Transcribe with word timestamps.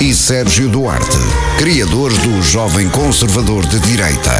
e 0.00 0.14
Sérgio 0.14 0.68
Duarte, 0.68 1.18
criadores 1.58 2.18
do 2.18 2.40
Jovem 2.42 2.88
Conservador 2.88 3.66
de 3.66 3.80
Direita. 3.80 4.30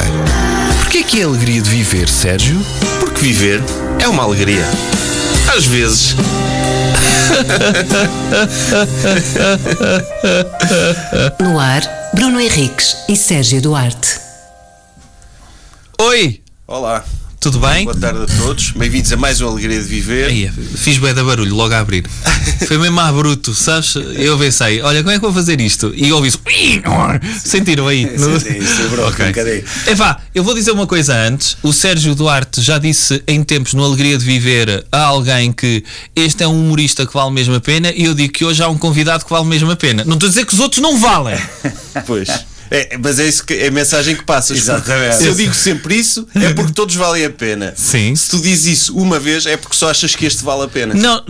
Porquê 0.80 1.02
que 1.02 1.20
é 1.20 1.24
a 1.24 1.26
alegria 1.26 1.60
de 1.60 1.68
viver, 1.68 2.08
Sérgio? 2.08 2.60
Porque 3.00 3.20
viver 3.20 3.60
é 4.00 4.06
uma 4.06 4.22
alegria. 4.22 4.64
Às 5.56 5.66
vezes. 5.66 6.14
No 11.40 11.58
ar, 11.58 11.82
Bruno 12.14 12.40
Henriques 12.40 12.96
e 13.08 13.16
Sérgio 13.16 13.60
Duarte. 13.60 14.20
Oi, 16.00 16.40
Olá. 16.66 17.04
Tudo 17.40 17.60
bem? 17.60 17.84
Boa 17.84 17.96
tarde 17.96 18.22
a 18.22 18.26
todos. 18.42 18.72
Bem-vindos 18.72 19.12
a 19.12 19.16
mais 19.16 19.40
uma 19.40 19.50
Alegria 19.52 19.78
de 19.80 19.86
Viver. 19.86 20.26
Aí, 20.26 20.50
fiz 20.76 20.98
bué 20.98 21.14
da 21.14 21.22
barulho 21.22 21.54
logo 21.54 21.72
a 21.72 21.78
abrir. 21.78 22.04
Foi 22.66 22.76
mesmo 22.78 22.98
a 22.98 23.12
bruto, 23.12 23.54
sabes? 23.54 23.94
Eu 23.94 24.36
pensei, 24.36 24.82
olha, 24.82 25.02
como 25.02 25.12
é 25.12 25.14
que 25.14 25.20
vou 25.20 25.32
fazer 25.32 25.60
isto? 25.60 25.92
E 25.94 26.10
ouvi 26.12 26.28
isso. 26.28 26.40
Sentiram 27.44 27.86
aí? 27.86 28.06
No- 28.18 28.40
Sim, 28.40 28.60
sim, 28.60 28.66
sobrou 28.82 29.06
Ok. 29.08 29.24
um 29.24 29.28
bocadinho. 29.28 29.62
Epá, 29.86 30.20
eu 30.34 30.42
vou 30.42 30.52
dizer 30.52 30.72
uma 30.72 30.86
coisa 30.86 31.14
antes. 31.14 31.56
O 31.62 31.72
Sérgio 31.72 32.12
Duarte 32.16 32.60
já 32.60 32.76
disse 32.76 33.22
em 33.26 33.44
tempos 33.44 33.72
no 33.72 33.84
Alegria 33.84 34.18
de 34.18 34.24
Viver 34.24 34.84
a 34.90 35.02
alguém 35.04 35.52
que 35.52 35.84
este 36.16 36.42
é 36.42 36.48
um 36.48 36.58
humorista 36.60 37.06
que 37.06 37.14
vale 37.14 37.30
mesmo 37.30 37.54
a 37.54 37.60
pena 37.60 37.92
e 37.94 38.04
eu 38.04 38.14
digo 38.14 38.32
que 38.32 38.44
hoje 38.44 38.60
há 38.64 38.68
um 38.68 38.76
convidado 38.76 39.24
que 39.24 39.30
vale 39.30 39.46
mesmo 39.46 39.70
a 39.70 39.76
pena. 39.76 40.02
Não 40.04 40.14
estou 40.14 40.26
a 40.26 40.30
dizer 40.30 40.44
que 40.44 40.54
os 40.54 40.60
outros 40.60 40.82
não 40.82 40.98
valem. 40.98 41.38
Pois. 42.06 42.28
É, 42.70 42.98
mas 42.98 43.18
é 43.18 43.26
isso 43.26 43.44
que 43.44 43.54
é 43.54 43.68
a 43.68 43.70
mensagem 43.70 44.14
que 44.16 44.24
passas. 44.24 44.58
Exatamente. 44.58 45.16
Se 45.16 45.26
eu 45.26 45.34
digo 45.34 45.54
sempre 45.54 45.96
isso, 45.96 46.26
é 46.34 46.52
porque 46.52 46.72
todos 46.72 46.94
valem 46.94 47.24
a 47.24 47.30
pena. 47.30 47.72
Sim. 47.76 48.14
Se 48.14 48.30
tu 48.30 48.38
dizes 48.40 48.66
isso 48.66 48.96
uma 48.96 49.18
vez, 49.18 49.46
é 49.46 49.56
porque 49.56 49.76
só 49.76 49.90
achas 49.90 50.14
que 50.14 50.26
este 50.26 50.44
vale 50.44 50.64
a 50.64 50.68
pena. 50.68 50.94
Não, 50.94 51.24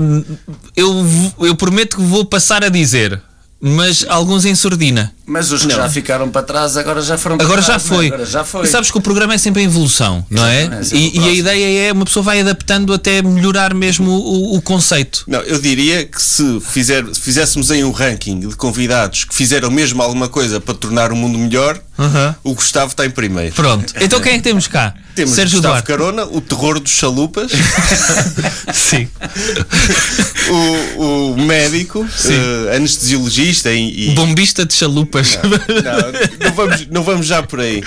eu, 0.76 1.06
eu 1.40 1.54
prometo 1.56 1.96
que 1.96 2.02
vou 2.02 2.24
passar 2.24 2.64
a 2.64 2.68
dizer, 2.68 3.20
mas 3.60 4.04
alguns 4.08 4.44
em 4.44 4.54
surdina. 4.54 5.12
Mas 5.28 5.52
os 5.52 5.64
que 5.66 5.72
já 5.74 5.88
ficaram 5.90 6.28
para 6.30 6.42
trás 6.42 6.76
agora 6.76 7.02
já 7.02 7.18
foram 7.18 7.36
para 7.36 7.46
Agora 7.46 7.60
já 7.60 7.66
trás, 7.78 7.84
não 7.86 7.92
é? 7.92 7.96
foi. 7.98 8.06
Agora 8.06 8.26
já 8.26 8.44
foi. 8.44 8.64
E 8.64 8.66
sabes 8.66 8.90
que 8.90 8.96
o 8.96 9.00
programa 9.00 9.34
é 9.34 9.38
sempre 9.38 9.62
em 9.62 9.66
evolução, 9.66 10.24
não 10.30 10.44
é? 10.46 10.82
Sempre 10.82 10.98
E, 10.98 11.18
e 11.20 11.28
a 11.28 11.32
ideia 11.32 11.88
é 11.88 11.92
uma 11.92 12.04
pessoa 12.06 12.22
vai 12.22 12.40
adaptando 12.40 12.92
até 12.94 13.20
melhorar 13.22 13.74
mesmo 13.74 14.10
o, 14.10 14.56
o 14.56 14.62
conceito. 14.62 15.24
Não, 15.26 15.40
eu 15.40 15.60
diria 15.60 16.04
que 16.06 16.20
se, 16.22 16.60
fizer, 16.60 17.04
se 17.12 17.20
fizéssemos 17.20 17.70
aí 17.70 17.84
um 17.84 17.90
ranking 17.92 18.40
de 18.40 18.56
convidados 18.56 19.24
que 19.24 19.34
fizeram 19.34 19.70
mesmo 19.70 20.02
alguma 20.02 20.28
coisa 20.28 20.60
para 20.60 20.74
tornar 20.74 21.12
o 21.12 21.16
mundo 21.16 21.38
melhor, 21.38 21.78
Aham. 21.98 22.34
o 22.42 22.54
Gustavo 22.54 22.92
está 22.92 23.04
em 23.04 23.10
primeiro. 23.10 23.54
Pronto. 23.54 23.92
Então 24.00 24.20
quem 24.20 24.32
é 24.32 24.36
que 24.36 24.42
temos 24.44 24.66
cá? 24.66 24.94
Temos 25.18 25.34
Sérgio 25.34 25.56
Gustavo 25.56 25.74
Duarte. 25.74 25.86
Carona, 25.88 26.24
o 26.26 26.40
terror 26.40 26.78
dos 26.78 26.92
chalupas, 26.92 27.50
Sim. 28.72 29.08
o, 30.96 31.32
o 31.32 31.36
médico, 31.42 32.06
eh, 32.70 32.76
anestesiologista 32.76 33.72
e, 33.72 34.10
e- 34.10 34.14
Bombista 34.14 34.64
de 34.64 34.74
chalupas. 34.74 35.17
Não, 35.18 36.48
não 36.48 36.54
vamos, 36.54 36.86
não 36.88 37.02
vamos 37.02 37.26
já 37.26 37.42
por 37.42 37.60
aí. 37.60 37.82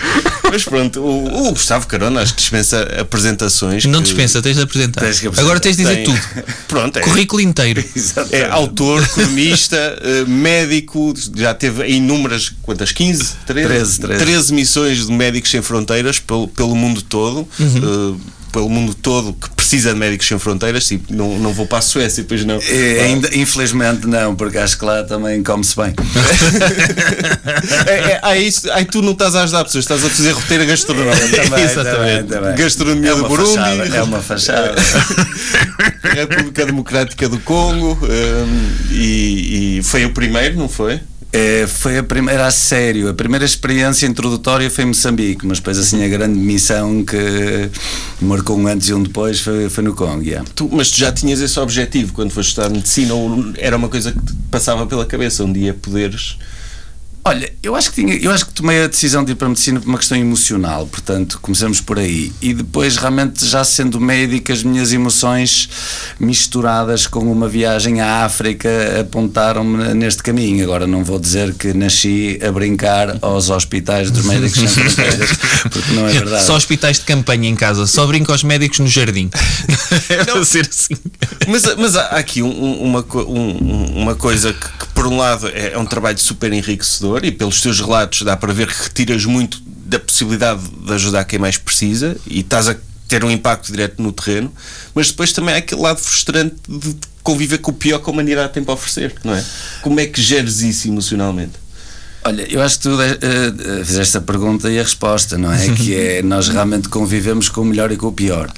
Mas 0.51 0.63
pronto, 0.63 0.99
o, 1.01 1.47
o 1.47 1.51
Gustavo 1.51 1.87
Carona 1.87 2.21
acho 2.21 2.33
que 2.33 2.41
dispensa 2.41 2.81
apresentações. 2.99 3.85
Não 3.85 3.99
que 3.99 4.07
dispensa, 4.09 4.41
tens 4.41 4.57
de 4.57 4.63
apresentar. 4.63 5.01
Tens 5.01 5.17
apresentar. 5.17 5.41
Agora 5.41 5.59
tens 5.59 5.77
de 5.77 5.83
dizer 5.83 5.95
tem- 5.95 6.05
tudo. 6.05 6.21
Pronto, 6.67 6.97
é, 6.97 7.01
Currículo 7.01 7.41
inteiro. 7.41 7.83
Exatamente. 7.95 8.35
é 8.35 8.49
autor, 8.49 9.07
cronista, 9.09 9.75
eh, 10.01 10.25
médico, 10.27 11.13
já 11.35 11.53
teve 11.53 11.87
inúmeras, 11.87 12.51
quantas? 12.61 12.91
15? 12.91 13.33
13, 13.45 13.99
13. 13.99 14.53
missões 14.53 15.05
de 15.05 15.11
Médicos 15.11 15.51
Sem 15.51 15.61
Fronteiras 15.61 16.19
pelo, 16.19 16.47
pelo 16.47 16.75
mundo 16.75 17.01
todo. 17.01 17.47
Uhum. 17.59 18.17
eh, 18.17 18.40
pelo 18.51 18.69
mundo 18.69 18.93
todo 18.93 19.33
que 19.33 19.49
precisa 19.51 19.93
de 19.93 19.99
médicos 19.99 20.27
sem 20.27 20.37
fronteiras, 20.37 20.85
tipo, 20.87 21.13
não, 21.13 21.39
não 21.39 21.53
vou 21.53 21.65
para 21.65 21.77
a 21.77 21.81
Suécia, 21.81 22.25
pois 22.27 22.43
não. 22.43 22.59
É, 22.61 23.03
ainda, 23.03 23.29
infelizmente 23.35 24.05
não, 24.07 24.35
porque 24.35 24.57
acho 24.57 24.77
que 24.77 24.85
lá 24.85 25.03
também 25.03 25.41
come-se 25.43 25.75
bem. 25.75 25.93
É, 27.87 28.19
é, 28.23 28.39
isso, 28.39 28.69
ai, 28.71 28.85
tu 28.85 29.01
não 29.01 29.11
estás 29.11 29.35
a 29.35 29.43
ajudar 29.43 29.63
pessoas, 29.63 29.83
estás 29.83 30.03
a 30.03 30.09
fazer 30.09 30.31
roteiro 30.31 30.65
gastronómico. 30.65 31.35
Também, 31.35 31.63
Exatamente. 31.63 32.27
também. 32.27 32.55
Gastronomia 32.55 33.11
é 33.11 33.15
do 33.15 33.27
Burundi. 33.27 33.55
fachada, 33.55 33.97
é 33.97 34.03
uma 34.03 34.21
fachada. 34.21 34.75
República 36.15 36.65
Democrática 36.65 37.29
do 37.29 37.39
Congo 37.39 37.97
hum, 38.03 38.71
e, 38.91 39.77
e 39.77 39.83
foi 39.83 40.05
o 40.05 40.13
primeiro, 40.13 40.57
não 40.57 40.69
foi? 40.69 40.99
É, 41.33 41.65
foi 41.65 41.97
a 41.97 42.03
primeira 42.03 42.45
a 42.45 42.51
sério, 42.51 43.07
a 43.09 43.13
primeira 43.13 43.45
experiência 43.45 44.05
introdutória 44.05 44.69
foi 44.69 44.83
em 44.83 44.87
Moçambique, 44.87 45.45
mas 45.47 45.59
depois 45.59 45.77
assim 45.77 46.03
a 46.03 46.07
grande 46.09 46.37
missão 46.37 47.05
que 47.05 47.69
marcou 48.21 48.57
um 48.59 48.67
antes 48.67 48.89
e 48.89 48.93
um 48.93 49.01
depois 49.01 49.39
foi, 49.39 49.69
foi 49.69 49.81
no 49.81 49.93
Congo. 49.95 50.21
yeah. 50.23 50.45
Tu- 50.53 50.67
mas 50.69 50.91
tu 50.91 50.97
já 50.99 51.09
tinhas 51.09 51.39
esse 51.39 51.57
objetivo 51.57 52.11
quando 52.11 52.31
foste 52.31 52.49
estudar 52.49 52.69
medicina 52.69 53.13
ou 53.13 53.45
era 53.57 53.77
uma 53.77 53.87
coisa 53.87 54.11
que 54.11 54.19
te 54.19 54.33
passava 54.51 54.85
pela 54.85 55.05
cabeça 55.05 55.45
um 55.45 55.53
dia 55.53 55.73
poderes 55.73 56.37
Olha, 57.23 57.53
eu 57.61 57.75
acho 57.75 57.91
que 57.91 58.01
tinha, 58.01 58.15
eu 58.15 58.31
acho 58.31 58.47
que 58.47 58.53
tomei 58.53 58.83
a 58.83 58.87
decisão 58.87 59.23
de 59.23 59.33
ir 59.33 59.35
para 59.35 59.45
a 59.45 59.49
medicina 59.49 59.79
por 59.79 59.87
uma 59.87 59.97
questão 59.99 60.17
emocional, 60.17 60.87
portanto, 60.87 61.37
começamos 61.41 61.79
por 61.79 61.99
aí. 61.99 62.31
E 62.41 62.51
depois, 62.53 62.97
realmente, 62.97 63.45
já 63.45 63.63
sendo 63.63 63.99
médico, 63.99 64.51
as 64.51 64.63
minhas 64.63 64.91
emoções 64.91 65.69
misturadas 66.19 67.05
com 67.07 67.19
uma 67.31 67.47
viagem 67.47 68.01
à 68.01 68.25
África 68.25 68.69
apontaram-me 69.01 69.93
neste 69.93 70.23
caminho. 70.23 70.63
Agora, 70.63 70.87
não 70.87 71.03
vou 71.03 71.19
dizer 71.19 71.53
que 71.53 71.73
nasci 71.73 72.39
a 72.45 72.51
brincar 72.51 73.17
aos 73.21 73.49
hospitais 73.49 74.09
dos 74.09 74.25
médicos 74.25 74.57
sem 74.59 74.67
fronteiras, 74.89 75.29
porque 75.71 75.91
não 75.93 76.07
é 76.07 76.13
verdade. 76.13 76.43
Só 76.45 76.55
hospitais 76.55 76.97
de 76.99 77.05
campanha 77.05 77.47
em 77.49 77.55
casa, 77.55 77.85
só 77.85 78.05
brinco 78.07 78.31
aos 78.31 78.43
médicos 78.43 78.79
no 78.79 78.87
jardim. 78.87 79.29
É 80.09 80.23
para 80.25 80.43
ser 80.45 80.67
assim. 80.69 80.95
mas, 81.47 81.63
mas 81.77 81.95
há 81.95 82.03
aqui 82.17 82.41
um- 82.41 82.47
um- 82.49 82.83
uma, 82.83 83.05
um- 83.15 84.01
uma 84.01 84.15
coisa 84.15 84.51
que, 84.53 84.59
que, 84.59 84.90
por 85.01 85.07
um 85.07 85.17
lado 85.17 85.47
é, 85.47 85.73
é 85.73 85.77
um 85.79 85.85
trabalho 85.85 86.19
super 86.19 86.53
enriquecedor 86.53 87.25
e 87.25 87.31
pelos 87.31 87.59
teus 87.59 87.79
relatos 87.79 88.21
dá 88.21 88.37
para 88.37 88.53
ver 88.53 88.67
que 88.67 88.83
retiras 88.83 89.25
muito 89.25 89.59
da 89.65 89.99
possibilidade 89.99 90.61
de 90.61 90.93
ajudar 90.93 91.23
quem 91.23 91.39
mais 91.39 91.57
precisa 91.57 92.15
e 92.27 92.41
estás 92.41 92.69
a 92.69 92.75
ter 93.07 93.25
um 93.25 93.31
impacto 93.31 93.71
direto 93.71 93.99
no 93.99 94.11
terreno 94.11 94.53
mas 94.93 95.07
depois 95.07 95.33
também 95.33 95.55
há 95.55 95.57
aquele 95.57 95.81
lado 95.81 95.97
frustrante 95.97 96.55
de 96.69 96.95
conviver 97.23 97.57
com 97.57 97.71
o 97.71 97.73
pior 97.73 97.97
que 97.97 98.07
a 98.11 98.13
humanidade 98.13 98.53
tem 98.53 98.63
para 98.63 98.75
oferecer 98.75 99.15
não 99.23 99.33
é? 99.33 99.43
como 99.81 99.99
é 99.99 100.05
que 100.05 100.21
geres 100.21 100.61
isso 100.61 100.87
emocionalmente? 100.87 101.53
Olha, 102.23 102.43
eu 102.53 102.61
acho 102.61 102.77
que 102.77 102.83
tu 102.83 103.01
eh, 103.01 103.83
fizeste 103.83 104.15
a 104.15 104.21
pergunta 104.21 104.69
e 104.69 104.79
a 104.79 104.83
resposta, 104.83 105.39
não 105.39 105.51
é? 105.51 105.69
que 105.73 105.95
é 105.95 106.21
nós 106.21 106.49
realmente 106.49 106.87
convivemos 106.87 107.49
com 107.49 107.61
o 107.61 107.65
melhor 107.65 107.91
e 107.91 107.97
com 107.97 108.07
o 108.07 108.11
pior. 108.11 108.53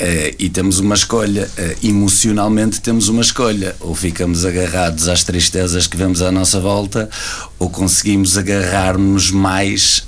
Eh, 0.00 0.34
e 0.38 0.48
temos 0.48 0.78
uma 0.78 0.94
escolha, 0.94 1.46
eh, 1.58 1.76
emocionalmente 1.82 2.80
temos 2.80 3.08
uma 3.08 3.20
escolha. 3.20 3.76
Ou 3.80 3.94
ficamos 3.94 4.46
agarrados 4.46 5.08
às 5.08 5.22
tristezas 5.24 5.86
que 5.86 5.96
vemos 5.96 6.22
à 6.22 6.32
nossa 6.32 6.58
volta, 6.58 7.10
ou 7.58 7.68
conseguimos 7.68 8.38
agarrar-nos 8.38 9.30
mais 9.30 10.04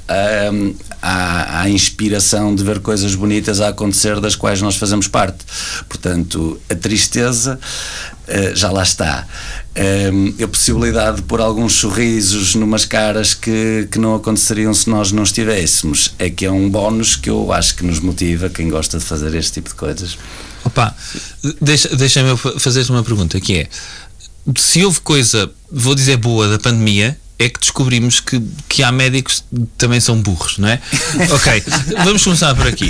à, 1.02 1.60
à 1.60 1.68
inspiração 1.68 2.54
de 2.54 2.64
ver 2.64 2.80
coisas 2.80 3.14
bonitas 3.14 3.60
a 3.60 3.68
acontecer 3.68 4.18
das 4.18 4.34
quais 4.34 4.62
nós 4.62 4.76
fazemos 4.76 5.08
parte. 5.08 5.44
Portanto, 5.86 6.58
a 6.70 6.74
tristeza 6.74 7.60
eh, 8.26 8.52
já 8.54 8.70
lá 8.70 8.82
está. 8.82 9.26
Um, 9.74 10.34
a 10.44 10.48
possibilidade 10.48 11.16
de 11.16 11.22
pôr 11.22 11.40
alguns 11.40 11.72
sorrisos 11.72 12.54
numas 12.54 12.84
caras 12.84 13.32
que, 13.32 13.88
que 13.90 13.98
não 13.98 14.14
aconteceriam 14.14 14.74
se 14.74 14.90
nós 14.90 15.12
não 15.12 15.22
estivéssemos 15.22 16.14
é 16.18 16.28
que 16.28 16.44
é 16.44 16.50
um 16.50 16.68
bónus 16.68 17.16
que 17.16 17.30
eu 17.30 17.50
acho 17.50 17.76
que 17.76 17.82
nos 17.82 17.98
motiva 17.98 18.50
quem 18.50 18.68
gosta 18.68 18.98
de 18.98 19.04
fazer 19.04 19.34
este 19.34 19.52
tipo 19.52 19.70
de 19.70 19.74
coisas. 19.74 20.18
Opa, 20.62 20.94
deixa- 21.60 21.88
deixa-me 21.96 22.36
fa- 22.36 22.58
fazer-te 22.60 22.90
uma 22.90 23.02
pergunta 23.02 23.40
que 23.40 23.60
é 23.60 23.68
se 24.58 24.84
houve 24.84 25.00
coisa, 25.00 25.50
vou 25.70 25.94
dizer 25.94 26.18
boa 26.18 26.48
da 26.48 26.58
pandemia 26.58 27.16
é 27.38 27.48
que 27.48 27.58
descobrimos 27.58 28.20
que, 28.20 28.40
que 28.68 28.82
há 28.82 28.92
médicos 28.92 29.42
que 29.52 29.66
também 29.78 30.00
são 30.00 30.20
burros, 30.20 30.58
não 30.58 30.68
é? 30.68 30.80
ok, 31.32 31.62
vamos 32.04 32.22
começar 32.22 32.54
por 32.54 32.66
aqui. 32.66 32.88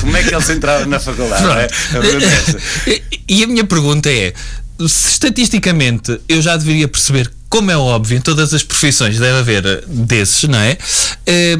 Como 0.00 0.16
é 0.16 0.22
que 0.24 0.34
eles 0.34 0.50
entraram 0.50 0.86
na 0.86 0.98
faculdade? 0.98 1.44
é? 1.46 1.68
A 1.96 2.90
é. 2.90 3.02
E 3.28 3.44
a 3.44 3.46
minha 3.46 3.64
pergunta 3.64 4.10
é: 4.10 4.34
se 4.80 5.08
estatisticamente 5.08 6.20
eu 6.28 6.42
já 6.42 6.56
deveria 6.56 6.88
perceber, 6.88 7.30
como 7.48 7.70
é 7.70 7.76
óbvio, 7.76 8.18
em 8.18 8.20
todas 8.20 8.52
as 8.52 8.62
profissões 8.62 9.18
deve 9.18 9.38
haver 9.38 9.66
eh, 9.66 9.82
desses, 9.86 10.44
não 10.44 10.58
é? 10.58 10.76
Eh, 11.26 11.58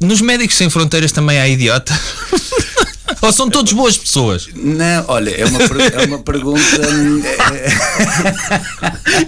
nos 0.00 0.20
médicos 0.20 0.56
sem 0.56 0.68
fronteiras 0.70 1.12
também 1.12 1.38
há 1.38 1.48
idiota. 1.48 1.98
Ou 3.22 3.32
são 3.32 3.48
todos 3.48 3.72
boas 3.72 3.96
pessoas? 3.96 4.48
Não, 4.54 5.04
olha, 5.08 5.30
é 5.30 5.44
uma, 5.44 5.60
é 5.62 6.04
uma 6.06 6.18
pergunta. 6.18 6.60
hum, 6.90 7.22
é- 7.24 7.36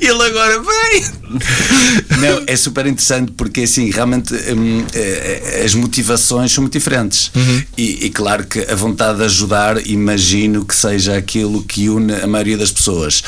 Ele 0.00 0.22
agora 0.22 0.60
vem. 0.60 1.04
Não, 2.18 2.42
é 2.46 2.56
super 2.56 2.86
interessante 2.86 3.32
porque 3.32 3.62
assim, 3.62 3.90
realmente 3.90 4.34
hum, 4.34 4.84
eh, 4.94 5.62
as 5.64 5.74
motivações 5.74 6.52
são 6.52 6.62
muito 6.62 6.72
diferentes. 6.72 7.30
E, 7.76 8.06
e 8.06 8.10
claro 8.10 8.44
que 8.46 8.60
a 8.60 8.74
vontade 8.74 9.18
de 9.18 9.24
ajudar, 9.24 9.86
imagino 9.86 10.64
que 10.64 10.74
seja 10.74 11.16
aquilo 11.16 11.62
que 11.62 11.88
une 11.88 12.14
a 12.14 12.26
maioria 12.26 12.56
das 12.58 12.70
pessoas. 12.70 13.22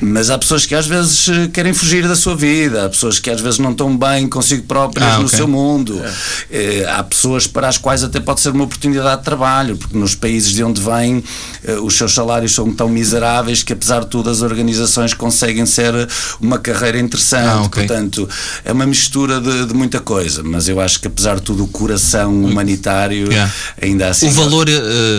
Mas 0.00 0.30
há 0.30 0.38
pessoas 0.38 0.66
que 0.66 0.74
às 0.74 0.86
vezes 0.86 1.28
eh, 1.28 1.48
querem 1.52 1.72
fugir 1.72 2.06
da 2.06 2.16
sua 2.16 2.34
vida, 2.36 2.84
há 2.84 2.88
pessoas 2.88 3.18
que 3.18 3.30
às 3.30 3.40
vezes 3.40 3.58
não 3.58 3.72
estão 3.72 3.96
bem 3.96 4.26
consigo 4.28 4.64
próprias 4.64 5.14
Ah, 5.14 5.18
no 5.18 5.26
ok. 5.26 5.36
seu 5.36 5.48
mundo. 5.48 6.02
Eh, 6.50 6.84
há 6.88 7.02
pessoas 7.02 7.46
para 7.46 7.68
as 7.68 7.78
quais 7.78 8.02
até 8.02 8.20
pode 8.20 8.40
ser 8.40 8.50
uma 8.50 8.64
oportunidade 8.64 9.18
de 9.18 9.24
trabalho, 9.24 9.76
porque 9.76 9.95
nos 9.96 10.14
países 10.14 10.52
de 10.52 10.62
onde 10.62 10.80
vêm 10.80 11.22
eh, 11.64 11.74
os 11.74 11.96
seus 11.96 12.12
salários 12.14 12.54
são 12.54 12.72
tão 12.72 12.88
miseráveis 12.88 13.62
que 13.62 13.72
apesar 13.72 14.00
de 14.00 14.06
tudo 14.08 14.30
as 14.30 14.42
organizações 14.42 15.14
conseguem 15.14 15.66
ser 15.66 15.92
uma 16.40 16.58
carreira 16.58 16.98
interessante. 16.98 17.46
Ah, 17.48 17.62
ok. 17.62 17.86
Portanto, 17.86 18.28
é 18.64 18.72
uma 18.72 18.86
mistura 18.86 19.40
de, 19.40 19.66
de 19.66 19.74
muita 19.74 20.00
coisa, 20.00 20.42
mas 20.42 20.68
eu 20.68 20.80
acho 20.80 21.00
que 21.00 21.06
apesar 21.06 21.36
de 21.36 21.42
tudo 21.42 21.64
o 21.64 21.68
coração 21.68 22.32
humanitário 22.44 23.26
Yeah. 23.26 23.52
ainda 23.80 24.08
assim. 24.08 24.28
O 24.28 24.32
valor 24.32 24.68
eh, 24.68 24.72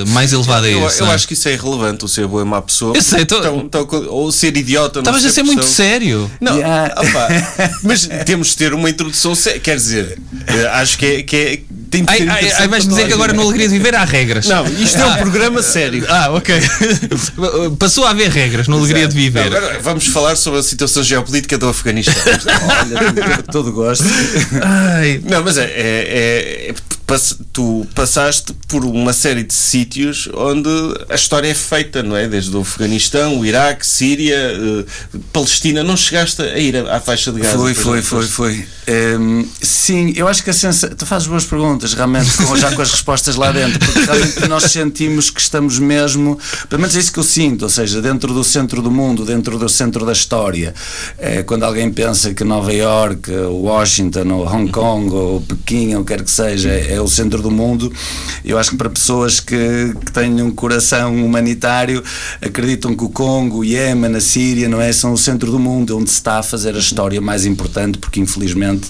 mais 0.07 0.31
elevado 0.33 0.65
é 0.67 0.73
Eu, 0.73 0.85
esse. 0.87 1.01
eu 1.01 1.07
é? 1.07 1.13
acho 1.13 1.27
que 1.27 1.33
isso 1.33 1.47
é 1.49 1.53
irrelevante, 1.53 2.05
o 2.05 2.07
ser 2.07 2.27
boa 2.27 2.41
e 2.41 2.45
má 2.45 2.61
pessoa. 2.61 2.95
Eu 2.95 3.01
sei, 3.01 3.25
tô- 3.25 3.41
Tão- 3.41 3.67
tão- 3.67 3.87
ou 4.09 4.31
ser 4.31 4.55
idiota. 4.55 4.99
não 4.99 5.01
Estavas 5.01 5.25
a 5.25 5.29
ser 5.29 5.43
muito 5.43 5.65
sério. 5.65 6.29
Não, 6.39 6.55
Yeah. 6.57 6.93
opá, 7.01 7.27
mas 7.83 8.07
temos 8.25 8.49
de 8.49 8.57
ter 8.57 8.73
uma 8.73 8.89
introdução 8.89 9.35
sé- 9.35 9.59
Quer 9.59 9.75
dizer, 9.75 10.19
eh, 10.47 10.67
acho 10.73 10.97
que 10.97 11.05
é. 11.05 11.23
Que 11.23 11.35
é 11.35 11.59
tem 11.89 12.03
de 12.05 12.11
ser 12.11 12.29
ai, 12.29 12.37
interessante 12.39 12.61
ai, 12.61 12.67
vais 12.67 12.87
dizer 12.87 13.05
que 13.07 13.11
a 13.11 13.15
agora 13.15 13.33
no 13.33 13.41
Alegria 13.41 13.67
de 13.67 13.73
Viver 13.77 13.95
há 13.95 14.03
regras. 14.03 14.45
Não, 14.47 14.65
isto 14.67 14.97
é 14.99 15.05
um 15.05 15.11
Ah. 15.13 15.17
programa 15.17 15.61
sério. 15.63 16.05
Ah, 16.09 16.31
ok. 16.31 16.55
Passou 17.79 18.05
a 18.05 18.11
haver 18.11 18.29
regras 18.29 18.67
no 18.67 18.77
Alegria 18.77 19.07
de 19.07 19.15
Viver. 19.15 19.49
Não, 19.49 19.57
agora 19.57 19.79
vamos 19.81 20.07
falar 20.07 20.35
sobre 20.35 20.59
a 20.59 20.63
situação 20.63 21.03
geopolítica 21.03 21.57
do 21.57 21.67
Afeganistão. 21.69 22.13
Olha, 22.23 23.43
todo 23.51 23.71
gosto. 23.71 24.03
Ai, 24.63 25.21
Não, 25.23 25.43
mas 25.43 25.57
é- 25.57 25.63
é- 25.65 26.69
é- 26.69 26.73
pass- 27.07 27.37
tu 27.53 27.87
passaste 27.95 28.53
por 28.67 28.83
uma 28.85 29.13
série 29.13 29.43
de 29.43 29.53
sítios 29.53 30.29
onde 30.33 30.69
a 31.09 31.15
história 31.15 31.47
é 31.47 31.53
feita, 31.53 32.03
não 32.03 32.15
é? 32.15 32.27
Desde 32.27 32.55
o 32.55 32.61
Afeganistão, 32.61 33.39
o 33.39 33.45
Iraque, 33.45 33.87
Síria, 33.87 34.35
eh, 34.37 34.85
Palestina. 35.33 35.83
Não 35.83 35.95
chegaste 35.97 36.41
a 36.41 36.57
ir 36.59 36.75
à 36.89 36.99
faixa 36.99 37.31
de 37.31 37.39
Gaza? 37.39 37.57
Foi, 37.57 37.73
foi, 37.73 38.01
foi, 38.01 38.25
foi. 38.27 38.67
Ehm, 38.87 39.43
sim, 39.61 40.13
eu 40.15 40.27
acho 40.27 40.43
que 40.43 40.49
a 40.49 40.53
sensação. 40.53 40.95
Tu 40.95 41.05
fazes 41.05 41.27
boas 41.27 41.45
perguntas, 41.45 41.93
realmente, 41.93 42.31
com- 42.37 42.55
já 42.57 42.71
com 42.75 42.81
as 42.81 42.91
respostas 42.91 43.35
lá 43.35 43.51
dentro, 43.51 43.79
porque 43.79 43.99
realmente 43.99 44.47
nós 44.47 44.63
sentimos 44.65 45.29
que 45.29 45.39
estamos 45.41 45.79
mesmo. 45.79 46.37
Pelo 46.69 46.81
menos 46.81 46.95
é 46.95 46.99
isso 46.99 47.11
que 47.11 47.19
eu 47.19 47.23
sinto, 47.23 47.63
ou 47.63 47.69
seja, 47.69 48.01
dentro 48.01 48.33
do 48.33 48.43
centro 48.43 48.81
do 48.81 48.91
mundo, 48.91 49.23
dentro 49.25 49.57
do 49.57 49.69
centro 49.69 50.05
da 50.05 50.11
história. 50.13 50.73
É, 51.17 51.41
quando 51.43 51.63
alguém 51.63 51.89
pensa 51.91 52.33
que 52.33 52.43
Nova 52.43 52.73
York, 52.73 53.31
Washington, 53.31 54.27
ou 54.33 54.45
Hong 54.47 54.71
Kong, 54.71 55.13
ou 55.13 55.41
Pequim, 55.41 55.95
ou 55.95 56.03
quer 56.03 56.21
que 56.23 56.31
seja, 56.31 56.69
é, 56.69 56.96
é 56.97 57.01
o 57.01 57.07
centro 57.07 57.41
do 57.41 57.51
mundo, 57.51 57.91
eu 58.43 58.57
acho 58.57 58.71
que 58.71 58.77
para 58.77 58.89
pessoas 58.89 59.39
que, 59.39 59.93
que 60.05 60.11
têm 60.11 60.41
um 60.41 60.51
coração 60.51 61.15
humanitário, 61.23 62.03
acreditam 62.41 62.95
que 62.95 63.03
o 63.03 63.09
Congo, 63.09 63.59
o 63.59 63.63
Iémen, 63.63 64.15
a 64.15 64.21
Síria, 64.21 64.67
não 64.67 64.81
é? 64.81 64.91
São 64.91 65.13
o 65.13 65.17
centro 65.17 65.51
do 65.51 65.59
mundo, 65.59 65.97
onde 65.97 66.09
se 66.09 66.15
está 66.15 66.39
a 66.39 66.43
fazer 66.43 66.75
a 66.75 66.79
história 66.79 67.21
mais 67.21 67.45
importante, 67.45 67.97
porque 67.97 68.19
infelizmente 68.19 68.87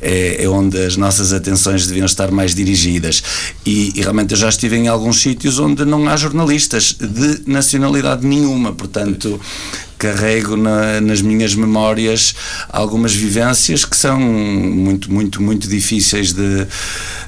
é, 0.00 0.44
é 0.44 0.48
onde 0.48 0.78
as 0.78 0.96
nossas 0.96 1.32
atenções 1.32 1.86
deviam 1.86 2.06
estar 2.06 2.30
mais 2.30 2.54
dirigidas. 2.54 3.22
E, 3.64 3.92
e 3.94 4.00
realmente 4.00 4.32
eu 4.32 4.38
já 4.38 4.48
estive 4.48 4.76
em 4.76 4.88
alguns 4.88 5.20
sítios 5.20 5.58
onde 5.58 5.84
não 5.84 6.08
há 6.08 6.16
jornalistas 6.16 6.96
de 6.98 7.42
nacionalidade 7.46 8.26
nenhuma, 8.26 8.72
portanto 8.72 9.40
carrego 10.06 10.56
na- 10.56 11.00
nas 11.00 11.22
minhas 11.22 11.54
memórias 11.54 12.34
algumas 12.68 13.14
vivências 13.14 13.84
que 13.84 13.96
são 13.96 14.18
muito, 14.18 15.12
muito, 15.12 15.40
muito 15.40 15.68
difíceis 15.68 16.32
de, 16.32 16.66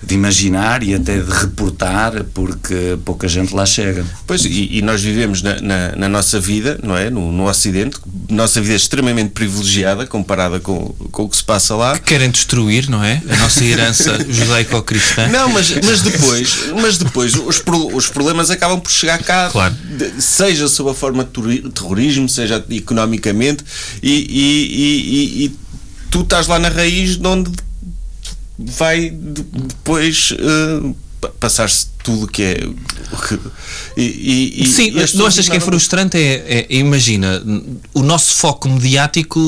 de 0.02 0.14
imaginar 0.14 0.82
e 0.82 0.92
até 0.94 1.18
de 1.18 1.30
reportar, 1.30 2.24
porque 2.34 2.98
pouca 3.04 3.28
gente 3.28 3.54
lá 3.54 3.64
chega. 3.64 4.04
Pois, 4.26 4.44
e, 4.44 4.78
e 4.78 4.82
nós 4.82 5.00
vivemos 5.02 5.40
na, 5.40 5.60
na- 5.60 5.96
na 5.96 6.08
nossa 6.08 6.40
vida, 6.40 6.78
não 6.82 6.96
é? 6.96 7.10
No, 7.10 7.30
no 7.30 7.44
Ocidente, 7.48 7.96
nossa 8.28 8.60
vida 8.60 8.72
é 8.72 8.76
extremamente 8.76 9.30
privilegiada 9.30 10.04
comparada 10.06 10.58
com, 10.58 10.88
com 11.12 11.22
o 11.24 11.28
que 11.28 11.36
se 11.36 11.44
passa 11.44 11.76
lá. 11.76 11.96
querem 11.98 12.30
destruir, 12.30 12.88
não 12.90 13.04
é? 13.04 13.22
A 13.30 13.36
nossa 13.36 13.64
herança 13.64 14.18
judaico-cristã. 14.28 15.28
Não, 15.28 15.48
mas, 15.48 15.70
mas 15.84 16.00
depois, 16.02 16.56
mas 16.80 16.98
depois 16.98 17.34
os, 17.36 17.58
pro- 17.60 17.94
os 17.94 18.08
problemas 18.08 18.50
acabam 18.50 18.80
por 18.80 18.90
chegar 18.90 19.22
cá, 19.22 19.48
Claro. 19.52 19.74
de- 19.74 20.20
seja 20.20 20.66
sob 20.66 20.90
a 20.90 20.94
forma 20.94 21.24
de 21.24 21.70
terrorismo, 21.70 22.28
seja 22.28 22.63
economicamente, 22.70 23.64
e, 24.02 24.10
e- 24.10 25.42
e- 25.42 25.44
e- 25.46 25.56
tu 26.10 26.20
estás 26.22 26.46
lá 26.46 26.58
na 26.58 26.68
raiz 26.68 27.16
de 27.16 27.26
onde 27.26 27.50
vai 28.58 29.10
de- 29.10 29.42
depois 29.42 30.32
eh, 30.38 30.94
pa- 31.20 31.32
passar-se 31.40 31.86
tudo 32.04 32.28
que 32.28 32.42
é. 32.42 32.54
que- 32.54 33.40
E, 33.96 34.62
e- 34.62 34.66
Sim, 34.66 34.88
e 34.88 34.92
pessoas 34.92 35.34
achas 35.34 35.48
que 35.48 35.56
é 35.56 35.60
frustrante? 35.60 36.16
É, 36.16 36.66
é- 36.68 36.76
imagina, 36.76 37.42
o 37.94 38.02
nosso 38.02 38.34
foco 38.34 38.68
mediático 38.68 39.38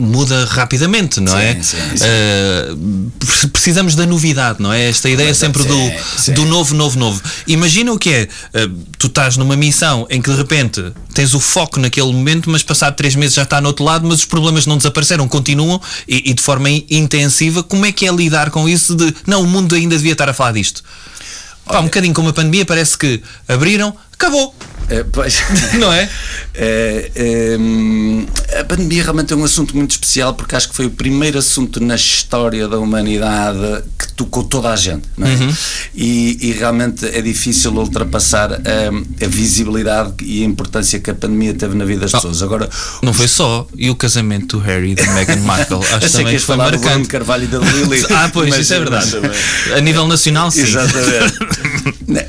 muda 0.00 0.44
rapidamente, 0.44 1.20
não 1.20 1.32
Sim, 1.32 1.38
é? 1.38 1.54
sim, 1.62 1.76
sim. 1.96 3.10
Pre- 3.18 3.48
precisamos 3.48 3.94
da 3.94 4.04
novidade, 4.06 4.60
não 4.62 4.72
é? 4.72 4.88
Esta 4.88 5.08
ideia 5.08 5.32
sempre 5.34 5.62
do, 5.64 6.32
do 6.34 6.44
novo, 6.46 6.74
novo, 6.74 6.98
novo. 6.98 7.22
Imagina 7.46 7.92
o 7.92 7.98
que 7.98 8.10
é, 8.10 8.28
eh, 8.52 8.68
tu 8.98 9.06
estás 9.06 9.36
numa 9.36 9.56
missão 9.56 10.06
em 10.10 10.20
que 10.20 10.30
de 10.30 10.36
repente 10.36 10.84
tens 11.14 11.32
o 11.34 11.40
foco 11.40 11.78
naquele 11.80 12.12
momento, 12.12 12.50
mas 12.50 12.62
passado 12.62 12.94
três 12.96 13.14
meses 13.14 13.34
já 13.34 13.42
está 13.44 13.60
no 13.60 13.68
outro 13.68 13.84
lado, 13.84 14.06
mas 14.06 14.18
os 14.20 14.24
problemas 14.24 14.66
não 14.66 14.76
desapareceram, 14.76 15.26
continuam 15.28 15.80
e, 16.08 16.30
e 16.30 16.34
de 16.34 16.42
forma 16.42 16.68
in- 16.68 16.84
intensiva. 16.90 17.62
Como 17.62 17.86
é 17.86 17.92
que 17.92 18.06
é 18.06 18.12
lidar 18.12 18.50
com 18.50 18.68
isso 18.68 18.94
de 18.94 19.14
não, 19.26 19.42
o 19.42 19.46
mundo 19.46 19.74
ainda 19.74 19.96
devia 19.96 20.12
estar 20.12 20.28
a 20.28 20.34
falar 20.34 20.52
disto? 20.52 20.82
Pá, 21.66 21.80
um 21.80 21.84
bocadinho 21.84 22.12
como 22.12 22.28
a 22.28 22.32
pandemia, 22.32 22.64
parece 22.66 22.96
que 22.96 23.22
abriram, 23.48 23.96
acabou. 24.14 24.54
É, 24.88 25.02
pois. 25.04 25.42
Não 25.78 25.92
é? 25.92 26.08
É, 26.54 27.10
é, 27.14 27.56
hum, 27.58 28.26
a 28.60 28.64
pandemia 28.64 29.02
realmente 29.02 29.32
é 29.32 29.36
um 29.36 29.42
assunto 29.44 29.74
muito 29.76 29.92
especial 29.92 30.34
porque 30.34 30.54
acho 30.54 30.68
que 30.68 30.74
foi 30.76 30.86
o 30.86 30.90
primeiro 30.90 31.38
assunto 31.38 31.80
na 31.82 31.96
história 31.96 32.68
da 32.68 32.78
humanidade 32.78 33.82
que 33.98 34.12
tocou 34.12 34.44
toda 34.44 34.68
a 34.70 34.76
gente, 34.76 35.02
não 35.16 35.26
é? 35.26 35.30
Uhum. 35.34 35.56
E, 35.94 36.38
e 36.48 36.52
realmente 36.52 37.06
é 37.06 37.20
difícil 37.20 37.72
ultrapassar 37.72 38.52
hum, 38.52 39.04
a 39.20 39.26
visibilidade 39.26 40.12
e 40.22 40.42
a 40.42 40.46
importância 40.46 41.00
que 41.00 41.10
a 41.10 41.14
pandemia 41.14 41.54
teve 41.54 41.74
na 41.74 41.84
vida 41.84 42.02
das 42.02 42.12
pessoas. 42.12 42.42
Agora, 42.42 42.68
Não 43.02 43.12
foi 43.12 43.26
só. 43.26 43.66
E 43.76 43.90
o 43.90 43.96
casamento 43.96 44.58
do 44.58 44.62
Harry 44.62 44.90
e 44.92 44.94
da 44.94 45.06
Meghan 45.14 45.40
Markle? 45.40 45.78
Acho 45.78 45.96
achei 45.96 46.10
também 46.10 46.26
que 46.34 46.40
que 46.40 46.46
foi 46.46 46.56
Bruno 46.56 46.70
marcante. 46.78 47.08
Carvalho 47.08 47.44
e 47.44 47.46
da 47.46 47.58
Lili. 47.58 48.04
Ah, 48.14 48.30
pois, 48.32 48.50
Mas- 48.50 48.60
isso 48.60 48.74
é 48.74 48.78
verdade. 48.78 49.10
A 49.76 49.80
nível 49.80 50.06
nacional, 50.06 50.50
sim. 50.50 50.60
Exatamente. 50.62 51.38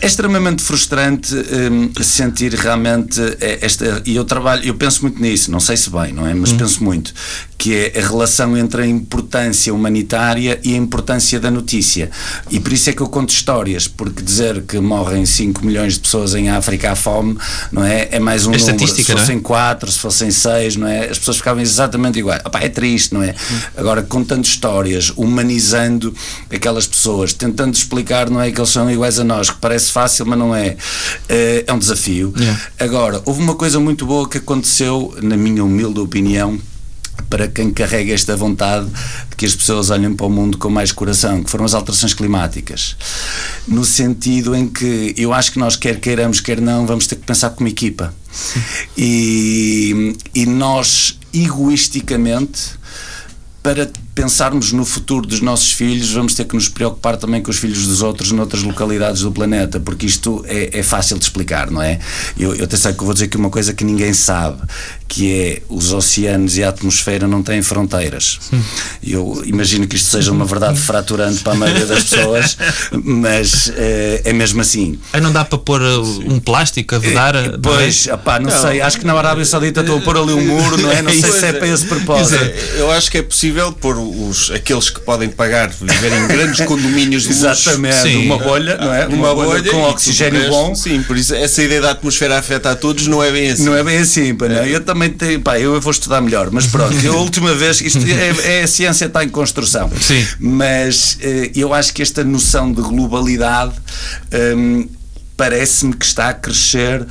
É 0.01 0.07
extremamente 0.07 0.63
frustrante 0.63 1.35
hum, 1.35 1.84
sentir 2.01 2.53
realmente 2.53 3.19
eh, 3.41 3.59
esta. 3.61 4.01
E 4.05 4.15
eu 4.15 4.23
trabalho, 4.25 4.63
eu 4.65 4.75
penso 4.75 5.01
muito 5.01 5.21
nisso, 5.21 5.51
não 5.51 5.59
sei 5.59 5.77
se 5.77 5.89
bem, 5.89 6.11
não 6.13 6.25
é? 6.27 6.33
Mas 6.33 6.51
penso 6.51 6.83
muito, 6.83 7.13
que 7.57 7.73
é 7.73 7.99
a 7.99 8.07
relação 8.07 8.55
entre 8.57 8.83
a 8.83 8.87
importância 8.87 9.73
humanitária 9.73 10.59
e 10.63 10.73
a 10.73 10.77
importância 10.77 11.39
da 11.39 11.49
notícia. 11.49 12.09
E 12.49 12.59
por 12.59 12.71
isso 12.73 12.89
é 12.89 12.93
que 12.93 13.01
eu 13.01 13.07
conto 13.07 13.29
histórias, 13.29 13.87
porque 13.87 14.21
dizer 14.21 14.63
que 14.63 14.79
morrem 14.79 15.25
5 15.25 15.65
milhões 15.65 15.93
de 15.93 15.99
pessoas 16.01 16.35
em 16.35 16.49
África 16.49 16.91
à 16.91 16.95
fome, 16.95 17.37
não 17.71 17.83
é? 17.83 18.09
É 18.11 18.19
mais 18.19 18.45
um 18.45 18.53
É 18.53 18.57
número. 18.57 18.71
estatística, 18.75 19.03
se 19.05 19.12
é? 19.12 19.17
fossem 19.17 19.39
quatro, 19.39 19.91
se 19.91 20.00
fossem 20.00 20.31
seis, 20.31 20.75
não 20.75 20.88
é? 20.88 21.10
As 21.10 21.17
pessoas 21.19 21.38
ficavam 21.38 21.62
exatamente 21.62 22.19
iguais. 22.19 22.41
Opá, 22.45 22.60
é 22.62 22.69
triste, 22.69 23.13
não 23.13 23.24
é? 23.24 23.33
Agora, 23.75 24.01
contando 24.03 24.43
histórias, 24.45 25.12
humanizando 25.15 26.13
aquelas 26.53 26.88
pessoas, 26.88 27.33
tentando 27.33 27.74
explicar, 27.74 28.29
não 28.29 28.41
é? 28.41 28.51
Que 28.51 28.60
eles 28.60 28.69
são 28.69 28.89
iguais 28.89 29.19
a 29.19 29.24
nós, 29.24 29.50
que 29.50 29.57
parece 29.57 29.91
fácil, 29.91 30.25
mas 30.25 30.38
não 30.38 30.55
é. 30.55 30.75
Eh, 31.29 31.63
É 31.67 31.74
um 31.74 31.79
desafio. 31.79 32.34
Yeah. 32.38 32.62
Agora, 32.79 33.22
houve 33.25 33.41
uma 33.41 33.55
coisa 33.55 33.79
muito 33.79 34.05
boa 34.05 34.27
que 34.29 34.38
aconteceu, 34.38 35.15
na 35.22 35.36
minha 35.36 35.63
humilde 35.63 36.00
opinião, 36.00 36.60
para 37.29 37.48
quem 37.48 37.72
carrega 37.72 38.13
esta 38.13 38.36
vontade 38.36 38.88
de 39.29 39.36
que 39.36 39.46
as 39.46 39.55
pessoas 39.55 39.89
olhem 39.89 40.13
para 40.13 40.25
o 40.25 40.29
mundo 40.29 40.58
com 40.58 40.70
mais 40.70 40.91
coração, 40.91 41.44
que 41.44 41.50
foram 41.50 41.65
as 41.65 41.74
alterações 41.74 42.13
climáticas. 42.13 42.96
No 43.67 43.84
sentido 43.84 44.55
em 44.55 44.67
que 44.67 45.13
eu 45.17 45.34
acho 45.34 45.51
que 45.51 45.60
nós, 45.60 45.75
quer 45.75 46.00
queiramos, 46.00 46.39
quer 46.39 46.62
não, 46.62 46.86
vamos 46.86 47.08
ter 47.08 47.15
que 47.15 47.25
pensar 47.25 47.50
como 47.51 47.67
equipa. 47.67 48.13
E, 48.98 50.15
e 50.34 50.46
nós, 50.46 51.17
egoisticamente, 51.34 52.62
para 53.63 53.89
pensarmos 54.15 54.72
no 54.72 54.86
futuro 54.86 55.27
dos 55.27 55.41
nossos 55.41 55.72
filhos, 55.72 56.12
vamos 56.13 56.34
ter 56.34 56.45
que 56.45 56.55
nos 56.55 56.69
preocupar 56.69 57.17
também 57.17 57.41
com 57.41 57.51
os 57.51 57.57
filhos 57.57 57.86
dos 57.86 58.01
outros 58.01 58.31
noutras 58.31 58.63
localidades 58.63 59.22
do 59.22 59.31
planeta, 59.31 59.79
porque 59.79 60.05
isto 60.05 60.43
é, 60.48 60.79
é 60.79 60.84
fácil 60.84 61.17
de 61.17 61.25
explicar, 61.25 61.69
não 61.69 61.81
é? 61.81 62.00
Eu, 62.39 62.55
eu 62.55 62.63
até 62.63 62.77
sei 62.77 62.93
que 62.93 63.00
eu 63.00 63.05
vou 63.05 63.13
dizer 63.13 63.25
aqui 63.25 63.36
uma 63.36 63.50
coisa 63.50 63.74
que 63.74 63.84
ninguém 63.84 64.13
sabe, 64.13 64.62
que 65.07 65.34
é 65.34 65.62
os 65.69 65.91
oceanos 65.91 66.57
e 66.57 66.63
a 66.63 66.69
atmosfera 66.69 67.27
não 67.27 67.43
têm 67.43 67.62
fronteiras. 67.62 68.39
Eu 69.03 69.43
imagino 69.45 69.88
que 69.88 69.95
isto 69.95 70.10
seja 70.10 70.31
uma 70.31 70.45
verdade 70.45 70.79
fraturante 70.79 71.43
para 71.43 71.53
a 71.53 71.55
maioria 71.55 71.86
das 71.86 72.03
pessoas, 72.03 72.57
mas 73.03 73.72
eh, 73.75 74.22
é 74.24 74.34
mesmo 74.34 74.62
assim. 74.62 74.98
Aí 75.12 75.22
não 75.22 75.31
dá 75.31 75.43
para 75.43 75.57
pôr 75.57 75.81
uh, 75.81 76.34
um 76.34 76.39
plástico 76.39 76.95
a 76.95 77.00
vedar? 77.00 77.34
não 77.34 77.41
é? 77.41 77.57
Pois, 77.57 78.07
opá, 78.07 78.39
não, 78.39 78.50
sei, 78.50 78.81
acho 78.81 78.98
que 78.98 79.05
na 79.05 79.13
Arábia 79.13 79.45
Saudita 79.45 79.81
estou 79.81 79.98
a 79.98 80.01
pôr 80.01 80.17
ali 80.17 80.34
um 80.34 80.45
muro, 80.45 80.77
não 80.77 80.91
é? 80.91 81.01
Não 81.01 81.12
sei 81.19 81.31
se 81.31 81.45
é 81.45 81.50
é. 81.50 81.53
para 81.53 81.67
esse 81.67 81.86
propósito. 81.86 82.43
É, 82.43 82.75
Eu 82.77 82.91
acho 82.91 83.10
que 83.10 83.17
é 83.17 83.22
possível 83.22 83.72
pôr 83.74 83.98
os, 84.05 84.51
aqueles 84.51 84.89
que 84.89 85.00
podem 85.00 85.29
pagar 85.29 85.69
viver 85.69 86.13
em 86.13 86.27
grandes 86.27 86.63
condomínios 86.65 87.24
de 87.24 87.29
luxo. 87.29 87.45
Exatamente, 87.45 88.01
Sim. 88.01 88.25
uma 88.25 88.38
bolha, 88.38 88.77
não 88.77 88.93
é? 88.93 89.07
Uma, 89.07 89.33
bolha, 89.33 89.71
com 89.71 89.79
e 89.79 89.91
oxigênio 89.91 90.50
bom. 90.50 90.75
Sim, 90.75 91.03
por 91.03 91.17
isso 91.17 91.33
essa 91.33 91.62
ideia 91.63 91.81
da 91.81 91.91
atmosfera 91.91 92.38
afeta 92.38 92.71
a 92.71 92.75
todos 92.75 93.07
não 93.07 93.24
é 93.24 93.31
bem 93.31 93.50
assim. 93.50 93.65
Não 93.65 93.75
é 93.75 93.83
bem 93.83 93.97
assim, 93.97 94.35
pá, 94.35 94.47
não. 94.47 94.65
Eu 94.65 94.81
também 94.81 95.09
tenho, 95.09 95.41
pá, 95.41 95.59
eu 95.59 95.79
vou 95.79 95.91
estudar 95.91 96.21
melhor, 96.21 96.50
mas 96.51 96.67
pronto, 96.67 96.95
eu 97.03 97.13
a 97.13 97.17
última 97.21 97.53
vez, 97.53 97.81
isto 97.81 98.00
é, 98.07 98.59
é 98.59 98.63
a 98.63 98.67
ciência 98.67 99.05
está 99.05 99.24
em 99.24 99.29
construção. 99.29 99.91
Sim. 100.00 100.25
Mas 100.39 101.17
eh, 101.21 101.51
eu 101.55 101.74
acho 101.74 101.93
que 101.93 102.01
esta 102.01 102.24
noção 102.24 102.71
de 102.71 102.81
globalidade 102.81 103.74
hum, 104.55 104.88
parece-me 105.38 105.93
que 105.93 106.05
está 106.05 106.29
a 106.29 106.33
crescer 106.33 107.05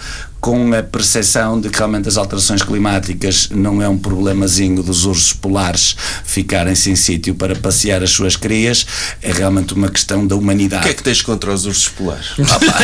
com 0.44 0.74
a 0.74 0.82
percepção 0.82 1.58
de 1.58 1.70
que 1.70 1.78
realmente 1.78 2.06
as 2.06 2.18
alterações 2.18 2.62
climáticas 2.62 3.48
não 3.50 3.80
é 3.80 3.88
um 3.88 3.96
problemazinho 3.96 4.82
dos 4.82 5.06
ursos 5.06 5.32
polares 5.32 5.96
ficarem 6.22 6.74
sem 6.74 6.94
sítio 6.94 7.34
para 7.34 7.56
passear 7.56 8.02
as 8.02 8.10
suas 8.10 8.36
crias, 8.36 8.86
é 9.22 9.32
realmente 9.32 9.72
uma 9.72 9.88
questão 9.88 10.26
da 10.26 10.36
O 10.36 10.38
humanidade. 10.38 10.82
que 10.82 10.90
é 10.90 10.92
que 10.92 11.02
tens 11.02 11.22
contra 11.22 11.50
os 11.50 11.64
ursos 11.64 11.88
polares? 11.88 12.32
Opa, 12.36 12.76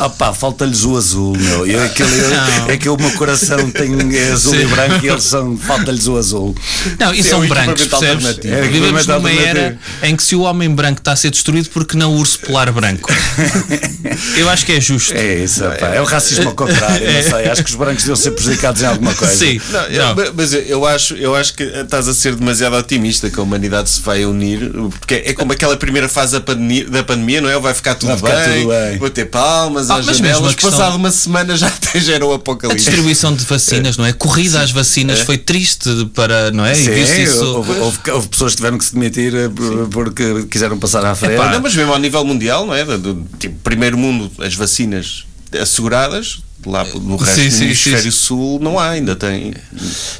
Opa, 0.06 0.32
falta-lhes 0.32 0.86
o 0.86 0.96
azul, 0.96 1.36
meu. 1.36 1.66
Eu, 1.66 1.84
aquele, 1.84 2.16
Não. 2.16 2.70
é 2.70 2.76
que 2.78 2.88
o 2.88 2.96
meu 2.96 3.10
coração 3.10 3.70
tem 3.70 3.92
é 4.16 4.32
azul 4.32 4.54
e 4.54 4.60
Sim. 4.60 4.66
branco 4.68 5.04
e 5.04 5.08
eles 5.10 5.24
são. 5.24 5.58
Falta-lhes 5.58 6.06
o 6.06 6.16
azul. 6.16 6.54
Não, 6.98 7.12
e 7.12 7.22
Sim, 7.22 7.28
é 7.28 7.30
são 7.32 7.40
um 7.42 7.46
brancos, 7.46 7.86
percebes? 7.86 8.38
É 8.46 8.62
Vivemos 8.62 9.06
numa 9.06 9.30
era 9.30 9.78
em 10.02 10.16
que 10.16 10.22
se 10.22 10.34
o 10.34 10.40
homem 10.40 10.70
branco 10.70 11.00
está 11.00 11.12
a 11.12 11.16
ser 11.16 11.28
destruído, 11.30 11.68
porque 11.68 11.98
não 11.98 12.14
o 12.14 12.16
urso 12.16 12.38
polar 12.38 12.72
branco? 12.72 13.12
Eu 14.38 14.48
acho 14.48 14.64
que 14.64 14.72
é 14.72 14.80
justo. 14.80 15.12
É 15.12 15.44
isso, 15.44 15.62
opa, 15.66 15.88
é 15.88 16.00
o 16.00 16.13
racismo 16.14 16.48
ao 16.48 16.54
contrário. 16.54 17.06
Não 17.12 17.22
sei, 17.22 17.48
acho 17.50 17.64
que 17.64 17.70
os 17.70 17.76
brancos 17.76 18.02
deviam 18.04 18.16
ser 18.16 18.30
prejudicados 18.32 18.82
em 18.82 18.86
alguma 18.86 19.14
coisa. 19.14 19.34
Sim. 19.34 19.60
Não, 19.70 19.80
eu- 19.86 20.06
Não. 20.06 20.14
ma- 20.16 20.32
mas 20.34 20.52
eu- 20.52 20.62
eu 20.62 20.86
acho, 20.86 21.14
eu 21.14 21.34
acho 21.34 21.54
que 21.54 21.62
estás 21.62 22.08
a 22.08 22.14
ser 22.14 22.34
demasiado 22.34 22.74
otimista 22.76 23.28
que 23.30 23.38
a 23.38 23.42
humanidade 23.42 23.90
se 23.90 24.00
vai 24.00 24.24
unir, 24.24 24.70
porque 24.98 25.14
é 25.26 25.32
como 25.32 25.52
aquela 25.52 25.76
primeira 25.76 26.08
fase 26.08 26.32
da 26.32 26.40
pandemia, 26.40 26.88
da 26.88 27.02
pandemia 27.02 27.40
não 27.40 27.48
é? 27.50 27.58
Vai 27.58 27.74
ficar 27.74 27.94
tudo, 27.94 28.16
Vai 28.16 28.32
ficar 28.32 28.48
bem, 28.50 28.62
tudo 28.62 28.70
bem. 28.72 28.98
vou 28.98 29.10
ter 29.10 29.24
palmas 29.26 29.90
Ah, 29.90 29.94
às 29.96 30.06
mas 30.06 30.20
mesmo 30.20 30.26
janelas, 30.26 30.50
a 30.52 30.54
questão- 30.54 30.70
passado 30.70 30.96
uma 30.96 31.10
semana 31.10 31.56
já 31.56 31.66
até 31.68 32.00
já 32.00 32.14
era 32.14 32.24
o 32.26 32.32
A 32.32 32.36
apocalipse. 32.36 32.84
distribuição 32.84 33.34
de 33.34 33.44
vacinas, 33.44 33.96
não 33.96 34.04
é? 34.04 34.12
Corrida 34.12 34.60
às 34.60 34.70
vacinas 34.70 35.20
foi 35.20 35.38
triste 35.38 35.88
para, 36.14 36.50
não 36.50 36.64
é? 36.64 36.72
E 36.72 37.06
Sim, 37.06 37.22
isso. 37.22 37.44
houve, 37.44 37.72
houve- 37.80 38.10
houve 38.10 38.28
pessoas 38.28 38.52
que 38.52 38.56
tiveram 38.56 38.78
que 38.78 38.84
se 38.84 38.94
demitir 38.94 39.34
eh, 39.34 39.48
por- 39.48 39.88
porque 39.88 40.46
quiseram 40.50 40.78
passar 40.78 41.04
à 41.04 41.14
frente. 41.14 41.36
Pá, 41.36 41.50
não, 41.50 41.60
mas 41.60 41.74
mesmo 41.74 41.92
ao 41.92 41.98
nível 41.98 42.24
mundial, 42.24 42.66
não 42.66 42.74
é? 42.74 42.84
Do, 42.84 42.98
do- 42.98 43.26
tipo, 43.38 43.54
primeiro 43.62 43.96
mundo, 43.98 44.30
as 44.38 44.54
vacinas 44.54 45.24
asseguradas, 45.60 46.38
lá 46.66 46.82
no 46.94 47.16
resto 47.16 47.34
Sim, 47.40 47.48
do 47.48 47.54
sim, 47.54 47.64
hemisfério 47.64 48.02
sim. 48.04 48.10
sul 48.10 48.58
não 48.60 48.78
há, 48.78 48.88
ainda 48.90 49.14
tem. 49.14 49.52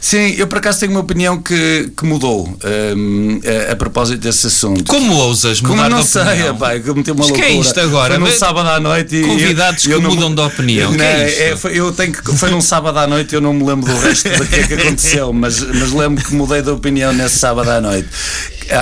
Sim, 0.00 0.34
eu 0.36 0.46
por 0.46 0.58
acaso 0.58 0.80
tenho 0.80 0.92
uma 0.92 1.00
opinião 1.00 1.40
que, 1.40 1.90
que 1.96 2.04
mudou 2.04 2.46
hum, 2.96 3.40
a, 3.68 3.72
a 3.72 3.76
propósito 3.76 4.20
desse 4.20 4.46
assunto. 4.48 4.84
Como 4.84 5.14
ousas 5.14 5.60
Como 5.60 5.74
mudar 5.76 5.88
não 5.88 6.00
de 6.02 6.06
sei, 6.06 6.22
pá, 6.58 6.78
que 6.78 6.86
eu 6.88 6.94
meti 6.94 7.10
uma 7.10 7.20
Mas 7.24 7.30
que 7.30 7.40
é 7.40 7.46
loucura. 7.48 7.66
isto 7.66 7.80
agora? 7.80 8.14
Foi 8.20 8.28
num 8.30 8.38
sábado 8.38 8.68
à 8.68 8.78
noite 8.78 9.16
e 9.16 9.22
Convidados 9.22 9.84
eu, 9.86 9.92
eu 9.92 9.98
que 9.98 10.04
não 10.06 10.14
mudam 10.14 10.34
de 10.34 10.40
opinião, 10.42 10.90
Não, 10.90 10.98
que 10.98 11.02
é 11.02 11.28
isto? 11.28 11.40
é, 11.40 11.56
foi, 11.56 11.78
eu 11.80 11.92
tenho 11.92 12.12
que, 12.12 12.36
foi 12.36 12.50
num 12.50 12.60
sábado 12.60 12.98
à 12.98 13.06
noite, 13.06 13.34
eu 13.34 13.40
não 13.40 13.54
me 13.54 13.64
lembro 13.64 13.90
do 13.90 13.98
resto 13.98 14.28
do 14.28 14.46
que 14.46 14.56
é 14.56 14.66
que 14.66 14.74
aconteceu, 14.74 15.32
mas, 15.32 15.60
mas 15.60 15.92
lembro 15.92 16.22
que 16.22 16.34
mudei 16.34 16.60
de 16.60 16.68
opinião 16.68 17.12
nesse 17.14 17.38
sábado 17.38 17.70
à 17.70 17.80
noite. 17.80 18.08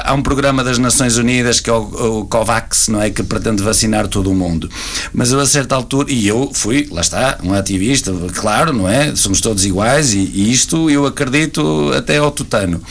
Há 0.05 0.15
um 0.15 0.23
programa 0.23 0.63
das 0.63 0.79
Nações 0.79 1.17
Unidas 1.17 1.61
que 1.61 1.69
é 1.69 1.73
o, 1.73 2.21
o 2.21 2.27
COVAX, 2.27 2.89
não 2.89 3.01
é? 3.01 3.11
Que 3.11 3.23
pretende 3.23 3.63
vacinar 3.63 4.07
todo 4.09 4.31
o 4.31 4.35
mundo. 4.35 4.69
Mas 5.13 5.33
eu, 5.33 5.41
a 5.41 5.47
certa 5.47 5.75
altura, 5.75 6.13
e 6.13 6.27
eu 6.27 6.51
fui, 6.55 6.89
lá 6.91 7.01
está, 7.01 7.39
um 7.43 7.53
ativista, 7.53 8.13
claro, 8.35 8.73
não 8.73 8.89
é? 8.89 9.15
Somos 9.17 9.41
todos 9.41 9.65
iguais 9.65 10.15
e, 10.15 10.19
e 10.19 10.53
isto 10.53 10.91
eu 10.91 11.07
acredito 11.07 11.93
até 11.97 12.19
ao 12.19 12.31
tutano. 12.31 12.83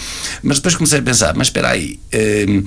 Mas 0.43 0.57
depois 0.57 0.75
comecei 0.75 0.99
a 0.99 1.01
pensar, 1.01 1.35
mas 1.35 1.47
espera 1.47 1.69
aí, 1.69 1.99
hum, 2.47 2.63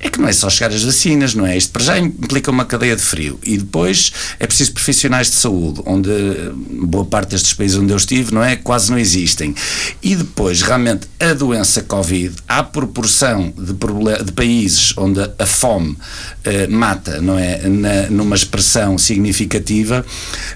é 0.00 0.08
que 0.08 0.20
não 0.20 0.28
é 0.28 0.32
só 0.32 0.48
chegar 0.50 0.74
às 0.74 0.82
vacinas, 0.82 1.34
não 1.34 1.46
é? 1.46 1.56
Isto 1.56 1.72
para 1.72 1.82
já 1.82 1.98
implica 1.98 2.50
uma 2.50 2.64
cadeia 2.64 2.96
de 2.96 3.02
frio 3.02 3.38
e 3.42 3.56
depois 3.56 4.12
é 4.38 4.46
preciso 4.46 4.72
profissionais 4.72 5.30
de 5.30 5.36
saúde, 5.36 5.80
onde 5.86 6.10
eh, 6.10 6.52
boa 6.54 7.04
parte 7.04 7.30
destes 7.30 7.52
países 7.52 7.76
onde 7.76 7.92
eu 7.92 7.96
estive, 7.96 8.32
não 8.32 8.42
é? 8.42 8.56
Quase 8.56 8.90
não 8.90 8.98
existem. 8.98 9.54
E 10.02 10.14
depois, 10.14 10.62
realmente, 10.62 11.08
a 11.18 11.32
doença 11.32 11.82
Covid, 11.82 12.34
à 12.48 12.62
proporção 12.62 13.52
de, 13.64 14.24
de 14.24 14.32
países 14.32 14.92
onde 14.96 15.20
a- 15.20 15.46
fome 15.46 15.96
eh, 16.44 16.66
mata, 16.66 17.20
não 17.20 17.38
é? 17.38 17.60
Na- 17.68 18.08
numa 18.10 18.34
expressão 18.36 18.98
significativa, 18.98 20.04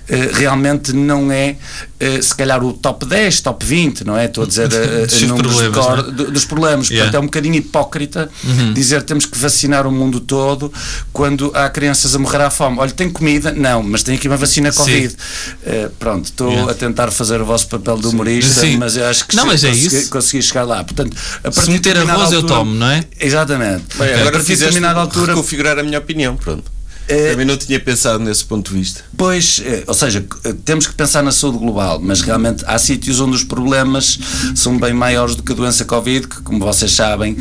eh, 0.08 0.30
realmente 0.32 0.92
não 0.92 1.30
é, 1.32 1.56
eh, 2.00 2.20
se 2.22 2.34
calhar, 2.34 2.62
o 2.62 2.72
top 2.72 3.06
10, 3.06 3.40
top 3.40 3.64
20, 3.64 4.04
não 4.04 4.16
é? 4.16 4.26
Estou 4.26 4.44
a 4.44 4.46
dizer 4.46 4.68
eh, 4.72 5.06
Dos 5.08 5.22
problemas, 5.24 5.74
cor- 5.76 5.98
é? 5.98 6.02
do- 6.12 6.30
dos 6.30 6.44
problemas. 6.44 6.88
Yeah. 6.90 7.04
Portanto, 7.10 7.14
é 7.14 7.20
um 7.22 7.26
bocadinho 7.26 7.54
hipócrita 7.56 8.30
dizer 8.74 9.00
que 9.00 9.06
temos 9.06 9.26
que 9.26 9.38
vacinar 9.38 9.86
o 9.86 9.92
mundo 9.92 10.20
todo 10.20 10.72
quando 11.12 11.50
há 11.54 11.68
crianças 11.70 12.14
a 12.14 12.18
morrer 12.18 12.42
à 12.42 12.50
fome. 12.50 12.78
Olha, 12.78 12.90
tem 12.92 13.08
comida? 13.10 13.52
Não, 13.52 13.82
mas 13.82 14.02
tem 14.02 14.14
aqui 14.16 14.28
uma 14.28 14.36
vacina 14.36 14.72
Covid. 14.72 15.14
Eh, 15.64 15.88
pronto, 15.98 16.26
estou 16.26 16.48
Yeah. 16.50 16.72
a 16.72 16.74
tentar 16.74 17.10
fazer 17.10 17.40
o 17.40 17.44
vosso 17.44 17.66
papel 17.68 17.96
de 17.98 18.06
humorista, 18.06 18.60
Sim. 18.60 18.76
mas 18.78 18.96
eu 18.96 19.06
acho 19.06 19.26
que 19.26 19.34
Não, 19.36 19.46
mas 19.46 19.62
é 19.64 19.68
consegui, 19.68 19.86
isso. 19.96 20.10
consegui 20.10 20.42
chegar 20.42 20.64
lá. 20.64 20.82
Portanto, 20.84 21.16
a 21.44 21.50
Se 21.50 21.56
partir 21.56 21.62
de 21.66 21.70
meter 21.72 21.96
arroz, 21.98 22.32
eu 22.32 22.38
altura- 22.38 22.54
tomo, 22.60 22.74
não 22.74 22.88
é? 22.90 22.97
Exatamente. 23.20 23.84
Bem, 23.96 24.08
a 24.08 24.14
agora 24.16 24.30
partir 24.32 24.38
de 24.38 24.44
fizeste 24.52 24.64
determinada 24.74 25.00
altura 25.00 25.32
reconfigurar 25.32 25.78
a 25.78 25.82
minha 25.82 25.98
opinião, 25.98 26.36
pronto. 26.36 26.64
É- 27.10 27.30
Também 27.30 27.46
não 27.46 27.56
tinha 27.56 27.80
pensado 27.80 28.22
nesse 28.22 28.44
ponto 28.44 28.70
de 28.70 28.76
vista. 28.78 29.00
Pois, 29.16 29.62
eh, 29.64 29.82
ou 29.86 29.94
seja, 29.94 30.22
eh, 30.44 30.54
temos 30.62 30.86
que 30.86 30.92
pensar 30.92 31.22
na 31.22 31.32
saúde 31.32 31.56
global, 31.56 31.98
mas 32.02 32.20
realmente 32.20 32.62
há 32.66 32.78
sítios 32.78 33.18
onde 33.18 33.34
os 33.34 33.42
problemas 33.42 34.18
são 34.54 34.76
bem 34.78 34.92
maiores 34.92 35.34
do 35.34 35.42
que 35.42 35.52
a 35.52 35.54
doença 35.54 35.86
Covid, 35.86 36.26
que, 36.28 36.42
como 36.42 36.58
vocês 36.58 36.92
sabem, 36.92 37.34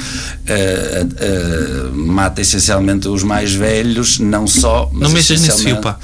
eh, 0.45 1.05
eh, 1.17 1.89
mata 1.91 2.39
essencialmente 2.39 3.09
os 3.09 3.23
mais 3.23 3.53
velhos, 3.53 4.19
não 4.19 4.47
só. 4.47 4.89
Mas 4.93 5.01
Não 5.01 5.09
mexas 5.09 5.41
essencialmente- 5.41 5.81
pá. 5.81 5.99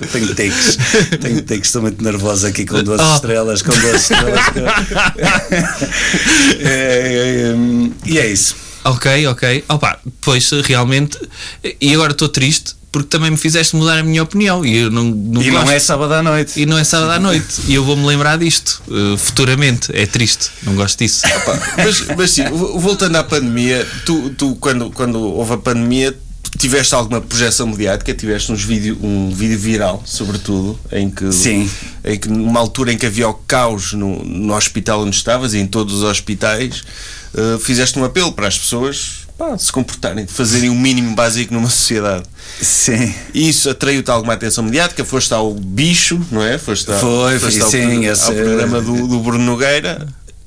Eu 0.00 0.06
tenho 0.08 0.28
takes, 0.34 0.78
tenho 1.20 1.42
takes, 1.42 1.66
estou 1.66 1.82
muito 1.82 2.02
nervoso 2.02 2.46
aqui 2.46 2.64
com 2.64 2.82
duas 2.82 3.00
Oh. 3.00 3.14
estrelas, 3.16 3.62
com 3.62 3.72
duas 3.72 4.02
estrelas. 4.02 4.40
É, 6.60 6.66
é, 6.66 7.52
é, 7.52 7.54
e 8.06 8.18
é 8.18 8.26
isso. 8.26 8.56
Ok, 8.84 9.26
ok. 9.26 9.64
Opa, 9.68 9.98
pois 10.20 10.50
realmente. 10.64 11.18
E 11.80 11.94
agora 11.94 12.12
estou 12.12 12.28
triste 12.28 12.74
porque 12.92 13.08
também 13.08 13.30
me 13.30 13.36
fizeste 13.36 13.74
mudar 13.74 13.98
a 13.98 14.02
minha 14.04 14.22
opinião 14.22 14.64
e 14.64 14.76
eu 14.76 14.90
não, 14.90 15.02
não 15.04 15.42
E 15.42 15.50
gosto. 15.50 15.64
não 15.66 15.72
é 15.72 15.78
sábado 15.80 16.12
à 16.14 16.22
noite. 16.22 16.60
E 16.60 16.64
não 16.66 16.78
é 16.78 16.84
sábado 16.84 17.10
à 17.10 17.18
noite. 17.18 17.62
E 17.66 17.74
eu 17.74 17.84
vou-me 17.84 18.06
lembrar 18.06 18.36
disto 18.38 18.80
eh, 18.88 19.16
futuramente. 19.18 19.90
É 19.92 20.06
triste. 20.06 20.50
Não 20.62 20.74
gosto 20.76 20.98
disso. 20.98 21.22
Pá, 21.44 21.58
mas, 21.78 22.06
mas 22.16 22.30
sim, 22.30 22.44
vo- 22.44 22.78
voltando 22.78 23.16
à 23.16 23.24
pandemia, 23.24 23.84
tu, 24.06 24.30
tu 24.30 24.54
quando, 24.56 24.90
quando 24.90 25.18
houve 25.20 25.54
a 25.54 25.58
pandemia, 25.58 26.16
tiveste 26.58 26.94
alguma 26.94 27.20
projeção 27.20 27.66
mediática? 27.66 28.12
Tiveste 28.14 28.52
uns 28.52 28.62
vídeo, 28.62 28.98
um 29.02 29.30
vídeo 29.30 29.58
viral, 29.58 30.02
sobretudo, 30.06 30.78
em 30.92 31.10
que, 31.10 31.30
Sim. 31.32 31.70
em 32.04 32.18
que 32.18 32.28
numa 32.28 32.60
altura 32.60 32.92
em 32.92 32.98
que 32.98 33.06
havia 33.06 33.28
o 33.28 33.34
caos 33.34 33.92
no, 33.92 34.22
no 34.24 34.54
hospital 34.54 35.02
onde 35.02 35.16
estavas 35.16 35.54
e 35.54 35.58
em 35.58 35.66
todos 35.66 35.94
os 35.94 36.02
hospitais, 36.02 36.82
eh, 37.36 37.58
fizeste 37.60 37.98
um 37.98 38.04
apelo 38.04 38.32
para 38.32 38.46
as 38.48 38.56
pessoas 38.58 39.24
pá, 39.36 39.58
se 39.58 39.72
comportarem, 39.72 40.24
de 40.24 40.32
fazerem 40.32 40.70
o 40.70 40.74
mínimo 40.74 41.14
básico 41.16 41.52
numa 41.52 41.68
sociedade. 41.68 42.24
Sim. 42.60 43.12
E 43.34 43.48
isso 43.48 43.68
atraiu-te 43.68 44.10
alguma 44.10 44.34
atenção 44.34 44.62
mediática? 44.62 45.04
Foste 45.04 45.34
ao 45.34 45.52
bicho, 45.52 46.20
não 46.30 46.42
é? 46.42 46.56
Foste, 46.58 46.90
ao, 46.92 46.98
Foi, 47.00 47.38
foste 47.40 47.58
foi, 47.60 47.64
ao, 47.64 47.70
sim, 47.70 48.06
esse- 48.06 48.24
ao 48.26 48.32
programa 48.34 48.80
do, 48.80 49.08
do 49.08 49.18
Bruno 49.20 49.44
Nogueira. 49.44 50.06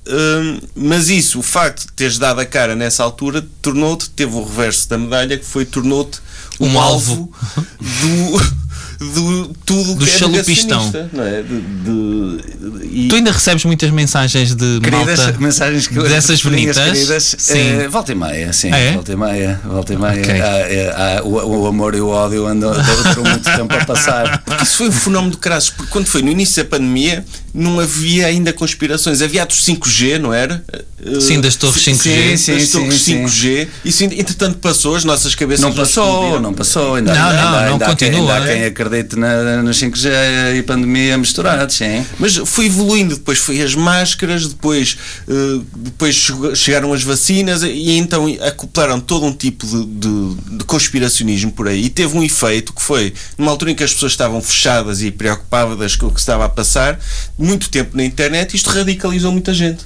Hum, 0.10 0.60
mas 0.76 1.10
isso, 1.10 1.40
o 1.40 1.44
facto 1.44 1.82
de 1.88 1.92
teres 1.94 2.18
dado 2.18 2.40
a 2.40 2.46
cara 2.46 2.76
nessa 2.76 3.04
altura, 3.04 3.46
tornou-te, 3.62 4.10
teve 4.10 4.34
o 4.36 4.44
reverso 4.44 4.88
da 4.90 4.98
medalha, 4.98 5.38
que 5.38 5.46
foi 5.46 5.66
tornou-te 5.66 6.20
um, 6.60 6.68
Um 6.74 6.80
alvo. 6.80 7.32
do, 7.80 8.58
do 9.00 9.48
tudo 9.66 9.96
Do 9.96 10.06
que 10.06 10.12
é 10.12 10.18
chalupistão. 10.18 11.10
não 11.14 11.24
é? 11.24 11.42
De, 11.44 11.60
de- 11.62 12.88
e- 13.06 13.08
Tu 13.10 13.16
ainda 13.16 13.32
recebes 13.32 13.64
muitas 13.66 13.90
mensagens 13.92 14.56
de 14.56 14.80
Queridas, 14.82 15.20
malta 15.20 15.38
mensagens 15.40 15.88
que 15.88 16.00
dessas 16.00 16.42
bonitas? 16.42 16.78
queridas, 16.78 17.36
Sim. 17.38 17.60
eh, 17.82 17.88
volta 17.88 18.12
e 18.12 18.16
meia, 18.16 18.52
sim, 18.54 18.72
Ah, 18.72 18.78
é? 18.78 18.92
volta 18.94 19.12
e 19.12 19.16
meia, 19.16 19.62
volta 19.64 19.94
e 19.94 19.98
meia. 19.98 20.22
Ok. 20.22 20.42
Há- 20.42 20.46
é, 20.58 21.18
há- 21.18 21.24
o, 21.24 21.62
o 21.64 21.68
amor 21.68 21.94
e 21.96 22.02
o 22.02 22.08
ódio 22.08 22.48
andam 22.48 22.74
por 23.14 23.24
muito 23.24 23.44
tempo 23.56 23.74
a 23.76 23.86
passar. 23.86 24.42
Porque 24.44 24.64
isso 24.64 24.78
foi 24.78 24.90
um 24.90 24.92
fenómeno 24.92 25.32
de 25.32 25.38
crasso, 25.38 25.74
porque 25.76 25.92
quando 25.92 26.08
foi 26.08 26.22
no 26.22 26.32
início 26.32 26.64
da 26.64 26.70
pandemia 26.70 27.24
não 27.54 27.80
havia 27.80 28.28
ainda 28.28 28.52
conspirações. 28.54 29.22
Havia 29.22 29.44
a 29.44 29.46
dos 29.46 29.64
5G, 29.66 30.18
não 30.20 30.34
era? 30.34 30.64
Uh, 31.00 31.22
Sim, 31.22 31.40
das 31.40 31.56
torres 31.56 31.84
5G. 31.84 31.96
Sim, 31.96 32.38
sim, 32.38 32.54
das 32.58 32.70
torres 32.72 33.02
sim. 33.02 33.24
5G. 33.24 33.68
Isso 33.86 34.04
entretanto 34.04 34.58
passou, 34.58 34.96
as 34.96 35.04
nossas 35.04 35.36
cabeças 35.36 35.62
Não 35.64 35.72
passou, 35.72 36.40
não 36.40 36.54
passou. 36.56 36.96
Ainda, 36.96 37.14
Não, 37.14 37.22
ainda, 37.30 37.34
não, 37.42 37.48
ainda, 37.50 37.66
não 37.68 37.72
ainda 37.74 37.86
há 37.86 37.96
quem- 37.96 38.10
continua, 38.10 38.34
Ainda 38.34 38.46
há 38.46 38.50
é? 38.52 38.56
quem 38.56 38.66
acredite 38.66 39.16
na, 39.16 39.62
no 39.62 39.70
5G 39.72 40.10
e 40.58 40.64
pandemia 40.64 41.16
misturados, 41.16 41.76
sim. 41.76 42.04
Mas 42.18 42.36
foi 42.38 42.66
evoluindo, 42.66 43.14
depois 43.16 43.38
foi 43.38 43.62
as 43.62 43.76
máscaras, 43.76 44.48
depois, 44.48 44.98
eh, 45.30 45.60
depois 45.76 46.32
chegaram 46.56 46.92
as 46.92 47.04
vacinas 47.04 47.62
e 47.62 47.92
então 47.92 48.26
acoplaram 48.48 49.00
todo 49.00 49.24
um 49.28 49.34
tipo 49.34 49.68
de, 49.68 49.86
de- 49.86 50.58
de 50.58 50.64
conspiracionismo 50.66 51.52
por 51.52 51.68
aí 51.68 51.86
e 51.86 51.90
teve 51.92 52.18
um 52.18 52.24
efeito 52.24 52.74
que 52.74 52.82
foi, 52.82 53.14
numa 53.38 53.52
altura 53.52 53.70
em 53.70 53.76
que 53.76 53.84
as 53.84 53.94
pessoas 53.94 54.14
estavam 54.14 54.42
fechadas 54.42 55.04
e 55.04 55.12
preocupadas 55.12 55.96
com 55.96 56.08
o 56.08 56.12
que 56.12 56.20
estava 56.20 56.46
a 56.46 56.50
passar, 56.50 57.00
muito 57.38 57.70
tempo 57.70 57.96
na 57.96 58.04
internet, 58.04 58.56
isto 58.56 58.70
radicalizou 58.72 59.32
muita 59.32 59.54
gente, 59.54 59.86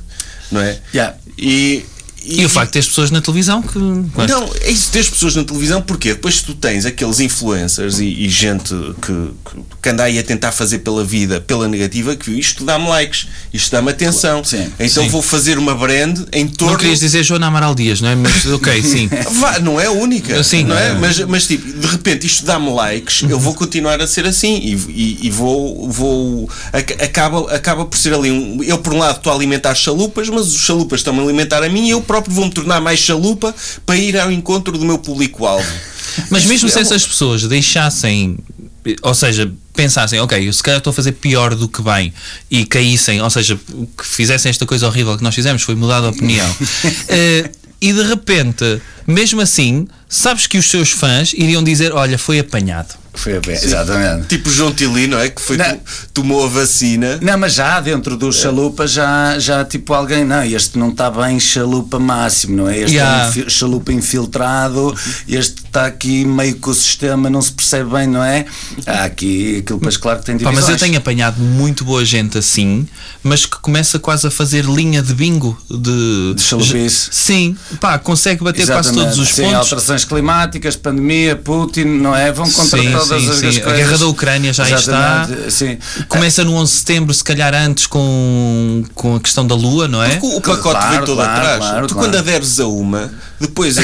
não 0.52 0.62
é? 0.62 0.80
Yeah. 0.94 1.18
E, 1.38 1.86
E, 2.24 2.46
o 2.46 2.50
facto 2.50 2.74
de 2.74 2.80
ter 2.80 2.86
pessoas 2.88 3.10
na 3.12 3.22
televisão 3.22 3.62
que. 3.62 3.78
Não, 3.80 4.50
é 4.62 4.70
isso, 4.72 4.92
tens 4.92 5.10
pessoas 5.10 5.36
na 5.36 5.44
televisão, 5.44 5.82
porque 5.82 6.10
depois 6.10 6.42
tu 6.42 6.54
tens 6.54 6.86
aqueles 6.86 7.20
influencers 7.20 8.00
e, 8.00 8.06
e 8.06 8.30
gente 8.30 8.74
que, 9.02 9.12
que, 9.50 9.62
que 9.82 9.90
anda 9.90 10.04
aí 10.04 10.20
a 10.20 10.24
tentar 10.24 10.52
fazer 10.52 10.80
pela 10.80 11.04
vida, 11.04 11.42
pela 11.42 11.68
negativa, 11.68 12.16
que 12.16 12.32
isto 12.32 12.64
dá-me 12.64 12.88
likes, 12.88 13.28
isto 13.54 13.72
dá-me 13.72 13.90
atenção. 13.92 14.44
Sim, 14.44 14.72
então 14.80 15.04
sim. 15.04 15.10
vou 15.10 15.22
fazer 15.22 15.58
uma 15.58 15.74
brand 15.74 16.20
em 16.32 16.48
torno. 16.48 16.74
Não 16.74 16.80
querias 16.80 17.00
dizer 17.00 17.24
Joana 17.24 17.48
Amaral 17.48 17.74
Dias, 17.74 18.02
não 18.02 18.10
é? 18.10 18.16
Mas 18.16 18.46
ok, 18.52 18.84
sim. 18.84 19.10
Vá, 19.40 19.60
não 19.60 19.80
é 19.80 19.88
a 19.88 19.92
única, 19.92 20.44
Sim. 20.44 20.66
não 20.66 20.78
é? 20.78 20.94
Mas, 20.94 21.20
mas 21.20 21.48
tipo, 21.48 21.72
de 21.72 21.88
repente 21.88 22.28
isto 22.28 22.46
dá-me 22.46 22.70
likes, 22.72 23.24
eu 23.30 23.40
vou 23.40 23.54
continuar 23.54 24.00
a 24.02 24.08
ser 24.08 24.26
assim 24.26 24.58
e, 24.58 24.74
e, 24.90 25.20
e 25.24 25.30
vou, 25.30 25.90
vou 25.90 26.50
ac- 26.72 27.02
acaba, 27.02 27.52
acaba 27.54 27.86
por 27.86 27.98
ser 27.98 28.14
ali 28.14 28.30
um, 28.32 28.62
eu 28.64 28.78
por 28.78 28.94
um 28.94 28.98
lado 29.00 29.18
estou 29.18 29.32
a 29.32 29.36
alimentar 29.36 29.74
chalupas, 29.76 30.30
mas 30.30 30.48
os 30.48 30.62
chalupas 30.62 31.00
estão-me 31.00 31.20
a 31.20 31.24
alimentar 31.24 31.64
a 31.64 31.70
mim 31.70 31.88
e 31.88 31.90
eu 31.92 32.02
próprio 32.12 32.36
vou-me 32.36 32.52
tornar 32.52 32.82
mais 32.82 33.00
chalupa 33.00 33.56
para 33.86 33.96
ir 33.96 34.20
ao 34.20 34.30
encontro 34.30 34.78
do 34.78 34.84
meu 34.84 34.98
público-alvo. 34.98 35.66
Mas 36.30 36.44
mesmo 36.44 36.68
se 36.68 36.78
é 36.78 36.82
essas 36.82 37.08
pessoas 37.08 37.48
deixassem, 37.48 38.38
ou 39.02 39.14
seja, 39.14 39.50
pensassem, 39.74 40.20
ok, 40.20 40.46
eu 40.46 40.52
se 40.52 40.62
calhar 40.62 40.80
estou 40.80 40.92
a 40.92 40.94
fazer 40.94 41.14
pior 41.14 41.56
do 41.56 41.70
que 41.70 41.82
bem 41.82 42.14
e 42.50 42.66
caíssem, 42.66 43.22
ou 43.22 43.30
seja, 43.30 43.58
que 43.98 44.06
fizessem 44.06 44.50
esta 44.50 44.66
coisa 44.66 44.88
horrível 44.88 45.16
que 45.18 45.24
nós 45.24 45.34
fizemos, 45.34 45.62
foi 45.62 45.74
mudar 45.74 46.02
de 46.02 46.08
opinião. 46.08 46.48
Eh, 47.08 47.50
e 47.82 47.94
de 47.94 48.04
repente, 48.04 48.82
mesmo 49.08 49.42
assim, 49.42 49.88
sabes 50.12 50.46
que 50.46 50.58
os 50.58 50.70
seus 50.70 50.92
fãs 50.92 51.34
iriam 51.34 51.64
dizer: 51.64 51.92
Olha, 51.94 52.18
foi 52.20 52.38
apanhado. 52.40 53.00
Foi 53.14 53.42
pé, 53.42 53.56
exatamente. 53.62 54.28
Tipo 54.28 54.50
João 54.50 54.72
Tili, 54.74 55.06
não 55.06 55.20
é? 55.20 55.30
Que 55.30 55.42
foi, 55.42 55.58
Não. 55.58 55.66
to- 55.76 55.82
tomou 56.14 56.46
a 56.46 56.48
vacina. 56.48 57.20
Não, 57.22 57.38
mas 57.38 57.56
já 57.56 57.82
dentro 57.82 58.16
do 58.16 58.32
chalupa 58.32 58.88
já, 58.88 59.38
já 59.38 59.66
tipo 59.66 59.94
alguém, 59.94 60.24
não, 60.24 60.42
este 60.46 60.80
não 60.80 60.92
está 60.92 61.12
bem 61.12 61.38
chalupa 61.38 62.00
máximo, 62.00 62.56
não 62.56 62.70
é? 62.70 62.78
Este 62.80 62.96
Yeah. 62.96 63.26
é 63.38 63.46
um 63.46 63.50
chalupa 63.50 63.92
infiltrado, 63.92 64.96
este 65.28 65.62
está 65.66 65.88
aqui 65.88 66.24
meio 66.24 66.56
que 66.56 66.70
o 66.70 66.74
sistema 66.74 67.30
não 67.30 67.42
se 67.42 67.52
percebe 67.52 67.90
bem, 67.92 68.08
não 68.08 68.24
é? 68.24 68.46
Há 68.86 69.04
aqui 69.04 69.58
aquilo, 69.58 69.80
mas 69.84 69.98
claro 69.98 70.20
que 70.20 70.26
tem 70.28 70.38
Pá, 70.38 70.50
divisões. 70.50 70.70
mas 70.72 70.82
eu 70.82 70.86
tenho 70.88 70.98
apanhado 70.98 71.38
muito 71.42 71.84
boa 71.84 72.06
gente 72.06 72.38
assim, 72.38 72.88
mas 73.22 73.46
que 73.46 73.58
começa 73.60 74.00
quase 74.00 74.26
a 74.28 74.32
fazer 74.32 74.64
linha 74.64 75.02
de 75.04 75.14
bingo 75.14 75.58
de, 75.70 76.34
De 76.34 76.42
chalupice. 76.42 77.10
Sim, 77.12 77.58
pá, 77.82 78.00
consegue 78.00 78.42
bater 78.42 78.66
quase 78.68 78.90
Exatamente. 78.90 79.16
todos 79.18 79.20
os 79.20 79.36
Sim, 79.36 79.44
pontos. 79.52 79.70
Alterações 80.02 80.06
climáticas, 80.06 80.76
pandemia, 80.76 81.36
Putin, 81.36 81.84
não 81.86 82.16
é? 82.16 82.32
Vão 82.32 82.50
contra 82.50 82.80
Sim, 82.82 82.92
todas 82.92 83.08
sim, 83.22 83.30
as, 83.30 83.36
sim. 83.38 83.48
as 83.48 83.58
A 83.58 83.62
coisas. 83.62 83.80
guerra 83.86 83.98
da 83.98 84.08
Ucrânia 84.08 84.54
já 84.54 84.70
está. 84.70 85.28
Sim. 85.50 85.78
Começa 86.08 86.44
no 86.44 86.54
11 86.56 86.72
de 86.72 86.78
setembro, 86.80 87.14
se 87.14 87.24
calhar 87.24 87.54
antes 87.54 87.88
com, 87.88 88.84
com 88.94 89.16
a 89.16 89.20
questão 89.20 89.46
da 89.46 89.56
Lua, 89.56 89.88
não 89.88 90.02
é? 90.04 90.16
Porque 90.18 90.36
o 90.38 90.42
pacote 90.42 90.62
Claro, 90.72 90.90
vem 90.98 91.06
todo 91.06 91.16
claro, 91.18 91.32
atrás. 91.32 91.58
claro, 91.60 91.88
tu, 91.88 91.94
claro. 91.94 92.10
quando 92.10 92.18
aderes 92.20 92.60
a 92.60 92.68
uma, 92.68 93.12
depois. 93.40 93.76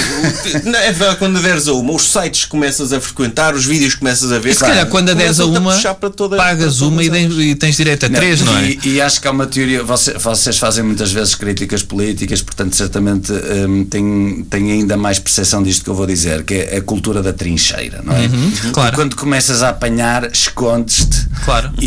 não, 0.63 0.79
é 0.79 0.91
verdade, 0.91 1.17
quando 1.19 1.37
aderes 1.37 1.67
a 1.67 1.73
uma, 1.73 1.93
os 1.93 2.03
sites 2.03 2.45
começas 2.45 2.93
a 2.93 2.99
frequentar, 3.01 3.53
os 3.55 3.65
vídeos 3.65 3.95
começas 3.95 4.31
a 4.31 4.39
ver. 4.39 4.51
E 4.51 4.53
se 4.53 4.59
calhar 4.61 4.85
quando 4.87 5.09
aderes 5.09 5.39
a 5.39 5.45
uma, 5.45 5.75
para 5.95 6.09
toda- 6.09 6.37
pagas 6.37 6.77
para 6.77 6.87
uma 6.87 7.03
e, 7.03 7.09
tens- 7.09 7.33
e 7.37 7.55
tens 7.55 7.75
direito 7.77 8.05
a 8.05 8.09
três, 8.09 8.41
não, 8.41 8.57
é? 8.57 8.69
E, 8.69 8.79
e 8.95 9.01
acho 9.01 9.21
que 9.21 9.27
há 9.27 9.31
uma 9.31 9.45
teoria, 9.45 9.83
você- 9.83 10.13
vocês 10.17 10.57
fazem 10.57 10.83
muitas 10.83 11.11
vezes 11.11 11.35
críticas 11.35 11.83
políticas, 11.83 12.41
portanto, 12.41 12.75
certamente 12.75 13.31
hum, 13.31 13.85
têm, 13.89 14.45
têm 14.49 14.71
ainda 14.71 14.95
mais 14.97 15.19
percepção 15.19 15.61
disto 15.63 15.83
que 15.83 15.89
eu 15.89 15.95
vou 15.95 16.05
dizer, 16.07 16.43
que 16.43 16.55
é 16.55 16.77
a 16.77 16.81
cultura 16.81 17.21
da 17.21 17.31
trincheira, 17.33 18.01
não 18.03 18.15
é? 18.15 18.21
Uhum, 18.25 18.51
claro. 18.73 18.95
Quando 18.95 19.15
começas 19.15 19.61
a 19.61 19.69
apanhar, 19.69 20.29
escondes-te 20.31 21.27
Claro. 21.45 21.71
e, 21.79 21.85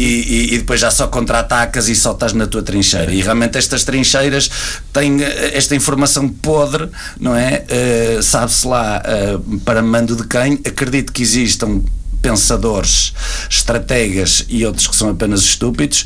e- 0.50 0.54
e 0.54 0.58
depois 0.58 0.78
já 0.80 0.90
só 0.90 1.08
contra-atacas 1.08 1.88
e 1.88 1.96
só 1.96 2.12
estás 2.12 2.32
na 2.32 2.46
tua 2.46 2.62
trincheira. 2.62 3.12
E 3.12 3.20
realmente 3.20 3.58
estas 3.58 3.82
trincheiras 3.84 4.48
têm 4.92 5.22
eh, 5.22 5.52
esta 5.56 5.74
informação 5.74 6.28
podre, 6.28 6.88
não 7.18 7.34
é? 7.34 7.64
Eh, 7.68 8.18
Sabe-se 8.22 8.66
lá 8.66 9.02
eh, 9.04 9.38
para 9.64 9.82
mando 9.82 10.14
de 10.14 10.26
quem? 10.26 10.60
Acredito 10.66 11.12
que 11.12 11.22
existam 11.22 11.80
pensadores, 12.22 13.12
estrategas 13.48 14.44
e 14.48 14.64
outros 14.64 14.86
que 14.86 14.96
são 14.96 15.08
apenas 15.08 15.40
estúpidos, 15.42 16.04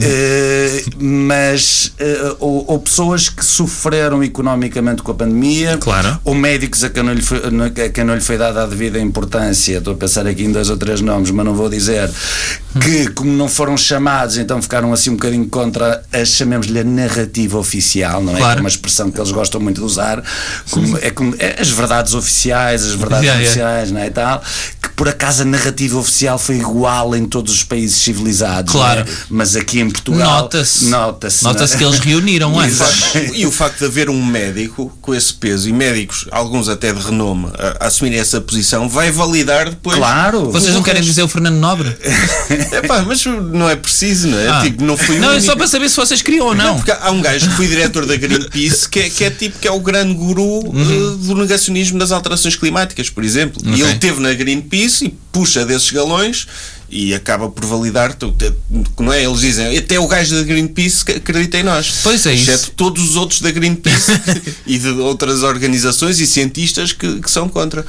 eh, 0.00 0.84
mas 0.98 1.92
eh, 1.98 2.36
ou, 2.40 2.64
ou 2.68 2.78
pessoas 2.78 3.28
que 3.28 3.44
sofreram 3.44 4.22
economicamente 4.22 5.02
com 5.02 5.12
a 5.12 5.14
pandemia, 5.14 5.78
Claro. 5.78 6.18
ou 6.24 6.34
médicos 6.34 6.84
a 6.84 6.90
quem, 6.90 7.02
não 7.02 7.12
lhe 7.12 7.22
foi, 7.22 7.38
a 7.84 7.88
quem 7.90 8.04
não 8.04 8.14
lhe 8.14 8.20
foi 8.20 8.36
dada 8.38 8.62
a 8.62 8.66
devida 8.66 8.98
importância, 8.98 9.78
estou 9.78 9.94
a 9.94 9.96
pensar 9.96 10.26
aqui 10.26 10.44
em 10.44 10.52
dois 10.52 10.70
ou 10.70 10.76
três 10.76 11.00
nomes, 11.00 11.30
mas 11.30 11.44
não 11.44 11.54
vou 11.54 11.68
dizer, 11.68 12.10
que 12.80 13.08
como 13.10 13.32
não 13.32 13.48
foram 13.48 13.76
chamados, 13.76 14.36
então 14.36 14.60
ficaram 14.60 14.92
assim 14.92 15.10
um 15.10 15.14
bocadinho 15.14 15.46
contra 15.48 16.02
a, 16.12 16.24
chamemos-lhe 16.24 16.78
a 16.80 16.84
narrativa 16.84 17.58
oficial, 17.58 18.22
não 18.22 18.34
é? 18.34 18.38
Claro. 18.38 18.58
É 18.58 18.60
uma 18.60 18.68
expressão 18.68 19.10
que 19.10 19.18
eles 19.18 19.30
gostam 19.32 19.60
muito 19.60 19.80
de 19.80 19.86
usar, 19.86 20.22
como, 20.70 20.98
é 20.98 21.10
como 21.10 21.34
é 21.38 21.56
as 21.60 21.70
verdades 21.70 22.14
oficiais, 22.14 22.84
as 22.84 22.92
verdades 22.94 23.24
Yeah, 23.24 23.40
yeah. 23.42 23.48
oficiais, 23.48 23.90
não 23.92 24.00
é? 24.00 24.06
E 24.08 24.10
tal, 24.10 24.42
por 24.96 25.08
acaso 25.08 25.42
a 25.42 25.44
narrativa 25.44 25.98
oficial 25.98 26.38
foi 26.38 26.56
igual 26.56 27.14
em 27.16 27.24
todos 27.26 27.52
os 27.52 27.62
países 27.62 27.96
civilizados, 27.96 28.72
Claro. 28.72 29.00
é? 29.00 29.04
mas 29.28 29.56
aqui 29.56 29.80
em 29.80 29.90
Portugal 29.90 30.42
Nota-se. 30.42 30.86
nota-se, 30.86 31.44
Nota-se 31.44 31.74
é? 31.74 31.78
que 31.78 31.84
eles 31.84 31.98
reuniram 31.98 32.58
antes. 32.60 32.78
E 33.34 33.44
o 33.46 33.50
facto 33.52 33.78
de 33.80 33.84
haver 33.86 34.08
um 34.10 34.24
médico 34.24 34.96
com 35.00 35.14
esse 35.14 35.32
peso, 35.34 35.68
e 35.68 35.72
médicos, 35.72 36.26
alguns 36.30 36.68
até 36.68 36.92
de 36.92 37.00
renome, 37.00 37.48
a, 37.58 37.84
a 37.84 37.86
assumirem 37.88 38.18
essa 38.18 38.40
posição, 38.40 38.88
vai 38.88 39.10
validar 39.10 39.70
depois. 39.70 39.96
Claro. 39.96 40.50
Vocês 40.50 40.74
não 40.74 40.82
querem 40.82 41.02
dizer 41.02 41.22
o 41.22 41.28
Fernando 41.28 41.56
Nobre? 41.56 41.96
Epá, 42.72 43.02
mas 43.02 43.24
não 43.24 43.68
é 43.68 43.76
preciso, 43.76 44.28
não 44.28 44.38
é? 44.38 44.48
Ah. 44.48 44.60
Tipo, 44.62 44.84
não 44.84 44.96
foi 44.96 45.18
Não, 45.18 45.28
é 45.28 45.32
único. 45.32 45.46
só 45.46 45.56
para 45.56 45.66
saber 45.66 45.88
se 45.88 45.96
vocês 45.96 46.22
queriam 46.22 46.46
ou 46.46 46.54
Não, 46.54 46.64
não. 46.64 46.76
porque 46.76 46.92
há 46.92 47.10
um 47.10 47.20
gajo 47.20 47.48
que 47.50 47.56
foi 47.56 47.66
diretor 47.68 48.06
da 48.06 48.16
Greenpeace 48.16 48.88
que 48.88 49.00
é, 49.00 49.10
que 49.10 49.24
é 49.24 49.30
tipo 49.30 49.58
que 49.58 49.66
é 49.68 49.72
o 49.72 49.80
grande 49.80 50.14
guru 50.14 50.44
Uhum. 50.44 50.72
eh, 50.74 51.26
do 51.26 51.34
negacionismo 51.36 51.98
das 51.98 52.12
alterações 52.12 52.54
climáticas, 52.56 53.08
por 53.10 53.24
exemplo. 53.24 53.60
E 53.64 53.70
Ok. 53.72 53.82
ele 53.84 53.92
esteve 53.92 54.20
na 54.20 54.32
Greenpeace 54.32 54.83
e 54.84 55.08
puxa 55.32 55.64
desses 55.64 55.90
galões 55.90 56.46
e 56.94 57.12
acaba 57.12 57.48
por 57.48 57.64
validar, 57.64 58.16
não 59.00 59.12
é? 59.12 59.24
Eles 59.24 59.40
dizem, 59.40 59.76
até 59.76 59.98
o 59.98 60.06
gajo 60.06 60.36
da 60.36 60.42
Greenpeace 60.44 61.04
acredita 61.10 61.58
em 61.58 61.64
nós. 61.64 62.00
Pois 62.04 62.24
é 62.24 62.32
isso. 62.32 62.48
Exceto 62.52 62.70
todos 62.76 63.10
os 63.10 63.16
outros 63.16 63.40
da 63.40 63.50
Greenpeace 63.50 64.12
e 64.64 64.78
de 64.78 64.90
outras 64.90 65.42
organizações 65.42 66.20
e 66.20 66.26
cientistas 66.26 66.92
que, 66.92 67.20
que 67.20 67.28
são 67.28 67.48
contra. 67.48 67.84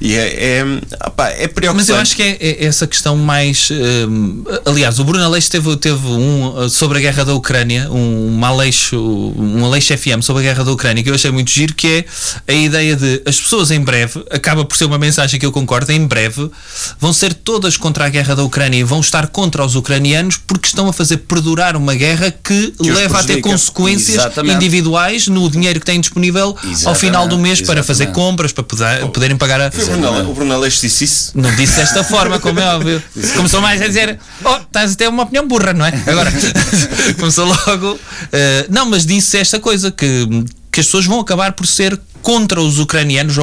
E 0.00 0.12
é, 0.16 0.58
é, 0.58 0.64
opá, 1.06 1.28
é 1.28 1.46
preocupante. 1.46 1.76
Mas 1.76 1.88
eu 1.88 1.96
acho 1.96 2.16
que 2.16 2.22
é, 2.22 2.36
é 2.40 2.64
essa 2.64 2.84
questão 2.88 3.16
mais. 3.16 3.70
hum, 3.70 4.42
aliás, 4.66 4.98
o 4.98 5.04
Bruno 5.04 5.24
Aleixo 5.24 5.52
teve, 5.52 5.76
teve 5.76 6.04
um 6.08 6.58
uh, 6.58 6.68
sobre 6.68 6.98
a 6.98 7.00
guerra 7.00 7.24
da 7.24 7.34
Ucrânia, 7.34 7.88
um, 7.92 8.38
um 8.38 8.44
Aleixo, 8.44 8.98
um 8.98 9.64
Aleixo 9.64 9.96
FM 9.96 10.20
sobre 10.22 10.42
a 10.42 10.46
guerra 10.46 10.64
da 10.64 10.72
Ucrânia, 10.72 11.00
que 11.00 11.10
eu 11.10 11.14
achei 11.14 11.30
muito 11.30 11.50
giro, 11.50 11.74
que 11.74 12.04
é 12.48 12.52
a 12.52 12.56
ideia 12.56 12.96
de 12.96 13.22
as 13.24 13.40
pessoas 13.40 13.70
em 13.70 13.80
breve, 13.80 14.24
acaba 14.32 14.64
por 14.64 14.76
ser 14.76 14.86
uma 14.86 14.98
mensagem 14.98 15.38
que 15.38 15.46
eu 15.46 15.52
concordo, 15.52 15.92
em 15.92 16.04
breve 16.04 16.50
vão 16.98 17.12
ser 17.12 17.32
todas 17.32 17.76
contra 17.76 18.04
a 18.04 18.08
guerra 18.08 18.34
da 18.34 18.42
Ucrânia 18.42 18.47
e 18.48 18.82
vão 18.84 19.00
estar 19.00 19.28
contra 19.28 19.64
os 19.64 19.74
ucranianos 19.76 20.36
porque 20.36 20.66
estão 20.66 20.88
a 20.88 20.92
fazer 20.92 21.18
perdurar 21.18 21.76
uma 21.76 21.94
guerra 21.94 22.30
que, 22.30 22.74
os 22.78 22.86
leva 22.88 23.20
a 23.20 23.24
ter 23.24 23.40
consequências 23.40 24.16
Exatamente. 24.16 24.56
individuais 24.56 25.26
no 25.28 25.48
dinheiro 25.50 25.80
que 25.80 25.86
têm 25.86 26.00
disponível 26.00 26.56
ao 26.62 26.70
Exatamente, 26.70 26.98
final 27.00 27.28
do 27.28 27.38
mês 27.38 27.60
para 27.60 27.82
fazer 27.82 28.04
exatamente. 28.04 28.14
compras, 28.30 28.52
para 28.52 28.64
poder- 28.64 29.06
poderem 29.08 29.36
pagar 29.36 29.60
a, 29.60 29.66
o 29.68 30.52
Aleixo 30.52 30.80
disse 30.80 31.04
isso. 31.04 31.32
não 31.34 31.54
disse 31.56 31.76
desta 31.76 32.02
forma, 32.04 32.38
como 32.38 32.58
é 32.60 32.74
óbvio. 32.74 33.02
Começou 33.36 33.60
mais 33.60 33.80
a 33.82 33.86
dizer: 33.86 34.18
Oh, 34.44 34.56
estás 34.56 34.92
a 34.92 34.94
ter 34.96 35.08
uma 35.08 35.22
opinião 35.24 35.46
burra, 35.46 35.72
não 35.72 35.84
é? 35.86 35.92
Agora, 36.06 36.32
começou 37.18 37.46
logo. 37.46 37.98
eh, 38.32 38.66
não, 38.70 38.86
mas 38.86 39.04
disse 39.06 39.36
esta 39.38 39.58
coisa: 39.60 39.90
que, 39.90 40.26
que 40.72 40.80
as 40.80 40.86
pessoas 40.86 41.06
vão 41.06 41.20
acabar 41.20 41.52
por 41.52 41.66
ser 41.66 41.98
contra 42.28 42.60
os 42.60 42.78
ucranianos, 42.78 43.36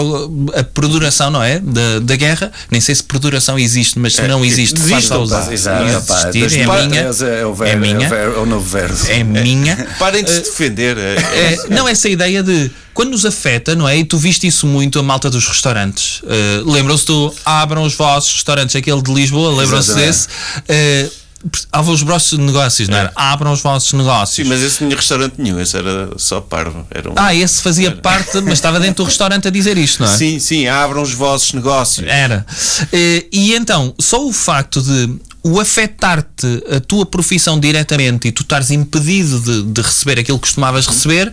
a 0.54 0.64
perduração, 0.64 1.32
não 1.32 1.42
é? 1.42 1.58
Da, 1.58 2.00
da 2.04 2.16
guerra. 2.16 2.52
Nem 2.70 2.80
sei 2.80 2.94
se 2.94 3.04
perduração 3.04 3.58
existe, 3.58 3.98
mas 3.98 4.14
se 4.14 4.22
não 4.28 4.46
existe, 4.46 4.76
desistam, 4.76 5.28
pá, 5.28 5.52
Exato, 5.52 6.06
pá, 6.06 6.30
existir, 6.36 6.60
é 6.60 6.68
minha. 6.86 7.00
é 7.02 7.46
o 7.48 7.54
ver- 7.56 7.68
É 7.70 7.76
minha. 7.76 7.94
é 7.94 8.08
o 8.08 8.10
ver- 8.10 8.38
é 8.38 8.46
novo 8.46 8.70
verbo. 8.70 8.98
É 9.10 9.24
minha. 9.24 9.88
Parem 9.98 10.24
de 10.24 10.30
se 10.30 10.42
defender. 10.42 10.96
é- 11.00 11.16
É, 11.16 11.58
não, 11.72 11.88
essa 11.88 12.08
ideia 12.08 12.44
de 12.44 12.70
quando 12.94 13.10
nos 13.10 13.26
afeta, 13.26 13.76
não 13.76 13.90
é? 13.90 13.98
E 13.98 14.06
tu 14.06 14.20
viste 14.20 14.46
isso 14.46 14.68
muito 14.68 15.00
a 15.00 15.04
malta 15.04 15.32
dos 15.32 15.48
restaurantes. 15.48 16.22
Eh, 16.28 16.62
lembram-se 16.64 17.08
do 17.08 17.34
abram 17.44 17.82
os 17.86 17.96
vossos 17.96 18.34
restaurantes, 18.34 18.76
aquele 18.76 19.02
de 19.02 19.12
Lisboa, 19.12 19.50
lembram-se 19.60 19.96
desse? 19.96 20.28
Uh, 20.60 21.25
Abram 21.72 21.94
os 21.94 22.02
vossos 22.02 22.40
negócios, 22.40 22.90
não 22.90 22.98
era? 22.98 23.12
Abram 23.16 23.52
os 23.52 23.62
vossos 23.62 23.94
negócios. 23.94 24.36
Sim, 24.36 24.44
mas 24.46 24.62
esse 24.62 24.82
não 24.82 24.90
tinha 24.90 24.98
restaurante 24.98 25.36
nenhum, 25.38 25.60
esse 25.60 25.78
era 25.78 26.10
só 26.18 26.42
parvo. 26.42 26.88
Era 26.90 27.10
um... 27.10 27.14
Ah, 27.16 27.34
esse 27.36 27.62
fazia 27.62 27.92
parte, 27.92 28.42
mas 28.42 28.54
estava 28.54 28.80
dentro 28.80 29.04
do 29.04 29.08
restaurante 29.10 29.48
a 29.48 29.52
dizer 29.52 29.78
isto, 29.78 30.04
não 30.04 30.12
é? 30.12 30.18
Sim, 30.18 30.40
sim, 30.40 30.68
abram 30.68 31.02
os 31.02 31.14
vossos 31.14 31.54
negócios. 31.54 32.08
Era. 32.08 32.46
Eh, 32.92 33.26
E 33.32 33.54
então, 33.54 33.94
só 34.00 34.26
o 34.26 34.34
facto 34.34 34.82
de 34.82 35.20
o 35.44 35.60
afetar-te 35.60 36.64
a 36.76 36.80
tua 36.80 37.06
profissão 37.06 37.60
diretamente 37.60 38.28
e 38.28 38.32
tu 38.32 38.42
estares 38.42 38.72
impedido 38.72 39.40
de, 39.40 39.62
de 39.72 39.82
receber 39.82 40.20
aquilo 40.20 40.40
que 40.40 40.48
costumavas 40.48 40.88
receber, 40.88 41.32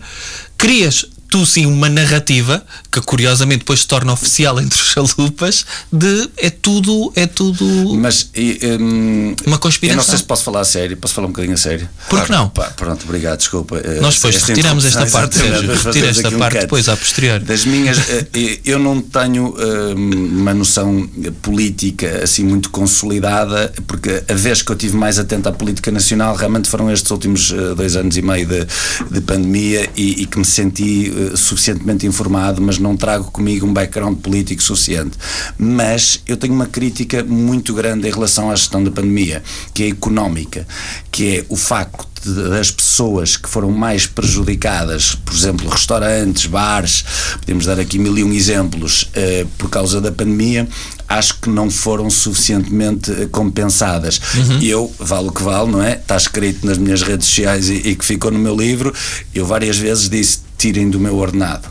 crias 0.59 1.07
tu 1.33 1.47
sim 1.47 1.65
uma 1.65 1.89
narrativa 1.89 2.63
que 2.91 3.01
curiosamente 3.01 3.61
depois 3.61 3.81
se 3.81 3.87
torna 3.87 4.13
oficial 4.13 4.61
entre 4.61 4.79
os 4.79 4.89
chalupas 4.89 5.65
de 5.91 6.29
é 6.37 6.51
tudo 6.51 7.11
é 7.17 7.27
tudo 7.27 7.65
Mas 7.97 8.29
e, 8.35 8.61
hum, 8.79 9.35
Uma 9.47 9.57
Eu 9.57 9.59
conspiração. 9.59 9.97
não 9.97 10.05
sei 10.05 10.19
se 10.19 10.25
posso 10.25 10.45
falar 10.45 10.61
a 10.61 10.65
sério, 10.65 10.95
posso 10.99 11.15
falar 11.15 11.29
um 11.29 11.31
bocadinho 11.31 11.55
a 11.55 11.57
sério? 11.57 11.89
Por 12.11 12.23
que 12.23 12.31
não? 12.31 12.51
Pá, 12.51 12.65
pronto, 12.77 13.05
obrigado, 13.05 13.39
desculpa. 13.39 13.79
Eh, 13.79 13.99
Nós 14.03 14.17
depois 14.17 14.37
esta 14.37 14.49
retiramos 14.49 14.85
esta 14.85 15.07
parte, 15.07 15.39
fazemos 15.39 16.19
esta 16.19 16.29
um 16.29 16.39
parte 16.39 16.59
depois, 16.61 16.87
a 16.91 16.97
posteriori. 16.99 17.45
Das 17.45 17.65
minhas, 17.65 17.97
eh, 18.11 18.59
eu 18.63 18.79
não 18.79 19.01
tenho 19.01 19.55
eh, 19.59 19.95
uma 19.95 20.53
noção 20.53 21.09
política 21.41 22.21
assim 22.23 22.45
muito 22.45 22.69
consolidada, 22.69 23.73
porque 23.87 24.23
a 24.29 24.35
vez 24.35 24.61
que 24.61 24.71
eu 24.71 24.77
tive 24.77 24.97
mais 24.99 25.19
atento 25.19 25.49
à 25.49 25.53
política 25.53 25.91
nacional 25.91 26.37
realmente 26.37 26.69
foram 26.69 26.91
estes 26.91 27.11
últimos 27.11 27.51
eh, 27.53 27.75
dois 27.75 27.97
anos 27.97 28.19
e 28.19 28.23
meio 28.23 28.47
de, 28.47 28.67
de 29.11 29.21
pandemia 29.23 29.89
e, 29.97 30.23
e 30.23 30.27
que 30.27 30.39
me 30.39 30.45
senti 30.45 31.11
eh, 31.33 31.37
suficientemente 31.37 32.07
informado, 32.07 32.61
mas 32.61 32.79
não 32.79 32.97
trago 32.97 33.31
comigo 33.31 33.67
um 33.67 33.73
background 33.73 34.19
político 34.19 34.63
suficiente. 34.63 35.17
Mas 35.59 36.21
eu 36.27 36.37
tenho 36.37 36.55
uma 36.55 36.67
crítica 36.67 37.23
muito 37.25 37.75
grande 37.75 38.09
em 38.09 38.11
relação 38.11 38.51
à 38.51 38.55
gestão 38.55 38.83
da 38.83 38.91
pandemia, 38.91 39.43
que 39.73 39.85
é 39.85 39.89
económica, 39.89 40.67
que 41.11 41.39
é 41.39 41.45
o 41.49 41.57
facto 41.57 42.12
das 42.25 42.71
pessoas 42.71 43.37
que 43.37 43.49
foram 43.49 43.71
mais 43.71 44.07
prejudicadas, 44.07 45.15
por 45.15 45.35
exemplo, 45.35 45.69
restaurantes, 45.69 46.47
bares, 46.47 47.05
podemos 47.41 47.67
dar 47.67 47.79
aqui 47.81 47.99
mil 47.99 48.17
e 48.19 48.25
um 48.25 48.33
exemplos, 48.33 49.09
eh, 49.15 49.47
por 49.59 49.69
causa 49.71 50.01
da 50.01 50.11
pandemia, 50.13 50.69
acho 51.09 51.39
que 51.41 51.49
não 51.51 51.71
foram 51.71 52.09
suficientemente 52.09 53.11
eh, 53.11 53.27
compensadas. 53.31 54.21
E 54.61 54.69
eu, 54.69 54.93
vale 54.99 55.29
o 55.29 55.33
que 55.33 55.43
vale, 55.43 55.71
não 55.71 55.83
é? 55.83 55.93
Está 55.95 56.17
escrito 56.17 56.67
nas 56.67 56.79
minhas 56.79 57.03
redes 57.03 57.27
sociais 57.27 57.69
e, 57.69 57.75
e 57.75 57.95
que 57.95 58.05
ficou 58.05 58.31
no 58.31 58.39
meu 58.39 58.57
livro, 58.57 58.93
eu 59.35 59.47
várias 59.47 59.77
vezes 59.79 60.09
disse 60.09 60.41
tirem 60.59 60.89
do 60.91 61.01
meu 61.01 61.17
ordenado. 61.17 61.69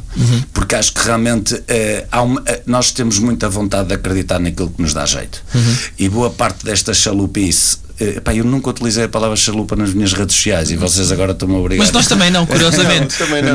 Porque 0.52 0.76
acho 0.76 0.94
que 0.94 1.06
realmente 1.06 1.64
eh, 1.68 2.06
uma- 2.12 2.44
nós 2.66 2.92
temos 2.92 3.20
muita 3.20 3.48
vontade 3.48 3.88
de 3.88 3.94
acreditar 3.94 4.38
naquilo 4.40 4.70
que 4.70 4.82
nos 4.82 4.94
dá 4.94 5.06
jeito. 5.06 5.42
E 5.98 6.10
boa 6.10 6.30
parte 6.30 6.66
desta 6.66 6.94
chalupice. 6.94 7.78
Eh, 8.02 8.20
pá, 8.20 8.34
eu 8.34 8.44
nunca 8.44 8.70
utilizei 8.70 9.04
a 9.06 9.10
palavra 9.10 9.36
chalupa 9.38 9.76
nas 9.76 9.94
minhas 9.94 10.12
redes 10.14 10.36
sociais 10.36 10.72
e 10.72 10.76
vocês 10.76 11.12
agora 11.12 11.32
estão-me 11.34 11.56
a 11.56 11.58
obrigar. 11.60 11.86
mas 11.86 11.94
nós 11.94 12.08
também 12.08 12.30
não 12.32 12.46
curiosamente 12.46 13.16
Também 13.22 13.42
não. 13.44 13.52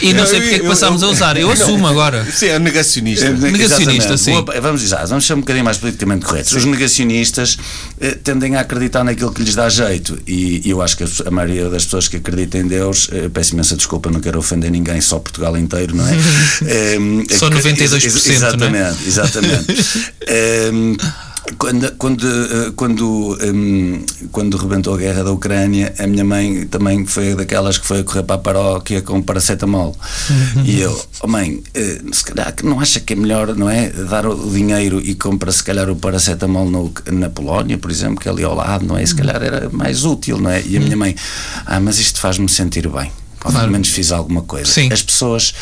e 0.00 0.12
não 0.12 0.20
Eu- 0.24 0.26
sei 0.26 0.40
porque 0.40 0.54
é 0.54 0.58
que 0.58 0.64
eu- 0.64 0.68
passámos 0.68 1.02
a 1.02 1.06
eu- 1.06 1.10
usar 1.12 1.36
eu 1.36 1.50
assumo 1.52 1.86
agora 1.86 2.26
Sim, 2.32 2.46
é 2.46 2.58
negacionista. 2.58 3.28
Negacionista, 3.30 4.14
Exatamente. 4.14 4.18
sim. 4.20 4.32
Boa- 4.42 4.60
vamos 4.60 4.80
dizer, 4.80 4.98
vamos 5.06 5.24
ser 5.26 5.34
um 5.34 5.40
bocadinho 5.40 5.64
mais 5.64 5.76
politicamente 5.78 6.24
corretos. 6.26 6.52
Os 6.52 6.64
negacionistas 6.64 7.56
eh, 8.00 8.10
tendem 8.22 8.56
a 8.56 8.60
acreditar 8.60 9.04
naquilo 9.04 9.32
que 9.32 9.42
lhes 9.42 9.54
dá 9.54 9.68
jeito 9.68 10.18
e, 10.26 10.62
e 10.66 10.70
eu 10.70 10.82
acho 10.82 10.96
que 10.96 11.04
a, 11.04 11.06
a 11.26 11.30
maioria 11.30 11.68
das 11.68 11.84
pessoas 11.84 12.08
que 12.08 12.16
acreditam 12.16 12.60
em 12.60 12.66
Deus, 12.66 13.08
eh, 13.12 13.28
peço 13.32 13.54
imensa 13.54 13.76
desculpa, 13.76 14.10
não 14.10 14.20
quero 14.20 14.38
ofender 14.38 14.70
ninguém, 14.70 15.00
só 15.00 15.18
Portugal 15.18 15.56
inteiro, 15.56 15.94
não 15.96 16.06
é? 16.06 16.12
Em, 16.96 17.24
Só 17.30 17.48
que- 17.48 17.56
92%, 17.56 17.94
ex- 18.04 18.24
não 18.26 18.32
é? 18.32 18.36
Exatamente, 18.36 19.06
exatamente. 19.06 20.12
Em, 20.28 20.96
quando, 21.58 21.92
quando, 21.96 22.26
eh, 22.26 22.72
quando, 22.76 23.38
em, 23.42 24.04
quando 24.30 24.56
rebentou 24.56 24.94
a 24.94 24.98
guerra 24.98 25.24
da 25.24 25.32
Ucrânia, 25.32 25.92
a 25.98 26.06
minha 26.06 26.24
mãe 26.24 26.66
também 26.66 27.04
foi 27.04 27.34
daquelas 27.34 27.78
que 27.78 27.86
foi 27.86 28.00
a 28.00 28.04
correr 28.04 28.22
para 28.22 28.36
a 28.36 28.38
paróquia 28.38 29.02
com 29.02 29.20
paracetamol. 29.22 29.96
E 30.64 30.80
eu, 30.80 31.06
oh 31.20 31.26
mãe, 31.26 31.62
eh, 31.74 32.00
se 32.12 32.24
calhar 32.24 32.54
que 32.54 32.64
não 32.64 32.78
acha 32.78 33.00
que 33.00 33.14
é 33.14 33.16
melhor, 33.16 33.56
não 33.56 33.68
é? 33.68 33.88
Dar 33.90 34.26
o 34.26 34.50
dinheiro 34.50 35.00
e 35.00 35.14
compra 35.14 35.50
se 35.50 35.62
calhar 35.64 35.90
o 35.90 35.96
paracetamol 35.96 36.70
no, 36.70 36.92
na 37.10 37.28
Polónia, 37.28 37.76
por 37.76 37.90
exemplo, 37.90 38.20
que 38.20 38.28
é 38.28 38.30
ali 38.30 38.44
ao 38.44 38.54
lado, 38.54 38.86
não 38.86 38.96
é? 38.96 39.04
Se 39.04 39.14
calhar 39.14 39.42
era 39.42 39.68
mais 39.70 40.04
útil, 40.04 40.38
não 40.38 40.50
é? 40.50 40.62
E 40.62 40.76
a 40.76 40.80
minha 40.80 40.96
mãe, 40.96 41.16
ah, 41.66 41.80
mas 41.80 41.98
isto 41.98 42.20
faz-me 42.20 42.48
sentir 42.48 42.88
bem. 42.88 43.10
Ou 43.44 43.52
pelo 43.52 43.70
menos 43.70 43.88
fiz 43.88 44.12
alguma 44.12 44.42
coisa. 44.42 44.70
Sim. 44.70 44.92
As 44.92 45.02
pessoas. 45.02 45.54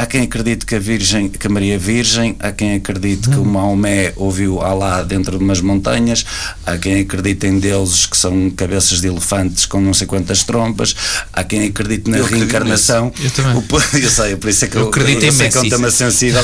Há 0.00 0.06
quem 0.06 0.22
acredite 0.22 0.64
que 0.64 0.74
a 0.74 0.78
Virgem, 0.78 1.28
que 1.28 1.46
a 1.46 1.50
Maria 1.50 1.74
é 1.74 1.76
Virgem, 1.76 2.34
há 2.40 2.50
quem 2.50 2.74
acredite 2.74 3.28
que 3.28 3.36
o 3.36 3.44
Maomé 3.44 4.14
ouviu 4.16 4.58
Alá 4.62 5.02
dentro 5.02 5.36
de 5.36 5.44
umas 5.44 5.60
montanhas, 5.60 6.24
há 6.64 6.78
quem 6.78 7.00
acredite 7.00 7.46
em 7.46 7.58
deuses 7.58 8.06
que 8.06 8.16
são 8.16 8.48
cabeças 8.48 9.02
de 9.02 9.08
elefantes 9.08 9.66
com 9.66 9.78
não 9.78 9.92
sei 9.92 10.06
quantas 10.06 10.42
trompas, 10.42 10.96
há 11.30 11.44
quem 11.44 11.66
acredite 11.66 12.08
na 12.08 12.16
Eu 12.16 12.24
reencarnação. 12.24 13.12
Eu 13.22 13.30
também. 13.30 13.56
O 13.58 13.62
eu 13.98 14.10
sei, 14.10 14.36
por 14.36 14.48
isso 14.48 14.64
é 14.64 14.68
que 14.68 14.76
Eu 14.78 14.84
eu, 14.84 14.88
acredito 14.88 15.22
eu 15.22 15.28
em 15.28 15.32
sei 15.32 15.50
que 15.50 15.58
é 15.58 15.60
um 15.60 15.68
tema 15.68 15.90
sensível. 15.90 16.42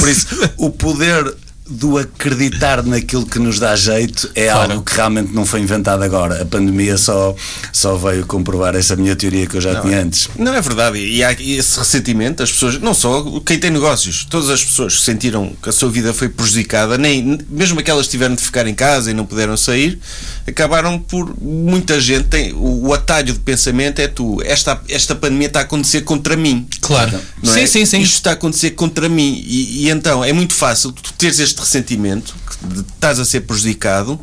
Por 0.00 0.08
isso, 0.08 0.26
o 0.58 0.70
poder 0.70 1.32
do 1.68 1.98
acreditar 1.98 2.82
naquilo 2.84 3.26
que 3.26 3.38
nos 3.38 3.58
dá 3.58 3.74
jeito 3.74 4.30
é 4.34 4.46
Claro. 4.46 4.72
algo 4.72 4.84
que 4.84 4.94
realmente 4.94 5.32
não 5.32 5.44
foi 5.44 5.60
inventado 5.60 6.02
agora. 6.02 6.42
A 6.42 6.44
pandemia 6.44 6.96
só, 6.96 7.34
só 7.72 7.96
veio 7.96 8.24
comprovar 8.26 8.74
essa 8.76 8.94
minha 8.96 9.16
teoria 9.16 9.46
que 9.46 9.56
eu 9.56 9.60
já 9.60 9.80
tinha 9.80 10.00
antes. 10.00 10.28
Não 10.38 10.54
é 10.54 10.60
verdade. 10.60 10.98
E 10.98 11.24
há 11.24 11.32
esse 11.32 11.78
ressentimento, 11.78 12.42
as 12.42 12.52
pessoas, 12.52 12.80
não 12.80 12.94
só 12.94 13.40
quem 13.44 13.58
tem 13.58 13.70
negócios, 13.70 14.24
todas 14.30 14.48
as 14.50 14.62
pessoas 14.64 15.00
sentiram 15.00 15.52
que 15.62 15.68
a 15.68 15.72
sua 15.72 15.90
vida 15.90 16.12
foi 16.14 16.28
prejudicada, 16.28 16.96
nem, 16.96 17.38
mesmo 17.48 17.80
aquelas 17.80 18.06
que 18.06 18.12
tiveram 18.12 18.34
de 18.34 18.42
ficar 18.42 18.66
em 18.66 18.74
casa 18.74 19.10
e 19.10 19.14
não 19.14 19.26
puderam 19.26 19.56
sair, 19.56 19.98
acabaram 20.46 20.98
por. 20.98 21.34
Muita 21.40 22.00
gente 22.00 22.24
tem. 22.28 22.52
O, 22.52 22.88
o 22.88 22.94
atalho 22.94 23.32
de 23.32 23.38
pensamento 23.40 23.98
é 24.00 24.06
tu, 24.08 24.40
esta, 24.44 24.80
esta 24.88 25.14
pandemia 25.14 25.48
está 25.48 25.60
a 25.60 25.62
acontecer 25.62 26.02
contra 26.02 26.36
mim. 26.36 26.66
claro 26.80 27.18
Não 27.42 27.52
sim 27.52 27.60
é? 27.62 27.66
sim 27.66 27.84
sim 27.86 28.00
Isto 28.00 28.14
está 28.16 28.30
a 28.30 28.34
acontecer 28.34 28.70
contra 28.70 29.08
mim. 29.08 29.42
E, 29.46 29.86
e 29.86 29.90
então 29.90 30.24
é 30.24 30.32
muito 30.32 30.54
fácil 30.54 30.92
tu 30.92 31.12
teres 31.14 31.38
este 31.40 31.55
ressentimento, 31.56 32.34
que 32.46 32.80
estás 32.80 33.18
a 33.18 33.24
ser 33.24 33.46
prejudicado. 33.46 34.20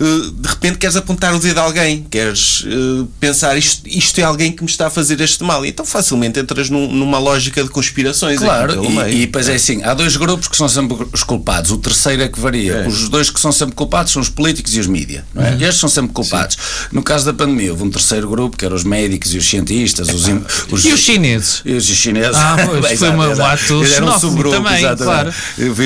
Eh, 0.00 0.04
De 0.34 0.48
repente 0.48 0.78
queres 0.78 0.96
apontar 0.96 1.34
o 1.34 1.38
dedo 1.38 1.58
a 1.58 1.62
alguém, 1.62 2.06
queres 2.10 2.64
eh, 2.66 3.04
pensar 3.20 3.56
isto, 3.56 3.82
isto 3.88 4.18
é 4.20 4.24
alguém 4.24 4.52
que 4.52 4.62
me 4.62 4.68
está 4.70 4.86
a 4.86 4.90
fazer 4.90 5.20
este 5.20 5.42
mal, 5.44 5.64
e 5.64 5.68
então 5.68 5.84
facilmente 5.84 6.38
entras 6.38 6.68
num- 6.70 6.92
numa 6.92 7.18
lógica 7.18 7.62
de 7.62 7.70
conspirações. 7.70 8.36
aqui 8.36 8.44
Claro, 8.44 8.72
pelo 8.74 8.84
e, 8.86 8.88
meio. 8.94 9.08
e 9.16 9.20
depois 9.26 9.48
é 9.48 9.54
assim: 9.54 9.82
há 9.82 9.94
dois 9.94 10.16
grupos 10.16 10.48
que 10.48 10.56
são 10.56 10.68
sempre 10.68 10.96
os 11.12 11.22
culpados, 11.22 11.70
o 11.70 11.78
terceiro 11.78 12.22
é 12.22 12.28
que 12.28 12.38
varia. 12.38 12.72
É. 12.74 12.88
Os 12.88 13.08
dois 13.08 13.30
que 13.30 13.40
são 13.40 13.52
sempre 13.52 13.74
culpados 13.74 14.12
são 14.12 14.20
os 14.22 14.28
políticos 14.28 14.74
e 14.74 14.80
os 14.80 14.86
mídia, 14.86 15.24
é? 15.36 15.54
E 15.58 15.64
estes 15.64 15.78
são 15.80 15.88
sempre 15.88 16.12
culpados. 16.12 16.56
No 16.92 17.02
caso 17.02 17.24
da 17.24 17.32
pandemia, 17.32 17.70
houve 17.70 17.82
um 17.84 17.90
terceiro 17.90 18.28
grupo 18.28 18.56
que 18.56 18.64
eram 18.64 18.76
os 18.76 18.84
médicos 18.84 19.32
e 19.34 19.38
os 19.38 19.48
cientistas, 19.48 20.08
os, 20.08 20.28
im- 20.28 20.42
e 20.84 20.92
os 20.92 21.00
chineses 21.00 21.62
e 21.64 21.72
os 21.72 21.84
chineses. 21.84 22.36
Ah, 22.36 22.56
pois, 22.66 22.80
Bem, 22.86 22.96
foi 22.96 23.10
um 23.10 23.22
ato 23.44 23.84
Era 23.84 24.04
um 24.04 24.18
subgrupo, 24.18 24.56
também, 24.56 24.78
exatamente. 24.78 25.04
claro. 25.04 25.34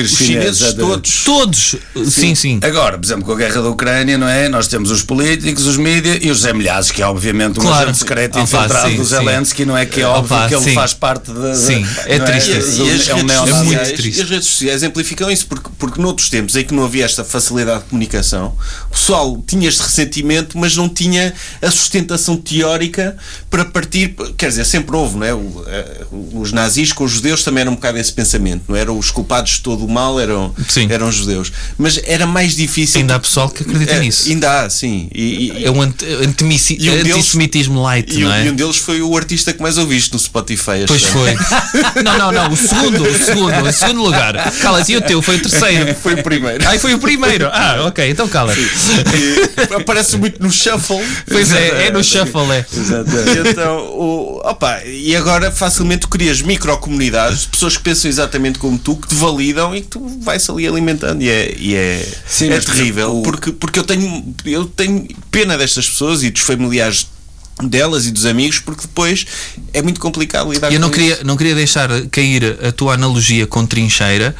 Os 0.03 0.11
chineses 0.17 0.61
exatamente. 0.61 0.77
todos. 1.23 1.23
todos 1.23 1.75
sim 2.11 2.35
sim 2.35 2.59
Agora, 2.61 2.97
por 2.97 3.05
exemplo, 3.05 3.23
com 3.25 3.31
a 3.33 3.35
guerra 3.35 3.61
da 3.61 3.69
Ucrânia, 3.69 4.00
não 4.17 4.27
é? 4.27 4.49
Nós 4.49 4.67
temos 4.67 4.91
os 4.91 5.03
políticos, 5.03 5.65
os 5.65 5.77
mídia 5.77 6.19
e 6.21 6.29
os 6.31 6.41
Zé 6.41 6.53
Milhares, 6.53 6.91
que 6.91 7.01
é 7.01 7.05
obviamente 7.07 7.59
um 7.59 7.63
Claro. 7.63 7.83
agente 7.83 7.99
secreto 7.99 8.33
Opa, 8.35 8.41
infiltrado 8.43 8.89
sim, 8.89 8.95
do 8.97 9.03
sim. 9.03 9.09
Zelensky, 9.09 9.65
não 9.65 9.77
é? 9.77 9.85
Que 9.85 10.01
é 10.01 10.05
óbvio 10.07 10.35
Opa, 10.37 10.47
que 10.47 10.55
ele 10.55 10.63
sim. 10.63 10.73
faz 10.73 10.93
parte 10.93 11.31
da. 11.31 11.55
Sim, 11.55 11.85
é 12.05 12.19
triste. 12.19 12.51
E, 12.51 12.57
Isso. 12.59 12.83
e 12.85 12.91
as, 12.91 13.07
é 13.09 13.15
um 13.15 13.17
redes 13.25 13.37
muito 13.37 13.79
sociais, 13.79 13.91
triste. 13.93 14.19
e 14.19 14.21
as 14.21 14.29
redes 14.29 14.47
sociais 14.47 14.83
amplificam 14.83 15.31
isso, 15.31 15.47
porque, 15.47 15.69
porque 15.77 16.01
noutros 16.01 16.29
tempos 16.29 16.55
em 16.55 16.63
que 16.63 16.73
não 16.73 16.83
havia 16.85 17.05
esta 17.05 17.23
facilidade 17.23 17.83
de 17.83 17.89
comunicação, 17.89 18.55
o 18.87 18.91
pessoal 18.91 19.43
tinha 19.47 19.67
este 19.67 19.81
ressentimento, 19.81 20.57
mas 20.57 20.75
não 20.75 20.89
tinha 20.89 21.33
a 21.61 21.71
sustentação 21.71 22.35
teórica 22.37 23.15
para 23.49 23.65
partir. 23.65 24.15
Quer 24.37 24.49
dizer, 24.49 24.65
sempre 24.65 24.95
houve, 24.95 25.17
não 25.17 25.25
é? 25.25 25.33
O, 25.33 25.63
eh, 25.67 26.05
os 26.33 26.51
nazis 26.51 26.91
com 26.93 27.03
os 27.03 27.11
judeus 27.11 27.43
também 27.43 27.61
era 27.61 27.69
um 27.69 27.75
bocado 27.75 27.97
esse 27.97 28.11
pensamento, 28.11 28.63
não 28.67 28.75
eram 28.75 28.97
os 28.97 29.11
culpados 29.11 29.53
de 29.53 29.61
todo 29.61 29.85
o 29.85 29.89
mal, 29.89 30.19
eram, 30.19 30.53
Sim. 30.67 30.87
eram 30.89 31.07
os 31.07 31.15
judeus. 31.15 31.51
Mas 31.77 31.99
era 32.05 32.25
mais 32.25 32.55
difícil. 32.55 33.01
ainda 33.01 33.15
há 33.15 33.19
pessoal 33.19 33.49
que 33.49 33.63
acredita 33.63 33.90
É, 33.95 33.99
nisso 33.99 34.29
Ainda 34.29 34.61
há, 34.63 34.69
sim. 34.69 35.07
E, 35.13 35.51
e- 35.59 35.65
é 35.65 35.71
um 35.71 35.81
anti- 35.81 36.05
antimici- 36.05 36.77
E 36.79 36.89
um 36.89 36.93
antissemitismo 36.93 37.81
light 37.81 38.11
e, 38.13 38.25
um- 38.25 38.29
não 38.29 38.33
é 38.35 38.45
e 38.45 38.49
um 38.49 38.55
deles 38.55 38.77
foi 38.77 39.01
o 39.01 39.15
artista 39.17 39.53
que 39.53 39.61
mais 39.61 39.77
ouviste 39.77 40.13
no 40.13 40.19
Spotify. 40.19 40.85
Pois 40.87 41.03
foi. 41.03 41.35
Não, 42.03 42.17
não, 42.17 42.31
não. 42.31 42.51
O 42.51 42.55
segundo, 42.57 43.03
o 43.03 43.17
segundo, 43.17 43.63
o 43.67 43.71
segundo 43.71 44.01
lugar. 44.03 44.51
Cala-te, 44.61 44.91
e 44.93 44.97
o 44.97 45.01
teu 45.01 45.21
foi 45.21 45.35
o 45.37 45.39
terceiro. 45.41 45.93
Foi 46.01 46.13
o 46.15 46.23
primeiro. 46.23 46.67
Ai, 46.67 46.79
foi 46.79 46.93
o 46.93 46.99
primeiro. 46.99 47.47
Ah, 47.51 47.85
ok, 47.87 48.09
então 48.09 48.27
cala-te. 48.27 48.59
E 48.59 49.75
aparece 49.75 50.17
muito 50.17 50.41
no 50.41 50.51
shuffle. 50.51 50.99
Pois 51.29 51.51
é, 51.51 51.87
é 51.87 51.91
no 51.91 52.03
shuffle, 52.03 52.51
é. 52.51 52.65
E 53.45 53.49
então, 53.49 53.77
o, 53.87 54.41
opa, 54.43 54.81
e 54.85 55.15
agora 55.15 55.51
facilmente 55.51 56.01
tu 56.01 56.09
crias 56.09 56.41
microcomunidades 56.41 57.41
de 57.41 57.47
pessoas 57.49 57.77
que 57.77 57.83
pensam 57.83 58.09
exatamente 58.09 58.57
como 58.59 58.77
tu, 58.77 58.95
que 58.95 59.07
te 59.07 59.15
validam 59.15 59.75
e 59.75 59.81
que 59.81 59.87
tu 59.87 60.19
vais 60.21 60.49
ali 60.49 60.67
alimentando. 60.67 61.21
E 61.21 61.29
é, 61.29 61.55
e 61.57 61.75
é, 61.75 62.07
Sim, 62.27 62.51
é 62.51 62.59
terrível, 62.59 63.17
o- 63.17 63.21
porque, 63.23 63.51
porque 63.51 63.79
eu, 63.81 63.85
tenho, 63.85 64.35
eu 64.45 64.65
tenho 64.65 65.07
pena 65.29 65.57
destas 65.57 65.89
pessoas 65.89 66.23
e 66.23 66.29
dos 66.29 66.41
familiares 66.41 67.07
delas 67.63 68.05
e 68.05 68.11
dos 68.11 68.25
amigos, 68.25 68.59
porque 68.59 68.83
depois 68.83 69.25
é 69.73 69.81
muito 69.81 69.99
complicado 69.99 70.51
lidar 70.51 70.71
E 70.71 70.75
eu 70.75 70.79
com 70.79 70.87
não 70.87 70.89
isso. 70.89 70.99
queria, 70.99 71.23
não 71.23 71.37
queria 71.37 71.55
deixar 71.55 71.89
cair 72.09 72.57
a 72.65 72.71
tua 72.71 72.93
analogia 72.93 73.45
com 73.45 73.65
trincheira, 73.65 74.35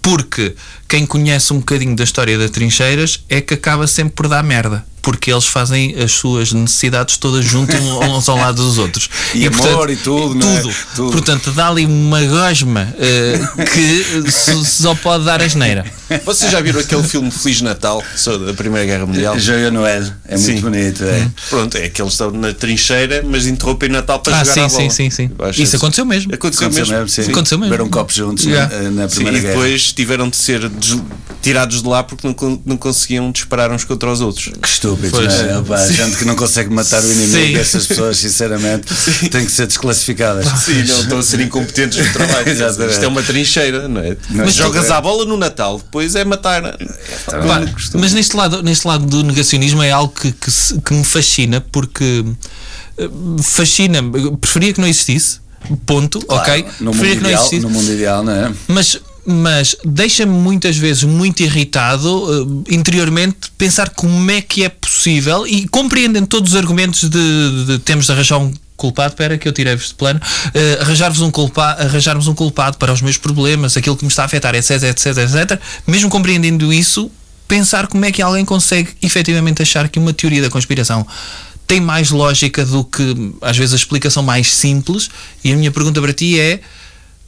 porque 0.00 0.54
quem 0.92 1.06
conhece 1.06 1.54
um 1.54 1.58
bocadinho 1.58 1.96
da 1.96 2.04
história 2.04 2.36
das 2.36 2.50
trincheiras 2.50 3.24
é 3.26 3.40
que 3.40 3.54
acaba 3.54 3.86
sempre 3.86 4.12
por 4.14 4.28
dar 4.28 4.42
merda. 4.42 4.84
Porque 5.00 5.32
eles 5.32 5.46
fazem 5.46 5.96
as 6.00 6.12
suas 6.12 6.52
necessidades 6.52 7.16
todas 7.16 7.44
juntos 7.44 7.74
uns 8.08 8.28
ao 8.28 8.36
lado 8.36 8.62
dos 8.62 8.78
outros. 8.78 9.08
E 9.34 9.46
amor 9.48 9.90
e 9.90 9.96
tudo, 9.96 10.36
não 10.36 10.48
é? 10.48 10.60
tudo. 10.60 10.74
Tudo. 10.94 11.10
Portanto, 11.12 11.50
dá 11.50 11.68
ali 11.70 11.84
uma 11.86 12.22
gosma 12.24 12.94
eh, 13.00 13.40
que 13.72 14.30
só 14.30 14.94
pode 14.94 15.24
dar 15.24 15.42
asneira. 15.42 15.84
Vocês 16.24 16.52
já 16.52 16.60
viram 16.60 16.78
aquele 16.78 17.02
filme 17.02 17.32
Feliz 17.32 17.60
Natal 17.62 18.00
sobre 18.14 18.52
a 18.52 18.54
Primeira 18.54 18.86
Guerra 18.86 19.06
Mundial? 19.06 19.36
Joia 19.40 19.72
Noel, 19.72 20.04
é 20.28 20.36
muito 20.36 20.40
Sim. 20.56 20.60
bonito. 20.60 21.02
É. 21.02 21.28
Pronto, 21.50 21.76
é 21.78 21.88
que 21.88 22.00
eles 22.00 22.12
estão 22.12 22.30
na 22.30 22.52
trincheira, 22.54 23.24
mas 23.26 23.48
interrompem 23.48 23.88
Natal 23.88 24.20
para 24.20 24.36
Ah, 24.40 24.44
jogar 24.44 24.54
sim, 24.54 24.68
sim, 24.68 24.76
bola. 24.78 24.90
sim, 24.90 25.10
sim. 25.10 25.30
Eu 25.36 25.46
acho 25.46 25.62
Isso 25.62 25.76
aconteceu 25.76 26.04
mesmo. 26.04 26.32
Aconteceu, 26.32 26.66
Aconteceu 26.68 26.86
mesmo. 26.86 26.94
mesmo, 26.94 27.08
sim. 27.08 27.30
Aconteceu 27.32 27.58
mesmo. 27.58 27.70
Beberam 27.72 27.90
copos 27.90 28.14
juntos 28.14 28.44
Yeah. 28.44 28.72
na, 28.82 28.90
na 29.02 29.08
Sim, 29.08 29.14
Primeira 29.16 29.38
e 29.38 29.40
Guerra. 29.40 29.54
depois 29.54 29.92
tiveram 29.92 30.28
de 30.28 30.36
ser 30.36 30.68
tirados 31.42 31.82
de 31.82 31.88
lá 31.88 32.02
porque 32.04 32.26
não, 32.26 32.62
não 32.64 32.76
conseguiam 32.76 33.30
disparar 33.32 33.70
uns 33.72 33.84
contra 33.84 34.10
os 34.10 34.20
outros. 34.20 34.52
Que 34.60 34.68
estúpido, 34.68 35.10
Pois. 35.10 35.26
não 35.26 35.50
é? 35.50 35.58
Opa, 35.58 35.86
gente 35.88 36.16
que 36.16 36.24
não 36.24 36.36
consegue 36.36 36.70
matar 36.70 37.02
o 37.02 37.12
inimigo, 37.12 37.32
Sim. 37.32 37.56
essas 37.56 37.86
pessoas, 37.86 38.16
sinceramente, 38.18 38.86
têm 39.28 39.44
que 39.44 39.50
ser 39.50 39.66
desclassificadas. 39.66 40.46
Sim, 40.62 40.84
não 40.84 41.00
estão 41.00 41.18
a 41.18 41.22
ser 41.22 41.40
incompetentes 41.40 41.98
no 41.98 42.12
trabalho. 42.12 42.52
Isto 42.88 43.04
é 43.04 43.08
uma 43.08 43.22
trincheira, 43.22 43.88
não 43.88 44.00
é? 44.00 44.16
Mas 44.30 44.46
Mas 44.46 44.54
jogas 44.54 44.88
é. 44.88 44.92
à 44.92 45.00
bola 45.00 45.24
no 45.24 45.36
Natal, 45.36 45.78
depois 45.78 46.14
é 46.14 46.24
matar. 46.24 46.62
Pá, 46.62 47.62
mas 47.94 48.12
neste 48.12 48.36
lado, 48.36 48.62
neste 48.62 48.86
lado 48.86 49.04
do 49.06 49.22
negacionismo 49.24 49.82
é 49.82 49.90
algo 49.90 50.12
que, 50.12 50.30
que, 50.32 50.50
que 50.80 50.94
me 50.94 51.04
fascina 51.04 51.60
porque 51.72 52.24
eh, 52.98 53.08
fascina 53.42 53.98
preferia 54.40 54.72
que 54.72 54.80
não 54.80 54.88
existisse 54.88 55.40
ponto, 55.86 56.20
Claro, 56.20 56.42
ok? 56.42 56.66
No 56.80 56.86
mundo, 56.92 57.00
preferia 57.00 57.16
que 57.16 57.22
não 57.22 57.30
ideal, 57.30 57.40
existisse 57.42 57.62
no 57.66 57.70
mundo 57.70 57.92
ideal, 57.92 58.24
não 58.24 58.32
é? 58.32 58.52
mas 58.68 59.00
mas 59.24 59.76
deixa-me 59.84 60.32
muitas 60.32 60.76
vezes 60.76 61.04
muito 61.04 61.42
irritado 61.42 62.64
eh, 62.68 62.74
interiormente 62.74 63.52
pensar 63.56 63.90
como 63.90 64.30
é 64.30 64.40
que 64.40 64.64
é 64.64 64.68
possível 64.68 65.46
e 65.46 65.68
compreendem 65.68 66.24
todos 66.26 66.52
os 66.52 66.56
argumentos 66.58 67.08
de, 67.08 67.64
de 67.66 67.78
temos 67.78 68.06
de 68.06 68.12
arranjar 68.12 68.38
um 68.38 68.52
culpado, 68.76 69.12
espera 69.12 69.38
que 69.38 69.46
eu 69.46 69.52
tirei-vos 69.52 69.88
de 69.88 69.94
plano, 69.94 70.20
eh, 70.52 70.78
arranjar-vos 70.80 71.20
um 71.20 71.30
culpado, 71.30 71.82
arranjarmos 71.82 72.26
um 72.26 72.34
culpado 72.34 72.78
para 72.78 72.92
os 72.92 73.00
meus 73.00 73.16
problemas, 73.16 73.76
aquilo 73.76 73.96
que 73.96 74.04
me 74.04 74.10
está 74.10 74.22
a 74.22 74.24
afetar, 74.26 74.56
etc, 74.56 74.82
etc, 74.82 75.06
etc, 75.18 75.60
mesmo 75.86 76.10
compreendendo 76.10 76.72
isso, 76.72 77.08
pensar 77.46 77.86
como 77.86 78.04
é 78.04 78.10
que 78.10 78.20
alguém 78.20 78.44
consegue 78.44 78.90
efetivamente 79.00 79.62
achar 79.62 79.88
que 79.88 80.00
uma 80.00 80.12
teoria 80.12 80.42
da 80.42 80.50
conspiração 80.50 81.06
tem 81.66 81.80
mais 81.80 82.10
lógica 82.10 82.64
do 82.64 82.82
que 82.82 83.34
às 83.40 83.56
vezes 83.56 83.72
a 83.72 83.76
explicação 83.76 84.22
mais 84.22 84.52
simples. 84.52 85.08
E 85.44 85.52
a 85.52 85.56
minha 85.56 85.70
pergunta 85.70 86.00
para 86.00 86.12
ti 86.12 86.38
é 86.38 86.60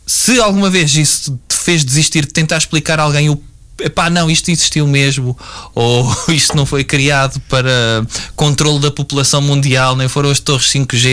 se 0.06 0.38
alguma 0.38 0.68
vez 0.68 0.94
isso 0.96 1.38
fez 1.64 1.84
desistir 1.84 2.26
de 2.26 2.32
tentar 2.32 2.58
explicar 2.58 3.00
a 3.00 3.04
alguém 3.04 3.30
o 3.30 3.42
epá, 3.80 4.08
não, 4.08 4.30
isto 4.30 4.50
existiu 4.50 4.86
mesmo, 4.86 5.36
ou 5.74 6.14
isto 6.28 6.54
não 6.56 6.66
foi 6.66 6.84
criado 6.84 7.40
para 7.48 8.06
controle 8.36 8.78
da 8.80 8.90
população 8.90 9.40
mundial, 9.40 9.96
nem 9.96 10.08
foram 10.08 10.30
as 10.30 10.38
torres 10.38 10.66
5G 10.66 11.08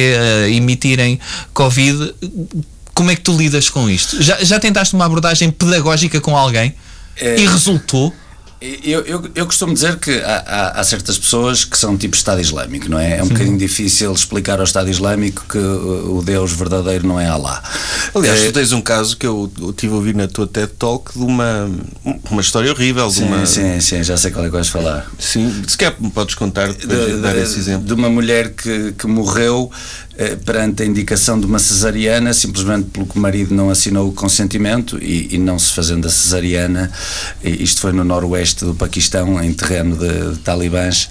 a 0.46 0.50
emitirem 0.50 1.20
Covid, 1.54 2.14
como 2.94 3.10
é 3.10 3.16
que 3.16 3.22
tu 3.22 3.36
lidas 3.36 3.70
com 3.70 3.90
isto? 3.90 4.22
Já, 4.22 4.44
já 4.44 4.60
tentaste 4.60 4.94
uma 4.94 5.06
abordagem 5.06 5.50
pedagógica 5.50 6.20
com 6.20 6.36
alguém 6.38 6.76
É. 7.16 7.40
e 7.40 7.48
resultou? 7.48 8.14
Eu, 8.62 9.02
eu, 9.02 9.32
eu 9.34 9.46
costumo 9.48 9.74
dizer 9.74 9.98
que 9.98 10.20
há, 10.20 10.44
há, 10.46 10.80
há 10.80 10.84
certas 10.84 11.18
pessoas 11.18 11.66
que 11.66 11.76
são 11.76 11.98
tipo 11.98 12.16
Estado 12.16 12.40
Islâmico, 12.40 12.88
não 12.88 13.00
é? 13.00 13.18
É 13.18 13.24
um 13.24 13.28
bocadinho 13.28 13.58
difícil 13.58 14.14
explicar 14.14 14.60
ao 14.60 14.66
Estado 14.66 14.88
Islâmico 14.88 15.44
que 15.50 15.58
o 15.58 16.22
Deus 16.24 16.52
verdadeiro 16.52 17.08
não 17.08 17.20
é 17.20 17.28
Allah. 17.28 17.60
Aliás, 18.14 18.40
Eh, 18.42 18.46
tu 18.48 18.54
tens 18.54 18.72
um 18.72 18.82
caso 18.82 19.18
que 19.18 19.26
eu, 19.26 19.52
eu 19.60 19.74
tive 19.74 19.94
a 19.94 19.96
ouvir 19.96 20.14
na 20.14 20.28
tua 20.28 20.46
TED 20.46 20.74
Talk 20.78 21.12
de 21.18 21.24
uma, 21.26 21.72
uma 22.30 22.42
história 22.42 22.72
horrível. 22.72 23.10
Sim, 23.10 23.24
uma, 23.24 23.46
sim, 23.48 23.80
sim, 23.82 24.04
já 24.04 24.16
sei 24.16 24.30
qual 24.30 24.46
é 24.46 24.48
que 24.50 24.54
vais 24.54 24.68
falar. 24.70 25.10
Sim, 25.18 25.64
se 25.68 25.76
quer 25.76 25.96
me 26.00 26.12
podes 26.12 26.36
contar 26.36 26.72
depois 26.72 27.16
de, 27.16 27.18
dar 27.20 27.36
esse 27.36 27.58
exemplo. 27.58 27.88
de 27.88 27.94
uma 27.94 28.10
mulher 28.12 28.54
que, 28.54 28.92
que 28.92 29.08
morreu 29.08 29.72
eh, 30.18 30.36
perante 30.36 30.84
a 30.84 30.86
indicação 30.86 31.40
de 31.40 31.48
uma 31.48 31.58
cesariana, 31.58 32.32
simplesmente 32.32 32.90
pelo 32.92 33.08
que 33.08 33.18
o 33.18 33.20
marido 33.20 33.56
não 33.56 33.72
assinou 33.72 34.08
o 34.10 34.12
consentimento 34.12 35.00
e, 35.02 35.34
e 35.34 35.38
não 35.40 35.58
se 35.58 35.72
fazendo 35.74 36.06
a 36.08 36.12
cesariana. 36.12 36.92
E 37.44 37.64
isto 37.64 37.82
foi 37.82 37.92
no 37.92 38.04
noroeste 38.04 38.51
do 38.56 38.74
Paquistão, 38.76 39.42
em 39.44 39.54
terreno 39.54 39.96
de, 39.98 40.32
de 40.34 40.40
talibãs, 40.40 41.10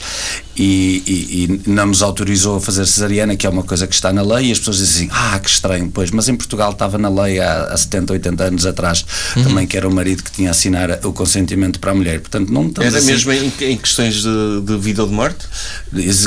e, 0.57 1.03
e- 1.07 1.45
e 1.67 1.71
não 1.71 1.87
nos 1.87 2.03
autorizou 2.03 2.57
a 2.57 2.61
fazer 2.61 2.87
cesariana, 2.87 3.35
que 3.37 3.47
é 3.47 3.51
uma 3.51 3.63
coisa 3.63 3.87
que 3.87 3.95
está 3.95 4.13
na 4.13 4.23
lei, 4.23 4.49
e 4.49 4.53
as 4.53 4.59
pessoas 4.59 4.77
dizem 4.79 5.07
assim: 5.09 5.11
ah, 5.15 5.39
que 5.39 5.49
estranho, 5.49 5.91
pois, 5.93 6.11
mas 6.11 6.29
em 6.29 6.37
Portugal 6.37 6.73
estava 6.73 6.99
na 6.99 7.09
lei 7.09 7.41
há, 7.41 7.65
há 7.65 7.77
70, 7.77 8.13
80 8.13 8.45
anos 8.45 8.67
atrás, 8.67 9.05
também 9.35 9.67
que 9.67 9.77
era 9.77 9.89
o 9.89 9.95
marido 9.95 10.23
que 10.23 10.31
tinha 10.31 10.49
a 10.49 10.51
assinar 10.51 11.01
o 11.05 11.13
consentimento 11.13 11.79
para 11.81 11.93
a 11.93 11.95
mulher. 11.95 12.21
Portanto, 12.21 12.53
não 12.53 12.67
estamos 12.69 12.89
Era 12.89 12.99
assim- 12.99 13.13
mesmo 13.13 13.33
em, 13.33 13.53
em 13.61 13.77
questões 13.77 14.17
de, 14.23 14.61
de 14.65 14.77
vida 14.79 15.03
ou 15.03 15.09
de 15.09 15.15
morte? 15.15 15.47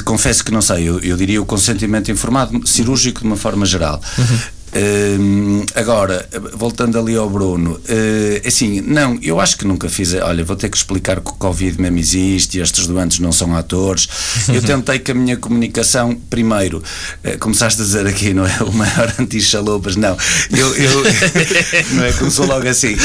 Confesso 0.03 0.43
que 0.43 0.51
não 0.51 0.61
sei, 0.61 0.87
eu, 0.89 0.99
eu 0.99 1.15
diria 1.17 1.41
o 1.41 1.45
consentimento 1.45 2.09
informado 2.11 2.65
cirúrgico 2.67 3.21
de 3.21 3.27
uma 3.27 3.37
forma 3.37 3.65
geral. 3.65 4.01
Hum, 4.75 5.63
agora, 5.75 6.27
voltando 6.53 6.97
ali 6.97 7.15
ao 7.15 7.29
Bruno, 7.29 7.79
eh, 7.87 8.41
assim, 8.45 8.81
não, 8.81 9.19
eu 9.21 9.39
acho 9.39 9.57
que 9.57 9.65
nunca 9.67 9.87
fiz. 9.87 10.13
Olha, 10.15 10.43
vou 10.43 10.55
ter 10.55 10.69
que 10.69 10.77
explicar 10.77 11.19
que 11.21 11.29
o 11.29 11.35
Covid 11.35 11.79
mesmo 11.79 11.99
existe 11.99 12.57
e 12.57 12.61
estes 12.61 12.87
doentes 12.87 13.19
não 13.19 13.31
são 13.31 13.55
atores. 13.55 14.07
Eu 14.47 14.61
tentei 14.65 14.97
que 14.99 15.11
a 15.11 15.13
minha 15.13 15.37
comunicação, 15.37 16.15
primeiro, 16.29 16.81
eh, 17.23 17.37
começaste 17.37 17.81
a 17.81 17.85
dizer 17.85 18.07
aqui, 18.07 18.33
não 18.33 18.45
é? 18.45 18.63
O 18.63 18.73
maior 18.73 19.13
anti-chalupas, 19.19 19.95
não. 19.95 20.17
Eu, 20.51 20.75
eu, 20.75 21.03
não 21.93 22.03
é? 22.03 22.11
Começou 22.13 22.47
logo 22.47 22.67
assim. 22.67 22.95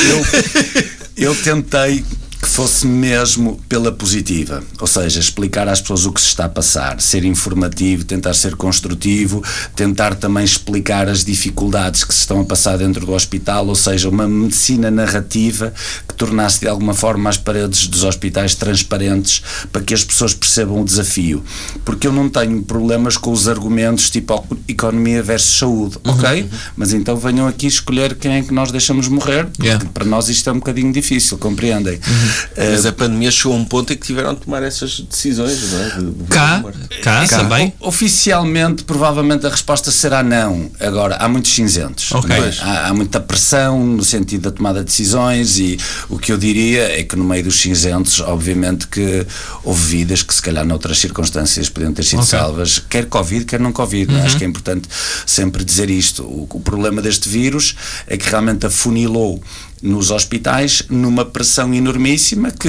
Eu, 1.16 1.28
eu 1.28 1.34
tentei 1.34 2.02
que 2.40 2.48
fosse 2.48 2.86
mesmo 2.86 3.60
pela 3.68 3.90
positiva, 3.90 4.62
ou 4.80 4.86
seja, 4.86 5.18
explicar 5.18 5.68
às 5.68 5.80
pessoas 5.80 6.06
o 6.06 6.12
que 6.12 6.20
se 6.20 6.28
está 6.28 6.44
a 6.44 6.48
passar, 6.48 7.00
ser 7.00 7.24
informativo, 7.24 8.04
tentar 8.04 8.34
ser 8.34 8.54
construtivo, 8.54 9.42
tentar 9.74 10.14
também 10.14 10.44
explicar 10.44 11.08
as 11.08 11.24
dificuldades 11.24 12.04
que 12.04 12.14
se 12.14 12.20
estão 12.20 12.40
a 12.40 12.44
passar 12.44 12.78
dentro 12.78 13.04
do 13.04 13.12
hospital, 13.12 13.66
ou 13.66 13.74
seja, 13.74 14.08
uma 14.08 14.28
medicina 14.28 14.90
narrativa 14.90 15.72
que 16.06 16.14
tornasse 16.14 16.60
de 16.60 16.68
alguma 16.68 16.94
forma 16.94 17.28
as 17.28 17.36
paredes 17.36 17.86
dos 17.88 18.04
hospitais 18.04 18.54
transparentes 18.54 19.42
para 19.72 19.82
que 19.82 19.92
as 19.94 20.04
pessoas 20.04 20.32
percebam 20.34 20.80
o 20.80 20.84
desafio. 20.84 21.42
Porque 21.84 22.06
eu 22.06 22.12
não 22.12 22.28
tenho 22.28 22.62
problemas 22.62 23.16
com 23.16 23.32
os 23.32 23.48
argumentos 23.48 24.10
tipo 24.10 24.46
economia 24.68 25.22
versus 25.22 25.58
saúde, 25.58 25.98
ok? 26.04 26.48
Mas 26.76 26.92
então 26.92 27.16
venham 27.16 27.46
aqui 27.46 27.66
escolher 27.66 28.14
quem 28.14 28.32
é 28.32 28.42
que 28.42 28.52
nós 28.54 28.70
deixamos 28.70 29.08
morrer, 29.08 29.46
porque 29.46 29.68
Yeah. 29.68 29.84
para 29.92 30.04
nós 30.06 30.30
isto 30.30 30.48
é 30.48 30.52
um 30.52 30.56
bocadinho 30.56 30.90
difícil, 30.90 31.36
compreendem? 31.36 31.94
Eh, 31.94 32.27
Mas 32.56 32.86
a 32.86 32.92
pandemia 32.92 33.30
chegou 33.30 33.52
a 33.54 33.56
um 33.56 33.64
ponto 33.64 33.92
em 33.92 33.96
que 33.96 34.06
tiveram 34.06 34.34
de 34.34 34.40
tomar 34.40 34.62
essas 34.62 35.00
decisões, 35.00 35.72
não 35.72 35.80
é? 35.80 35.88
De- 35.90 36.10
de 36.10 36.24
Cá, 36.24 36.64
cá, 37.02 37.26
Cá, 37.26 37.38
também. 37.38 37.72
Oficialmente, 37.80 38.84
provavelmente 38.84 39.46
a 39.46 39.50
resposta 39.50 39.90
será 39.90 40.22
não. 40.22 40.70
Agora, 40.80 41.16
há 41.16 41.28
muitos 41.28 41.52
cinzentos. 41.54 42.10
Ok. 42.12 42.28
não 42.36 42.44
é? 42.44 42.54
há, 42.60 42.88
há 42.88 42.94
muita 42.94 43.20
pressão 43.20 43.84
no 43.84 44.04
sentido 44.04 44.42
da 44.42 44.50
tomada 44.50 44.80
de 44.80 44.86
decisões 44.86 45.58
e 45.58 45.78
o 46.08 46.18
que 46.18 46.32
eu 46.32 46.38
diria 46.38 46.98
é 46.98 47.02
que 47.04 47.14
no 47.16 47.24
meio 47.24 47.44
dos 47.44 47.60
cinzentos, 47.60 48.20
obviamente 48.20 48.86
que 48.88 49.26
houve 49.64 49.82
vidas 49.96 50.22
que 50.22 50.34
se 50.34 50.42
calhar 50.42 50.64
noutras 50.64 50.98
circunstâncias 50.98 51.68
podiam 51.68 51.92
ter 51.92 52.02
sido 52.04 52.18
Ok. 52.20 52.28
salvas, 52.30 52.78
quer 52.88 53.06
Covid, 53.06 53.44
quer 53.44 53.60
não 53.60 53.72
Covid. 53.72 54.14
é? 54.14 54.22
Acho 54.22 54.36
que 54.38 54.44
é 54.44 54.46
importante 54.46 54.88
sempre 55.26 55.64
dizer 55.64 55.90
isto. 55.90 56.22
O, 56.24 56.48
o 56.50 56.60
problema 56.60 57.00
deste 57.02 57.28
vírus 57.28 57.74
é 58.06 58.16
que 58.16 58.28
realmente 58.28 58.66
afunilou 58.66 59.42
nos 59.82 60.10
hospitais 60.10 60.82
numa 60.88 61.24
pressão 61.24 61.72
enormíssima 61.72 62.50
que 62.50 62.68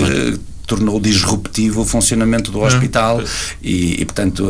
tornou 0.69 0.99
disruptivo 0.99 1.81
o 1.81 1.85
funcionamento 1.85 2.51
do 2.51 2.61
hospital 2.61 3.21
e, 3.61 4.01
e, 4.01 4.05
portanto 4.05 4.49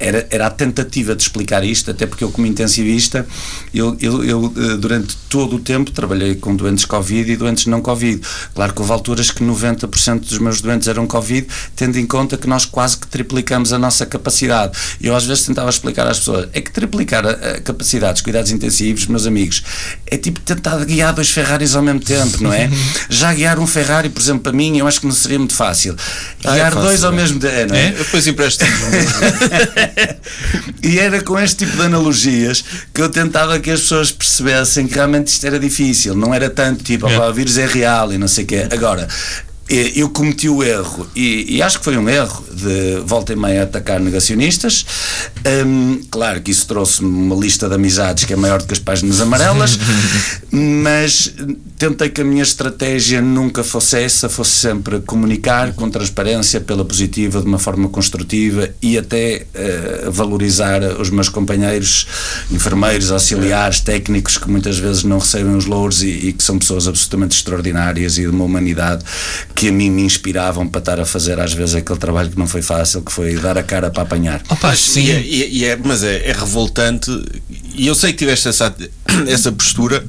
era, 0.00 0.26
era 0.28 0.46
a 0.48 0.50
tentativa 0.50 1.14
de 1.14 1.22
explicar 1.22 1.64
isto 1.64 1.92
até 1.92 2.06
porque 2.06 2.24
eu 2.24 2.30
como 2.30 2.46
intensivista 2.46 3.24
eu, 3.72 3.96
eu, 4.00 4.24
eu, 4.24 4.52
eh, 4.56 4.76
durante 4.76 5.16
todo 5.28 5.56
o 5.56 5.58
tempo 5.60 5.92
trabalhei 5.92 6.34
com 6.34 6.56
doentes 6.56 6.84
Covid 6.84 7.30
e 7.30 7.36
doentes 7.36 7.66
não 7.66 7.80
Covid. 7.80 8.20
Claro 8.52 8.74
que 8.74 8.80
houve 8.80 8.92
alturas 8.92 9.30
que 9.30 9.44
90% 9.44 10.20
dos 10.20 10.38
meus 10.38 10.60
doentes 10.60 10.88
eram 10.88 11.06
Covid 11.06 11.46
tendo 11.76 11.96
em 11.98 12.06
conta 12.06 12.36
que 12.36 12.48
nós 12.48 12.64
quase 12.64 12.98
que 12.98 13.06
triplicamos 13.06 13.72
a 13.72 13.78
nossa 13.78 14.04
capacidade. 14.04 14.76
E 15.00 15.06
eu 15.06 15.14
às 15.14 15.24
vezes 15.24 15.46
tentava 15.46 15.70
explicar 15.70 16.06
às 16.08 16.18
pessoas 16.18 16.48
é 16.52 16.60
que 16.60 16.72
triplicar 16.72 17.24
a, 17.24 17.30
a 17.30 17.60
capacidade 17.60 18.14
dos 18.14 18.22
cuidados 18.22 18.50
intensivos 18.50 19.06
meus 19.06 19.26
amigos 19.26 19.62
é 20.06 20.16
tipo 20.16 20.40
tentar 20.40 20.84
guiar 20.84 21.14
dois 21.14 21.30
Ferraris 21.30 21.74
ao 21.74 21.82
mesmo 21.82 22.00
tempo 22.00 22.42
não 22.42 22.52
é? 22.52 22.68
já 23.08 23.32
guiar 23.32 23.58
um 23.58 23.66
Ferrari 23.66 24.08
por 24.08 24.20
exemplo 24.20 24.42
para 24.42 24.52
mim 24.52 24.78
eu 24.78 24.86
acho 24.86 25.00
que 25.00 25.06
não 25.06 25.14
seria 25.14 25.38
muito 25.38 25.54
fácil 25.60 25.94
Ah, 26.44 26.52
é 26.52 26.54
guiar 26.54 26.72
fácil, 26.72 26.88
dois 26.88 27.04
ao 27.04 27.12
é. 27.12 27.16
mesmo 27.16 27.38
tempo 27.38 27.68
não 27.72 27.76
é? 27.76 27.88
Eu 27.90 27.98
depois 28.04 28.26
empresto 28.26 28.64
e 30.82 30.98
era 30.98 31.20
com 31.22 31.38
este 31.38 31.64
tipo 31.64 31.76
de 31.76 31.82
analogias 31.82 32.64
que 32.94 33.00
eu 33.02 33.08
tentava 33.08 33.58
que 33.58 33.70
as 33.70 33.80
pessoas 33.80 34.10
percebessem 34.10 34.86
que 34.86 34.94
realmente 34.94 35.28
isto 35.28 35.46
era 35.46 35.58
difícil, 35.58 36.14
não 36.14 36.34
era 36.34 36.48
tanto 36.50 36.82
tipo, 36.82 37.06
Yeah. 37.06 37.24
"Opá, 37.26 37.32
o 37.32 37.34
vírus 37.34 37.58
é 37.58 37.66
real 37.66 38.12
e 38.12 38.18
não 38.18 38.28
sei 38.28 38.44
o 38.44 38.46
quê. 38.46 38.66
Agora, 38.70 39.08
eu 39.70 40.08
cometi 40.08 40.48
o 40.48 40.64
erro, 40.64 41.08
e, 41.14 41.56
e, 41.56 41.62
acho 41.62 41.78
que 41.78 41.84
foi 41.84 41.96
um 41.96 42.08
erro, 42.08 42.44
de 42.52 43.00
volta 43.06 43.32
e 43.32 43.36
meia 43.36 43.62
atacar 43.62 44.00
negacionistas. 44.00 44.84
Um, 45.64 46.00
claro 46.10 46.40
que 46.40 46.50
isso 46.50 46.66
trouxe-me 46.66 47.08
uma 47.08 47.36
lista 47.36 47.68
de 47.68 47.74
amizades 47.76 48.24
que 48.24 48.32
é 48.32 48.36
maior 48.36 48.60
do 48.60 48.66
que 48.66 48.72
as 48.72 48.80
páginas 48.80 49.20
amarelas, 49.20 49.78
mas 50.50 51.32
tentei 51.78 52.08
que 52.08 52.20
a 52.20 52.24
minha 52.24 52.42
estratégia 52.42 53.22
nunca 53.22 53.62
fosse 53.62 54.00
essa, 54.00 54.28
fosse 54.28 54.50
sempre 54.50 55.00
comunicar 55.00 55.72
com 55.74 55.88
transparência, 55.88 56.60
pela 56.60 56.84
positiva, 56.84 57.40
de 57.40 57.46
uma 57.46 57.58
forma 57.58 57.88
construtiva 57.88 58.68
e 58.82 58.98
até 58.98 59.46
uh, 59.54 60.10
valorizar 60.10 60.82
os 61.00 61.10
meus 61.10 61.28
companheiros, 61.28 62.06
enfermeiros, 62.50 63.12
auxiliares, 63.12 63.80
técnicos, 63.80 64.36
que 64.36 64.50
muitas 64.50 64.78
vezes 64.78 65.04
não 65.04 65.18
recebem 65.18 65.54
os 65.54 65.64
louros 65.64 66.02
e, 66.02 66.08
e 66.08 66.32
que 66.32 66.42
são 66.42 66.58
pessoas 66.58 66.88
absolutamente 66.88 67.36
extraordinárias 67.36 68.18
e 68.18 68.22
de 68.22 68.26
uma 68.26 68.44
humanidade 68.44 69.04
que 69.60 69.68
a 69.68 69.72
mim 69.72 69.90
me 69.90 70.00
inspiravam 70.00 70.66
para 70.66 70.78
estar 70.78 70.98
a 71.00 71.04
fazer 71.04 71.38
às 71.38 71.52
vezes 71.52 71.74
aquele 71.74 71.98
trabalho 71.98 72.30
que 72.30 72.38
não 72.38 72.46
foi 72.46 72.62
fácil, 72.62 73.02
que 73.02 73.12
foi 73.12 73.34
dar 73.36 73.58
a 73.58 73.62
cara 73.62 73.90
para 73.90 74.04
apanhar. 74.04 74.40
Opa, 74.48 74.74
sim. 74.74 75.02
E 75.04 75.10
é, 75.10 75.48
e 75.50 75.64
é, 75.66 75.76
mas 75.76 76.02
é, 76.02 76.30
é, 76.30 76.32
revoltante, 76.32 77.10
e 77.74 77.86
eu 77.86 77.94
sei 77.94 78.12
que 78.12 78.18
tiveste 78.20 78.48
essa, 78.48 78.74
essa 79.28 79.52
postura, 79.52 80.02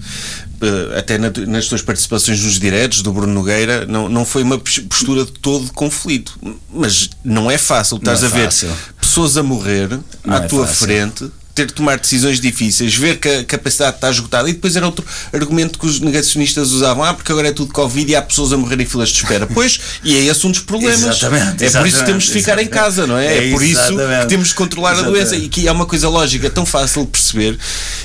eh, 0.62 0.98
até 0.98 1.18
na, 1.18 1.30
nas 1.48 1.68
tuas 1.68 1.82
participações 1.82 2.42
nos 2.42 2.58
diretos 2.58 3.02
do 3.02 3.12
Bruno 3.12 3.34
Nogueira, 3.34 3.86
não, 3.86 4.08
não 4.08 4.24
foi 4.24 4.42
uma 4.42 4.58
postura 4.58 5.26
de 5.26 5.34
todo 5.34 5.66
de 5.66 5.72
conflito. 5.74 6.40
Mas 6.74 7.10
não 7.22 7.52
é 7.52 7.58
fácil, 7.58 7.98
estás 7.98 8.24
é 8.24 8.28
a 8.28 8.30
ver 8.30 8.46
fácil. 8.46 8.70
pessoas 9.02 9.36
a 9.36 9.44
morrer 9.44 9.90
Não 10.24 10.34
à 10.34 10.44
é 10.46 10.48
tua 10.48 10.66
fácil. 10.66 10.86
frente 10.88 11.30
ter 11.54 11.68
de 11.68 11.74
tomar 11.74 12.00
decisões 12.00 12.40
difíceis, 12.40 12.96
ver 12.96 13.20
que 13.20 13.28
a 13.30 13.44
capacidade 13.44 13.96
está 13.98 14.10
esgotada. 14.10 14.50
E 14.50 14.54
depois 14.54 14.76
era 14.76 14.86
outro 14.86 15.06
argumento 15.34 15.78
que 15.80 15.86
os 15.86 16.00
negacionistas 16.00 16.72
usavam: 16.72 17.04
ah, 17.04 17.14
porque 17.14 17.32
agora 17.32 17.50
é 17.50 17.52
tudo 17.52 17.74
Covid 17.74 18.12
e 18.12 18.16
há 18.16 18.22
pessoas 18.22 18.54
a 18.54 18.58
morrer 18.58 18.80
em 18.82 18.86
filas 18.86 19.10
de 19.10 19.18
espera. 19.18 19.48
Pois, 19.48 19.80
e 20.04 20.16
é 20.16 20.26
esse 20.26 20.46
um 20.48 20.52
dos 20.52 20.62
problemas. 20.62 21.02
Exatamente, 21.18 21.64
é 21.66 21.70
por 21.72 21.88
isso 21.88 22.00
que 22.00 22.06
temos 22.06 22.24
de 22.26 22.32
ficar 22.32 22.60
em 22.60 22.68
casa, 22.68 23.06
não 23.08 23.18
é? 23.18 23.26
É, 23.28 23.48
É 23.48 23.52
por 23.52 23.64
isso 23.64 23.82
que 23.82 24.28
temos 24.28 24.50
de 24.50 24.56
controlar 24.56 24.90
a 24.92 24.94
Exatamente. 24.94 25.20
doença 25.20 25.36
e 25.36 25.50
que 25.50 25.68
é 25.68 25.72
uma 25.72 25.86
coisa 25.86 26.10
lógica, 26.10 26.50
tão 26.50 26.66
fácil 26.66 27.04
de 27.06 27.10
perceber. 27.12 27.58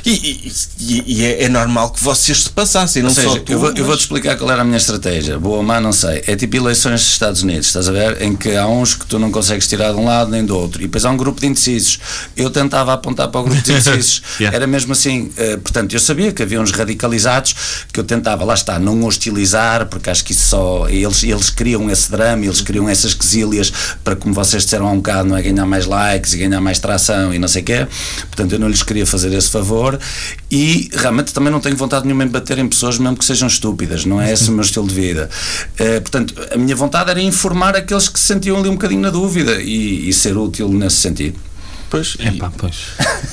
E, 0.05 0.11
e- 0.81 1.05
e- 1.07 1.25
é, 1.25 1.45
é 1.45 1.49
normal 1.49 1.91
que 1.91 2.03
vocês 2.03 2.43
se 2.45 2.51
passassem, 2.51 3.03
não 3.03 3.09
Ou 3.11 3.15
seja, 3.15 3.29
só 3.31 3.39
tu. 3.39 3.53
eu, 3.53 3.59
vou, 3.59 3.69
eu 3.71 3.75
mas- 3.79 3.87
vou-te 3.87 4.01
explicar 4.01 4.37
qual 4.37 4.51
era 4.51 4.63
a 4.63 4.65
minha 4.65 4.77
estratégia. 4.77 5.39
Boa 5.39 5.59
ou 5.59 5.63
má, 5.63 5.81
não 5.81 5.93
sei. 5.93 6.23
É 6.27 6.37
tipo 6.37 6.57
eleições 6.57 7.01
dos 7.03 7.11
Estados 7.13 7.43
Unidos, 7.43 7.67
estás 7.67 7.89
a 7.89 7.93
ver? 7.93 8.23
Em 8.23 8.37
que 8.37 8.55
há 8.57 8.67
uns 8.67 8.95
que 8.95 9.07
tu 9.07 9.19
não 9.19 9.31
consegues 9.31 9.67
tirar 9.67 9.93
de 9.93 9.99
um 9.99 10.05
lado 10.05 10.31
nem 10.31 10.45
do 10.45 10.57
outro. 10.57 10.81
E 10.81 10.87
depois 10.87 11.05
há 11.05 11.11
um 11.11 11.17
grupo 11.17 11.41
de 11.41 11.47
indecisos. 11.47 11.99
Eu 12.37 12.51
tentava 12.51 12.93
apontar 12.93 13.29
para 13.29 13.36
o 13.41 13.45
grupo 13.45 13.61
de 13.63 13.71
indecisos. 13.73 14.23
Yeah. 14.39 14.55
Era 14.55 14.67
mesmo 14.67 14.93
assim. 14.93 15.31
eh, 15.37 15.57
portanto, 15.57 15.95
eu 15.95 16.01
sabia 16.01 16.31
que 16.31 16.43
havia 16.43 16.61
uns 16.61 16.71
radicalizados 16.71 17.55
que 17.91 17.99
eu 17.99 18.05
tentava, 18.05 18.45
lá 18.45 18.53
está, 18.53 18.79
não 18.79 19.03
hostilizar, 19.05 19.87
porque 19.87 20.11
acho 20.11 20.23
que 20.25 20.33
isso 20.33 20.49
só. 20.49 20.89
Eles, 20.89 21.23
eles 21.23 21.49
criam 21.49 21.89
esse 21.91 22.11
drama, 22.11 22.45
eles 22.45 22.61
criam 22.61 22.87
essas 22.89 23.15
quesílias 23.15 23.73
para, 24.05 24.15
como 24.15 24.35
vocês 24.35 24.65
disseram 24.65 24.87
há 24.89 24.91
um 24.91 24.97
bocado, 24.97 25.29
não 25.29 25.37
é 25.37 25.43
ganhar 25.43 25.65
mais 25.65 25.87
likes 25.87 26.35
e 26.35 26.39
ganhar 26.39 26.61
mais 26.61 26.79
tração 26.79 27.33
e 27.33 27.39
não 27.39 27.49
sei 27.49 27.63
o 27.63 27.65
quê. 27.65 27.87
Portanto, 28.27 28.53
eu 28.53 28.59
não 28.59 28.69
lhes 28.69 28.83
queria 28.83 29.07
fazer 29.07 29.33
esse 29.33 29.49
favor 29.51 29.99
e 30.51 30.91
realmente 30.93 31.33
também 31.33 31.51
não 31.51 31.61
tenho 31.61 31.77
vontade 31.77 32.05
nenhuma 32.05 32.25
em 32.25 32.29
bater 32.29 32.59
em 32.59 32.69
pessoas, 32.69 32.99
mesmo 32.99 33.17
que 33.17 33.25
sejam 33.25 33.49
estúpidas, 33.49 34.05
não 34.05 34.21
é 34.21 34.33
esse 34.33 34.51
o 34.51 34.53
meu 34.53 34.63
estilo 34.63 34.87
de 34.87 34.95
vida. 34.95 35.31
Eh, 35.79 36.01
portanto, 36.01 36.35
a 36.53 36.57
minha 36.59 36.77
vontade 36.77 37.11
era 37.11 37.21
informar 37.21 37.75
aqueles 37.75 38.09
que 38.09 38.19
se 38.21 38.27
sentiam 38.27 38.59
ali 38.59 38.69
um 38.69 38.73
bocadinho 38.73 39.01
na 39.01 39.11
dúvida 39.11 39.61
e, 39.61 40.09
e 40.09 40.13
ser 40.13 40.37
útil 40.37 40.69
nesse 40.69 40.97
sentido. 40.97 41.39
Pois, 41.89 42.17
e- 42.19 42.29
Epá, 42.29 42.53
pois. 42.57 42.75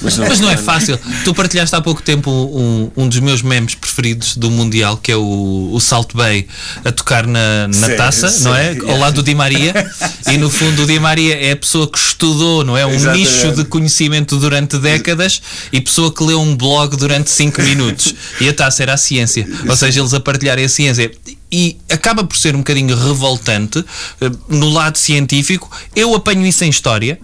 Mas 0.01 0.39
não, 0.39 0.49
é 0.49 0.57
fácil. 0.57 0.99
Tu 1.23 1.33
partilhaste 1.33 1.75
há 1.75 1.81
pouco 1.81 2.01
tempo 2.01 2.29
um, 2.29 2.91
um 2.95 3.07
dos 3.07 3.19
meus 3.19 3.41
memes 3.41 3.73
preferidos 3.75 4.37
do 4.37 4.51
Mundial, 4.51 4.97
que 4.97 5.11
é 5.11 5.15
o, 5.15 5.69
o 5.73 5.79
Salt 5.79 6.13
Bay 6.13 6.47
a 6.83 6.91
tocar 6.91 7.25
na, 7.25 7.67
na 7.67 7.87
Sim, 7.89 7.95
taça, 7.95 8.29
sim, 8.29 8.43
não 8.43 8.55
é? 8.55 8.69
Ao 8.69 8.75
yeah. 8.75 8.97
lado 8.97 9.15
do 9.15 9.23
Di 9.23 9.33
Maria. 9.33 9.73
e 10.31 10.37
no 10.37 10.49
fundo 10.49 10.83
o 10.83 10.85
Di 10.85 10.99
Maria 10.99 11.35
é 11.35 11.51
a 11.51 11.55
pessoa 11.55 11.89
que 11.89 11.97
estudou, 11.97 12.63
não 12.63 12.77
é? 12.77 12.85
Um 12.85 12.93
Exatamente. 12.93 13.31
nicho 13.31 13.51
de 13.55 13.65
conhecimento 13.65 14.37
durante 14.37 14.77
décadas 14.77 15.41
e 15.71 15.81
pessoa 15.81 16.13
que 16.13 16.23
leu 16.23 16.39
um 16.39 16.55
blog 16.55 16.95
durante 16.95 17.31
5 17.31 17.61
minutos. 17.61 18.13
E 18.39 18.47
a 18.47 18.53
taça 18.53 18.83
era 18.83 18.93
a 18.93 18.97
ciência. 18.97 19.47
Ou 19.67 19.75
seja, 19.75 19.99
eles 19.99 20.13
a 20.13 20.19
partilharem 20.19 20.65
a 20.65 20.69
ciência. 20.69 21.11
E 21.51 21.77
acaba 21.89 22.23
por 22.23 22.35
ser 22.35 22.55
um 22.55 22.59
bocadinho 22.59 22.95
revoltante 22.95 23.83
eh, 24.19 24.31
no 24.49 24.69
lado 24.69 24.97
científico. 24.97 25.69
Eu 25.95 26.15
apanho 26.15 26.45
isso 26.45 26.63
em 26.63 26.69
história. 26.69 27.19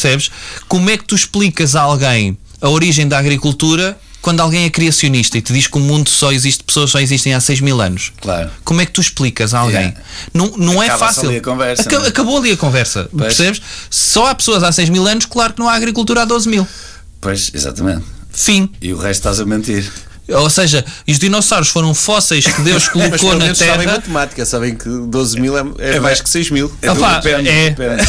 Percebes? 0.00 0.30
Como 0.68 0.90
é 0.90 0.96
que 0.96 1.04
tu 1.04 1.14
explicas 1.14 1.74
a 1.74 1.80
alguém 1.80 2.36
a 2.60 2.68
origem 2.68 3.08
da 3.08 3.18
agricultura 3.18 3.98
quando 4.20 4.40
alguém 4.40 4.64
é 4.64 4.70
criacionista 4.70 5.38
e 5.38 5.40
te 5.42 5.52
diz 5.52 5.66
que 5.68 5.76
o 5.76 5.80
mundo 5.80 6.08
só 6.10 6.32
existe, 6.32 6.64
pessoas 6.64 6.90
só 6.90 6.98
existem 7.00 7.32
há 7.32 7.40
6 7.40 7.60
mil 7.60 7.80
anos? 7.80 8.12
Claro. 8.20 8.50
Como 8.64 8.80
é 8.80 8.86
que 8.86 8.92
tu 8.92 9.00
explicas 9.00 9.54
a 9.54 9.60
alguém? 9.60 9.80
Yeah. 9.80 10.00
Não, 10.34 10.52
não 10.56 10.82
é 10.82 10.90
fácil. 10.98 11.28
ali 11.28 11.38
a 11.38 11.40
conversa, 11.42 11.82
Aca- 11.82 11.98
não 11.98 12.04
é? 12.04 12.08
Acabou 12.08 12.36
ali 12.38 12.52
a 12.52 12.56
conversa. 12.56 13.08
Pois. 13.10 13.34
Percebes? 13.36 13.62
Só 13.88 14.26
há 14.26 14.34
pessoas 14.34 14.62
há 14.62 14.70
6 14.72 14.88
mil 14.90 15.06
anos, 15.06 15.24
claro 15.26 15.54
que 15.54 15.60
não 15.60 15.68
há 15.68 15.74
agricultura 15.74 16.22
há 16.22 16.24
12 16.24 16.48
mil. 16.48 16.66
Pois, 17.20 17.50
exatamente. 17.54 18.04
Fim. 18.32 18.68
E 18.82 18.92
o 18.92 18.96
resto 18.98 19.20
estás 19.20 19.40
a 19.40 19.46
mentir. 19.46 19.90
Ou 20.28 20.50
seja, 20.50 20.84
os 21.08 21.18
dinossauros 21.18 21.68
foram 21.68 21.94
fósseis 21.94 22.44
que 22.46 22.60
Deus 22.62 22.88
colocou 22.90 23.32
na 23.34 23.44
menos 23.44 23.58
sabem 23.58 23.78
Terra. 23.80 23.92
matemática, 23.96 24.44
sabem 24.44 24.74
que 24.74 24.88
12 24.88 25.40
mil 25.40 25.56
é, 25.56 25.62
é 25.78 26.00
mais 26.00 26.20
que 26.20 26.28
6 26.28 26.50
mil. 26.50 26.72
É, 26.82 26.90
Opa, 26.90 27.18
depende, 27.20 27.48
é. 27.48 27.70
depende. 27.70 28.02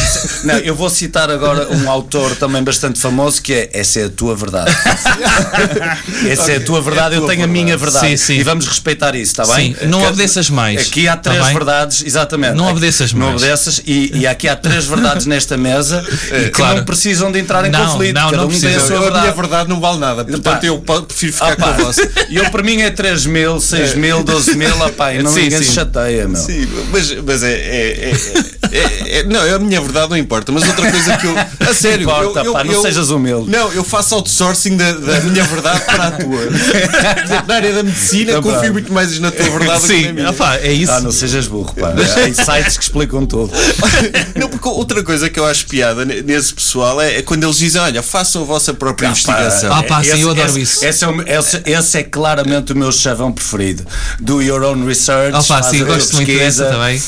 Não, 0.44 0.54
eu 0.58 0.74
vou 0.74 0.90
citar 0.90 1.30
agora 1.30 1.68
um 1.70 1.88
autor 1.90 2.34
também 2.36 2.62
bastante 2.62 2.98
famoso 2.98 3.40
que 3.40 3.52
é 3.54 3.70
Essa 3.72 4.00
é 4.00 4.04
a 4.06 4.08
tua 4.08 4.34
verdade. 4.34 4.74
Essa 6.28 6.52
é 6.52 6.56
a 6.56 6.60
tua 6.64 6.80
verdade, 6.80 7.14
É 7.14 7.18
a 7.18 7.20
eu 7.20 7.20
tua 7.22 7.30
tenho 7.30 7.44
a 7.44 7.46
minha 7.46 7.76
verdade. 7.76 8.08
Sim, 8.08 8.16
sim. 8.16 8.34
E 8.34 8.42
vamos 8.42 8.66
respeitar 8.66 9.14
isso, 9.14 9.32
está 9.40 9.46
bem? 9.54 9.74
Sim, 9.78 9.86
não 9.86 10.00
Que- 10.00 10.06
obedeças 10.06 10.50
mais. 10.50 10.88
Aqui 10.88 11.08
há 11.08 11.14
Está 11.14 11.30
três 11.30 11.44
bem? 11.44 11.54
verdades, 11.54 12.02
exatamente. 12.04 12.54
Não 12.54 12.68
obedeças 12.68 13.12
Não 13.12 13.26
mais. 13.28 13.42
obedeças 13.42 13.82
e, 13.86 14.10
e 14.18 14.26
aqui 14.26 14.48
há 14.48 14.56
três 14.56 14.84
verdades 14.86 15.26
nesta 15.26 15.56
mesa 15.56 16.04
e 16.32 16.44
que 16.44 16.50
Claro. 16.50 16.78
não 16.78 16.84
precisam 16.84 17.30
de 17.32 17.38
entrar 17.38 17.64
em 17.64 17.70
Não, 17.70 17.86
conflito. 17.92 18.14
não, 18.14 18.30
Cada 18.30 18.36
não 18.42 18.48
um 18.48 18.60
tem 18.60 18.74
a 18.74 18.80
sua 18.80 18.96
Eu, 18.96 18.98
a 18.98 19.00
minha 19.10 19.12
verdade. 19.22 19.36
verdade 19.40 19.68
não 19.68 19.80
vale 19.80 19.98
nada, 19.98 20.24
portanto 20.24 20.64
Epá. 20.64 20.94
eu 20.94 21.02
prefiro 21.02 21.32
ficar 21.32 21.52
Ah, 21.52 21.56
com 21.56 21.64
a 21.64 21.72
vossa. 21.72 22.07
E 22.28 22.36
eu 22.36 22.50
para 22.50 22.62
mim 22.62 22.80
é 22.82 22.90
3 22.90 23.26
mil, 23.26 23.60
6 23.60 23.94
mil, 23.94 24.22
12 24.22 24.56
mil, 24.56 24.82
ah, 24.82 24.90
pá, 24.90 25.12
e 25.14 25.22
não 25.22 25.32
Sim, 25.32 25.42
ninguém 25.44 25.58
sim. 25.58 25.64
se 25.64 25.72
chateia, 25.72 26.26
meu. 26.28 26.40
Sim, 26.40 26.66
mas, 26.92 27.12
mas 27.24 27.42
é, 27.42 27.52
é, 27.52 28.12
é- 28.12 28.76
é- 28.78 29.18
é- 29.18 29.24
Não, 29.24 29.40
a 29.54 29.58
minha 29.58 29.80
verdade 29.80 30.10
não 30.10 30.16
importa. 30.16 30.52
Mas 30.52 30.66
outra 30.66 30.90
coisa 30.90 31.16
que 31.16 31.26
eu. 31.26 31.34
A 31.68 31.74
sério, 31.74 32.04
Importa, 32.04 32.40
eu, 32.40 32.44
eu, 32.46 32.52
pá, 32.52 32.64
não 32.64 32.72
eu- 32.74 32.82
sejas 32.82 33.10
humilde. 33.10 33.50
Não, 33.50 33.72
eu 33.72 33.82
faço 33.84 34.14
outsourcing 34.14 34.76
da, 34.76 34.92
da 34.92 35.20
minha 35.20 35.44
verdade 35.44 35.84
para 35.84 36.06
a 36.08 36.10
tua. 36.12 36.40
na 37.46 37.54
área 37.54 37.72
da 37.72 37.82
medicina, 37.82 38.32
Então, 38.32 38.42
confio 38.42 38.60
pá. 38.60 38.70
muito 38.72 38.92
mais 38.92 39.18
na 39.18 39.30
tua 39.30 39.48
verdade 39.50 39.80
do 39.80 39.86
que 39.86 39.94
na 39.94 40.06
Sim, 40.08 40.12
minha. 40.12 40.30
opá, 40.30 40.56
é 40.56 40.72
isso. 40.72 40.92
Ah, 40.92 41.00
não 41.00 41.10
sejas 41.12 41.46
burro, 41.46 41.74
pá. 41.74 41.92
Há 41.94 42.44
sites 42.44 42.76
que 42.76 42.82
explicam 42.84 43.26
tudo. 43.26 43.52
Não, 44.36 44.48
porque 44.48 44.68
outra 44.68 45.02
coisa 45.02 45.28
que 45.30 45.38
eu 45.40 45.46
acho 45.46 45.66
piada 45.66 46.04
ne- 46.04 46.22
nesse 46.22 46.52
pessoal 46.54 47.00
é, 47.00 47.16
é 47.18 47.22
quando 47.22 47.44
eles 47.44 47.56
dizem: 47.58 47.80
olha, 47.80 48.02
façam 48.02 48.42
a 48.42 48.44
vossa 48.44 48.72
própria 48.74 49.08
investigação. 49.08 49.72
Ah, 49.72 49.82
pá, 49.82 50.02
sim, 50.02 50.10
Esse- 50.10 50.20
eu 50.20 50.30
adoro 50.30 50.48
esse, 50.48 50.60
isso. 50.60 50.84
Esse 50.84 51.04
é, 51.04 51.08
o- 51.08 51.22
esse- 51.22 51.62
esse 51.66 51.97
é 51.98 52.02
claramente 52.02 52.72
o 52.72 52.76
meu 52.76 52.90
chavão 52.92 53.32
preferido. 53.32 53.84
Do 54.20 54.42
your 54.42 54.62
own 54.62 54.84
research. 54.86 55.46
Faz 55.46 55.66
sim, 55.66 55.84
gosto 55.84 56.16
muito 56.16 56.32
dessa 56.32 56.66
também. 56.66 57.00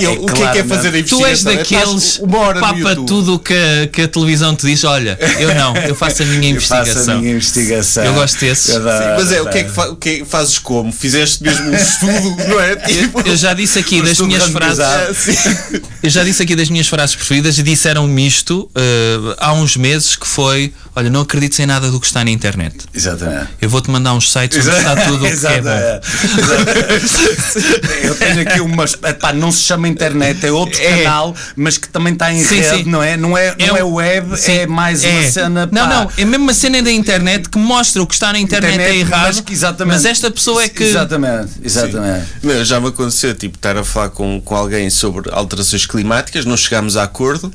E 0.00 0.04
eu- 0.04 0.22
o 0.22 0.26
que 0.26 0.42
é 0.42 0.52
que 0.52 0.58
é 0.58 0.64
fazer 0.64 0.88
a 0.88 0.92
Tu 1.02 1.26
és 1.26 1.40
investigação? 1.44 1.52
É 1.52 1.56
daqueles 1.56 2.20
papa 2.60 2.96
tudo 3.06 3.34
o 3.34 3.38
que, 3.38 3.54
a- 3.54 3.86
que 3.88 4.02
a 4.02 4.08
televisão 4.08 4.54
te 4.54 4.66
diz. 4.66 4.84
Olha, 4.84 5.18
eu 5.38 5.54
não, 5.54 5.76
eu 5.76 5.94
faço 5.94 6.22
a 6.22 6.26
minha 6.26 6.52
Eu 6.54 6.60
faço 6.60 6.74
investigação. 6.82 7.14
a 7.14 7.18
minha 7.18 7.32
investigação. 7.34 8.04
Eu 8.04 8.14
gosto. 8.14 8.44
Eu 8.44 8.54
Sim, 8.56 8.72
mas 9.16 9.32
é, 9.32 9.40
o 9.42 9.46
que 9.48 9.58
é 9.58 9.64
que, 9.64 9.80
o 9.80 9.96
que 9.96 10.08
é 10.10 10.16
que 10.18 10.24
fazes 10.24 10.58
como? 10.58 10.92
Fizeste 10.92 11.42
mesmo 11.42 11.70
um 11.70 11.74
estudo, 11.74 12.36
não 12.48 12.60
é? 12.60 12.76
Tipo, 12.76 13.20
Eu 13.26 13.36
já 13.36 13.52
disse 13.54 13.78
aqui 13.78 14.00
Um 14.00 14.04
das 14.04 14.18
minhas 14.20 14.44
frases. 14.44 14.78
é, 14.80 15.12
sim. 15.14 15.80
Eu 16.02 16.10
já 16.10 16.22
disse 16.24 16.42
aqui 16.42 16.54
das 16.56 16.68
minhas 16.70 16.86
frases 16.88 17.14
preferidas 17.16 17.58
e 17.58 17.62
disseram-me 17.62 18.26
isto 18.26 18.70
eh, 18.74 19.34
há 19.38 19.52
uns 19.52 19.76
meses 19.76 20.16
que 20.16 20.26
foi 20.26 20.72
olha, 20.94 21.10
não 21.10 21.20
acredites 21.20 21.58
em 21.60 21.66
nada 21.66 21.90
do 21.90 22.00
que 22.00 22.06
está 22.06 22.24
na 22.24 22.30
internet. 22.30 22.76
Exatamente. 22.94 23.48
Eu 23.60 23.68
vou-te 23.68 23.90
mandar 23.90 24.14
uns 24.14 24.27
sites 24.30 24.66
onde 24.66 24.76
está 24.76 24.96
tudo 24.96 25.16
o 25.16 25.20
que 25.20 25.26
é 25.26 25.30
Exato, 25.38 25.62
bom. 25.62 25.70
é. 25.70 26.00
Eu 28.02 28.14
tenho 28.14 28.40
aqui 28.42 28.60
umas. 28.60 28.94
Epá, 29.04 29.32
não 29.32 29.50
se 29.52 29.62
chama 29.62 29.88
internet, 29.88 30.44
é 30.44 30.52
outro 30.52 30.80
É. 30.80 31.02
canal, 31.04 31.34
mas 31.56 31.78
que 31.78 31.88
também 31.88 32.12
está 32.12 32.32
em 32.32 32.42
Sim, 32.42 32.60
rede, 32.60 32.84
sim. 32.84 32.90
não 32.90 33.02
é? 33.02 33.16
Não 33.16 33.36
é, 33.36 33.54
não 33.58 33.76
é, 33.76 33.84
um- 33.84 33.94
web, 33.94 34.36
sim, 34.38 34.52
é 34.52 34.66
mais 34.66 35.02
uma 35.04 35.12
é. 35.20 35.30
cena. 35.30 35.68
Não, 35.70 35.88
pá. 35.88 35.94
não, 35.94 36.10
é 36.16 36.24
mesmo 36.24 36.44
uma 36.44 36.54
cena 36.54 36.82
da 36.82 36.90
internet 36.92 37.48
que 37.48 37.58
mostra 37.58 38.02
o 38.02 38.06
que 38.06 38.14
está 38.14 38.32
na 38.32 38.38
internet, 38.38 38.74
Internet, 38.74 38.96
é 38.96 39.00
errado. 39.00 39.22
mas 39.26 39.40
que 39.40 39.52
exatamente- 39.52 39.94
mas 39.94 40.04
esta 40.04 40.30
pessoa 40.30 40.62
é 40.62 40.68
que. 40.68 40.82
Exatamente, 40.84 41.52
exatamente. 41.62 42.26
Não, 42.42 42.64
já 42.64 42.80
me 42.80 42.88
aconteceu, 42.88 43.34
tipo, 43.34 43.56
estar 43.56 43.76
a 43.76 43.84
falar 43.84 44.10
com, 44.10 44.40
com 44.40 44.54
alguém 44.54 44.88
sobre 44.90 45.30
alterações 45.32 45.86
climáticas, 45.86 46.44
não 46.44 46.56
chegámos 46.56 46.96
a 46.96 47.04
acordo. 47.04 47.52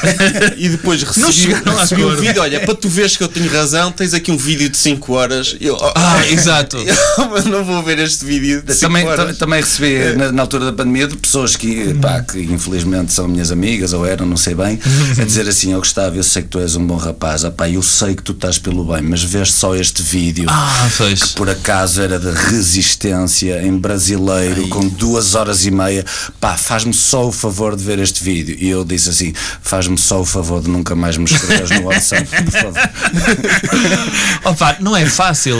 e 0.56 0.68
depois 0.68 1.02
recebi, 1.02 1.26
recebi 1.26 2.02
um 2.02 2.06
acordo. 2.08 2.20
vídeo. 2.22 2.42
Olha, 2.42 2.60
para 2.60 2.74
tu 2.74 2.88
veres 2.88 3.16
que 3.16 3.22
eu 3.22 3.28
tenho 3.28 3.50
razão, 3.52 3.90
tens 3.92 4.14
aqui 4.14 4.30
um 4.30 4.36
vídeo 4.36 4.68
de 4.68 4.76
5 4.76 5.12
horas. 5.12 5.56
Eu, 5.60 5.76
oh, 5.80 5.92
Ah, 6.10 6.26
exato. 6.30 6.76
eu 6.76 7.44
não 7.50 7.64
vou 7.64 7.82
ver 7.82 7.98
este 7.98 8.24
vídeo 8.24 8.62
de 8.62 8.74
5 8.74 8.80
Também, 8.80 9.34
também 9.34 9.60
recebi 9.60 10.16
na, 10.16 10.32
na 10.32 10.42
altura 10.42 10.66
da 10.66 10.72
pandemia 10.72 11.06
de 11.06 11.16
pessoas 11.16 11.56
que, 11.56 11.94
pá, 11.94 12.20
que 12.22 12.38
infelizmente 12.40 13.12
são 13.12 13.28
minhas 13.28 13.50
amigas 13.50 13.92
ou 13.92 14.04
eram, 14.06 14.26
não 14.26 14.36
sei 14.36 14.54
bem, 14.54 14.78
a 15.20 15.24
dizer 15.24 15.48
assim: 15.48 15.72
Eu 15.72 15.78
Gustavo, 15.78 16.16
eu 16.16 16.22
sei 16.22 16.42
que 16.42 16.48
tu 16.48 16.58
és 16.58 16.76
um 16.76 16.86
bom 16.86 16.96
rapaz, 16.96 17.44
ah, 17.44 17.50
pá, 17.50 17.68
eu 17.68 17.82
sei 17.82 18.14
que 18.14 18.22
tu 18.22 18.32
estás 18.32 18.58
pelo 18.58 18.84
bem, 18.84 19.02
mas 19.02 19.22
vês 19.22 19.52
só 19.52 19.74
este 19.74 20.02
vídeo. 20.02 20.46
Ah, 20.48 20.88
que 20.98 21.28
por 21.34 21.48
acaso 21.48 22.02
era 22.02 22.18
de 22.18 22.30
resistência 22.30 23.62
em 23.62 23.76
brasileiro 23.78 24.68
com 24.68 24.86
duas 24.88 25.34
horas 25.34 25.64
e 25.64 25.70
meia 25.70 26.04
pá, 26.40 26.56
faz-me 26.56 26.92
só 26.92 27.26
o 27.26 27.32
favor 27.32 27.76
de 27.76 27.84
ver 27.84 27.98
este 27.98 28.22
vídeo 28.22 28.56
e 28.58 28.68
eu 28.68 28.84
disse 28.84 29.08
assim, 29.08 29.32
faz-me 29.62 29.98
só 29.98 30.20
o 30.20 30.24
favor 30.24 30.60
de 30.60 30.68
nunca 30.68 30.94
mais 30.94 31.16
me 31.16 31.24
escreveres 31.24 31.70
no 31.70 31.86
WhatsApp 31.86 32.26
por 32.44 32.52
favor 32.52 32.72
Opa, 34.44 34.76
não 34.80 34.96
é 34.96 35.06
fácil. 35.06 35.56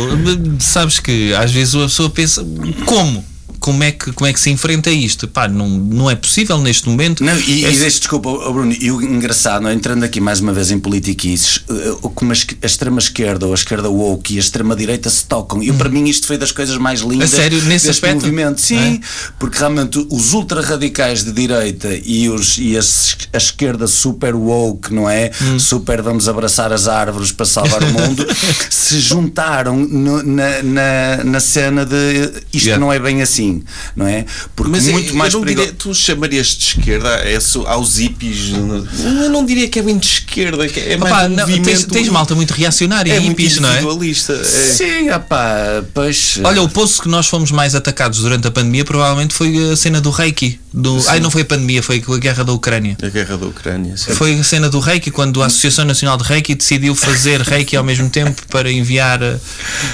Sabes 0.59 0.99
que 1.01 1.33
às 1.35 1.51
vezes 1.53 1.75
a 1.75 1.81
pessoa 1.85 2.11
pensa 2.11 2.45
como? 2.85 3.25
Como 3.61 3.85
é, 3.85 3.93
que, 3.93 4.11
como 4.13 4.27
é 4.27 4.33
que 4.33 4.41
se 4.41 4.49
enfrenta 4.51 4.91
isto? 4.91 5.29
Pá, 5.29 5.47
não, 5.47 5.69
não 5.69 6.11
é 6.11 6.15
possível 6.17 6.59
neste 6.59 6.89
momento. 6.89 7.23
Não, 7.23 7.39
e, 7.39 7.65
É- 7.67 7.73
e 7.73 7.77
deixa, 7.77 7.99
desculpa, 7.99 8.29
oh, 8.31 8.53
Bruno, 8.53 8.73
e 8.73 8.91
o 8.91 9.03
engraçado, 9.03 9.63
não, 9.63 9.69
é? 9.71 9.75
entrando 9.75 10.03
aqui 10.03 10.19
mais 10.21 10.41
uma 10.41 10.53
vez 10.53 10.71
em 10.71 10.79
politiquices, 10.79 11.63
eh, 11.69 11.95
como 12.15 12.31
a, 12.31 12.35
esque- 12.35 12.57
a 12.63 12.67
extrema-esquerda 12.67 13.45
ou 13.47 13.53
a 13.53 13.55
esquerda 13.55 13.89
woke 13.91 14.35
e 14.35 14.37
a 14.39 14.41
extrema-direita 14.41 15.11
se 15.11 15.25
tocam. 15.27 15.63
E 15.63 15.71
para 15.73 15.89
mim 15.91 16.09
isto 16.09 16.27
foi 16.27 16.39
das 16.39 16.51
coisas 16.53 16.77
mais 16.79 17.01
lindas 17.01 17.33
Uhum. 17.33 17.39
A 17.39 17.43
sério? 17.43 17.63
Nesse 17.65 17.91
aspecto? 17.91 18.15
movimento. 18.23 18.61
Sim, 18.61 18.95
É? 18.95 19.01
porque 19.39 19.59
realmente 19.59 20.07
os 20.11 20.33
ultra-radicais 20.33 21.23
de 21.25 21.33
direita 21.33 21.89
e, 22.05 22.29
os, 22.31 22.57
e 22.59 22.77
as- 22.77 23.17
a, 23.33 23.37
esquerda 23.37 23.87
super 23.87 24.35
woke, 24.35 24.93
não 24.93 25.09
é? 25.09 25.31
Hum. 25.43 25.59
Super 25.59 26.01
vamos 26.03 26.29
abraçar 26.29 26.73
as 26.73 26.89
árvores 26.89 27.31
para 27.31 27.45
salvar 27.47 27.83
o 27.83 27.87
mundo, 27.93 28.27
se 28.71 29.01
juntaram 29.01 29.77
no- 29.77 30.23
na, 30.23 30.63
na, 30.63 31.25
na 31.25 31.41
cena 31.41 31.85
de 31.85 32.33
isto 32.53 32.67
Yeah. 32.71 32.79
não 32.85 32.93
é 32.93 32.99
bem 32.99 33.21
assim, 33.23 33.50
não 33.97 34.07
é? 34.07 34.25
Porque 34.55 34.71
Mas 34.71 34.87
muito 34.89 35.11
eu, 35.11 35.15
mais 35.17 35.35
eu 35.35 35.41
perigo- 35.41 35.61
diria, 35.61 35.75
tu 35.77 35.95
chamarias 35.95 36.49
de 36.49 36.65
esquerda 36.65 37.29
esse- 37.31 37.59
aos 37.67 37.97
hippies? 37.97 38.53
Eu 38.53 39.31
não 39.31 39.45
diria 39.45 39.69
que 39.69 39.79
é 39.79 39.83
bem 39.83 39.99
de 39.99 40.07
esquerda, 40.07 40.69
que 40.69 40.81
é 40.81 40.97
mais 40.97 41.31
não, 41.31 41.47
tens, 41.63 41.85
tens 41.85 42.09
malta 42.09 42.35
muito 42.35 42.53
reacionária 42.53 43.13
é 43.13 43.17
e 43.17 43.21
muito 43.21 43.39
hippies, 43.39 43.59
não 43.59 43.69
é? 43.69 43.73
individualista. 43.73 44.33
é. 44.33 44.45
Sim, 44.45 45.11
opá, 45.11 45.83
pois. 45.95 46.39
Olha, 46.45 46.63
o 46.63 46.69
poço 46.69 47.03
que 47.03 47.09
nós 47.09 47.27
fomos 47.27 47.51
mais 47.51 47.75
atacados 47.75 48.21
durante 48.21 48.47
a 48.47 48.51
pandemia 48.51 48.85
provavelmente 48.85 49.35
foi 49.35 49.73
a 49.73 49.77
cena 49.77 50.01
do 50.01 50.11
Reiki. 50.11 50.59
Do... 50.73 51.03
Ai, 51.09 51.19
não 51.19 51.31
foi 51.33 51.43
a 51.43 51.45
pandemia, 51.45 51.83
foi 51.83 52.03
a 52.07 52.17
guerra 52.19 52.45
da 52.45 52.53
Ucrânia. 52.53 52.97
A 53.03 53.09
guerra 53.09 53.37
da 53.37 53.47
Ucrânia. 53.47 53.97
sim. 53.97 54.15
Foi 54.15 54.39
a 54.39 54.45
cena 54.45 54.69
do 54.71 54.79
Reiki 54.79 55.11
quando 55.11 55.43
a 55.43 55.47
Associação 55.47 55.85
Nacional 55.85 56.17
de 56.17 56.23
Reiki 56.25 56.55
decidiu 56.55 56.95
fazer 56.95 57.41
Reiki 57.41 57.77
ao 57.77 57.83
mesmo 57.83 58.09
tempo 58.09 58.41
para 58.49 58.71
enviar 58.71 59.21
eh, 59.21 59.37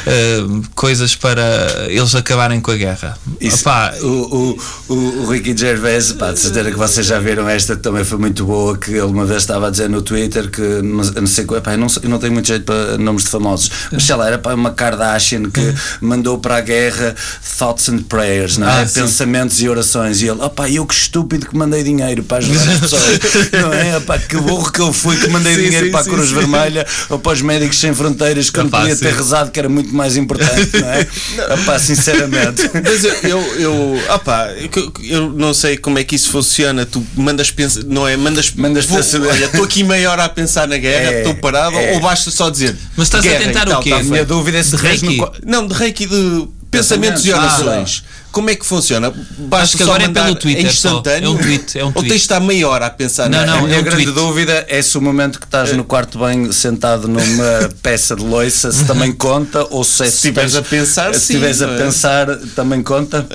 eh, 0.07 0.45
coisas 0.75 1.15
para 1.15 1.87
eles 1.89 2.15
acabarem 2.15 2.61
com 2.61 2.71
a 2.71 2.77
guerra. 2.77 3.19
Isso, 3.47 3.61
Opá, 3.61 3.95
o, 4.01 4.59
o, 4.89 4.95
o, 4.95 5.27
Ricky 5.31 5.57
Gervais, 5.57 6.13
pá, 6.13 6.33
de 6.33 6.39
certeza 6.39 6.71
que 6.71 6.77
vocês 6.77 7.07
já 7.07 7.19
viram 7.19 7.49
esta 7.49 7.77
que 7.77 7.83
também 7.83 8.05
foi 8.05 8.19
muito 8.19 8.45
boa, 8.45 8.77
que 8.77 8.91
ele 8.91 9.03
uma 9.03 9.25
vez 9.25 9.43
estava 9.43 9.69
a 9.69 9.71
dizer 9.71 9.89
no 9.89 10.03
Twitter 10.03 10.51
que 10.51 10.61
não, 10.61 11.05
não 11.05 11.27
sei 11.27 11.45
qual, 11.45 11.61
eu 11.65 11.79
não, 11.79 11.87
eu 12.03 12.09
não 12.09 12.19
tenho 12.19 12.33
muito 12.33 12.47
jeito 12.47 12.65
para 12.65 12.99
nomes 12.99 13.25
de 13.25 13.31
famosos, 13.31 13.71
mas 13.91 14.05
sei 14.05 14.15
lá, 14.17 14.27
era 14.27 14.39
para 14.39 14.55
uma 14.55 14.71
Kardashian 14.71 15.51
que 15.51 15.75
mandou 16.01 16.39
para 16.39 16.57
a 16.57 16.61
guerra 16.61 17.15
thoughts 17.59 17.89
and 17.89 18.03
prayers, 18.05 18.59
não 18.59 18.69
é? 18.69 18.83
Ah, 18.83 18.87
pensamentos 18.93 19.61
e 19.61 19.69
orações, 19.69 20.21
e 20.23 20.29
ele, 20.29 20.43
opá, 20.43 20.69
eu 20.69 20.87
que 20.87 20.95
estúpido 20.95 21.47
que 21.47 21.57
mandei 21.57 21.83
dinheiro 21.83 22.23
para 22.23 22.39
ajudar 22.39 22.69
as 22.73 22.81
pessoas, 22.81 23.21
não 23.53 23.73
é? 23.73 23.97
Opá, 23.99 24.19
que 24.19 24.37
burro 24.37 24.71
que 24.71 24.81
eu 24.81 24.93
fui 24.93 25.17
que 25.17 25.29
mandei 25.29 25.55
Sim, 25.55 25.63
dinheiro 25.63 25.87
sim, 25.87 25.93
para 25.93 26.01
a 26.01 26.05
Cruz 26.05 26.29
sim. 26.29 26.35
Vermelha 26.35 26.87
ou 27.09 27.19
para 27.19 27.33
os 27.33 27.43
Médicos 27.43 27.79
Sem 27.79 27.95
Fronteiras 27.95 28.51
quando 28.51 28.69
Opá, 28.69 28.81
podia 28.81 28.97
ter 28.97 29.15
rezado 29.15 29.51
que 29.51 29.59
era 29.59 29.69
muito 29.69 29.95
mais 29.95 30.17
importante, 30.17 30.81
não 30.81 30.89
é? 30.89 31.07
Opá, 31.55 31.79
sinceramente. 31.79 32.71
Mas 32.83 33.05
eu, 33.05 33.15
eu, 33.23 33.36
eu, 33.39 34.01
opá, 34.15 34.49
eu, 34.53 34.93
eu 35.05 35.31
não 35.31 35.53
sei 35.55 35.77
como 35.77 35.99
é 35.99 36.05
que 36.05 36.15
isso 36.15 36.31
funciona. 36.31 36.85
Tu 36.87 37.05
mandas 37.17 37.51
pensar, 37.51 37.83
não 37.85 38.07
é? 38.07 38.17
Mandas, 38.17 38.53
Mandas 38.53 38.85
vou- 38.87 38.99
pensar- 38.99 39.21
Olha, 39.21 39.45
estou 39.47 39.65
aqui 39.65 39.83
meia 39.85 40.11
hora 40.11 40.25
a 40.25 40.29
pensar 40.29 40.67
na 40.69 40.77
guerra, 40.77 41.11
É, 41.13 41.19
estou 41.21 41.35
parado, 41.37 41.77
é. 41.77 41.93
ou 41.95 42.01
basta 42.01 42.31
só 42.31 42.51
dizer. 42.51 42.77
Mas 42.97 43.07
estás 43.09 43.25
a 43.25 43.29
guerra 43.29 43.45
tentar 43.45 43.63
e 43.67 43.71
tal, 43.71 43.81
o 43.81 43.83
quê? 43.83 43.91
tá 43.91 43.97
A 43.97 43.99
feito. 43.99 44.11
minha 44.13 44.25
dúvida 44.25 44.59
é 44.59 44.63
se 44.63 44.77
De 44.77 44.83
no 44.83 44.89
Reiki? 44.89 45.17
co- 45.19 45.33
Não, 45.45 45.67
de 45.67 45.75
reiki 45.75 46.07
de 46.07 46.49
pensamentos 46.77 47.25
e 47.27 47.33
orações. 47.33 48.03
Como 48.33 48.51
é 48.51 48.55
que 48.55 48.67
funciona? 48.67 49.11
Basta 49.39 49.65
Acho 49.65 49.73
que 49.79 49.85
só 49.85 49.91
agora 49.91 50.03
é 50.05 50.07
mandar- 50.09 50.25
pelo 50.25 50.35
Twitter 50.37 50.67
É 50.67 50.69
instantâneo? 50.69 51.27
É 51.27 51.31
um 51.31 51.37
tweet, 51.39 51.79
é 51.79 51.83
um 51.85 51.87
Ou 51.87 51.93
tweet. 51.95 52.09
tens 52.09 52.19
de 52.19 52.25
estar 52.25 52.41
meia 52.41 52.69
hora 52.69 52.85
a 52.87 52.91
pensar 52.91 53.31
Não, 53.31 53.39
na 53.41 53.47
não, 53.47 53.59
A 53.59 53.63
minha 53.63 53.77
é 53.77 53.81
um 53.81 53.83
grande 53.83 54.03
tweet. 54.05 54.19
dúvida 54.21 54.67
é 54.69 54.83
se 54.83 54.99
o 54.99 55.01
momento 55.01 55.39
que 55.41 55.47
estás 55.47 55.73
no 55.73 55.85
quarto 55.85 56.19
bem 56.19 56.53
sentado 56.53 57.09
numa 57.09 57.71
peça 57.83 58.15
de 58.15 58.23
loiça 58.23 58.71
se 58.73 58.85
também 58.85 59.11
conta 59.13 59.67
ou 59.71 59.83
se, 59.83 60.03
é 60.03 60.07
Se 60.11 60.17
estiveres 60.17 60.55
a 60.55 60.61
pensar, 60.63 61.15
se 61.15 61.21
estiveres 61.21 61.63
a 61.63 61.67
é? 61.71 61.77
pensar 61.79 62.27
também 62.55 62.83
conta 62.83 63.27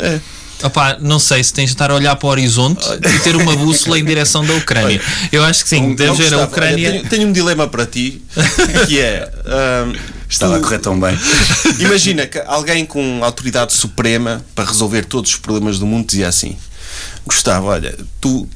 Opá, 0.63 0.95
não 1.01 1.17
sei 1.17 1.43
se 1.43 1.51
tens 1.51 1.69
de 1.69 1.71
estar 1.73 1.89
a 1.89 1.95
olhar 1.95 2.15
para 2.15 2.27
o 2.27 2.29
horizonte 2.29 2.85
e 3.15 3.19
ter 3.21 3.35
uma 3.35 3.55
bússola 3.55 3.97
em 3.97 4.05
direção 4.05 4.45
da 4.45 4.53
Ucrânia. 4.53 5.01
Eu 5.31 5.43
acho 5.43 5.63
que 5.63 5.69
sim, 5.69 5.81
Um- 5.81 5.95
deves 5.95 6.13
oh, 6.13 6.15
ver 6.17 6.23
a 6.25 6.29
Gustavo, 6.29 6.41
olha, 6.43 6.51
Ucrânia. 6.51 6.91
tenho, 6.91 7.09
tenho 7.09 7.27
um 7.29 7.31
dilema 7.31 7.67
para 7.67 7.83
ti 7.87 8.21
que 8.87 8.99
é. 8.99 9.27
ahm, 9.47 9.95
estava 10.31 10.57
a 10.57 10.59
correr 10.59 10.79
tão 10.79 10.99
bem 10.99 11.17
Imagina 11.79 12.25
que 12.25 12.39
alguém 12.47 12.85
com 12.85 13.23
autoridade 13.23 13.73
suprema 13.73 14.43
para 14.55 14.65
resolver 14.65 15.05
todos 15.05 15.31
os 15.31 15.37
problemas 15.37 15.77
do 15.77 15.85
mundo 15.85 16.07
dizia 16.07 16.27
assim: 16.27 16.55
Gustavo, 17.25 17.67
olha, 17.67 17.95
tu. 18.19 18.47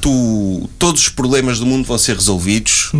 Tu, 0.00 0.68
todos 0.76 1.02
os 1.02 1.08
problemas 1.08 1.60
do 1.60 1.64
mundo 1.64 1.86
vão 1.86 1.96
ser 1.96 2.16
resolvidos 2.16 2.90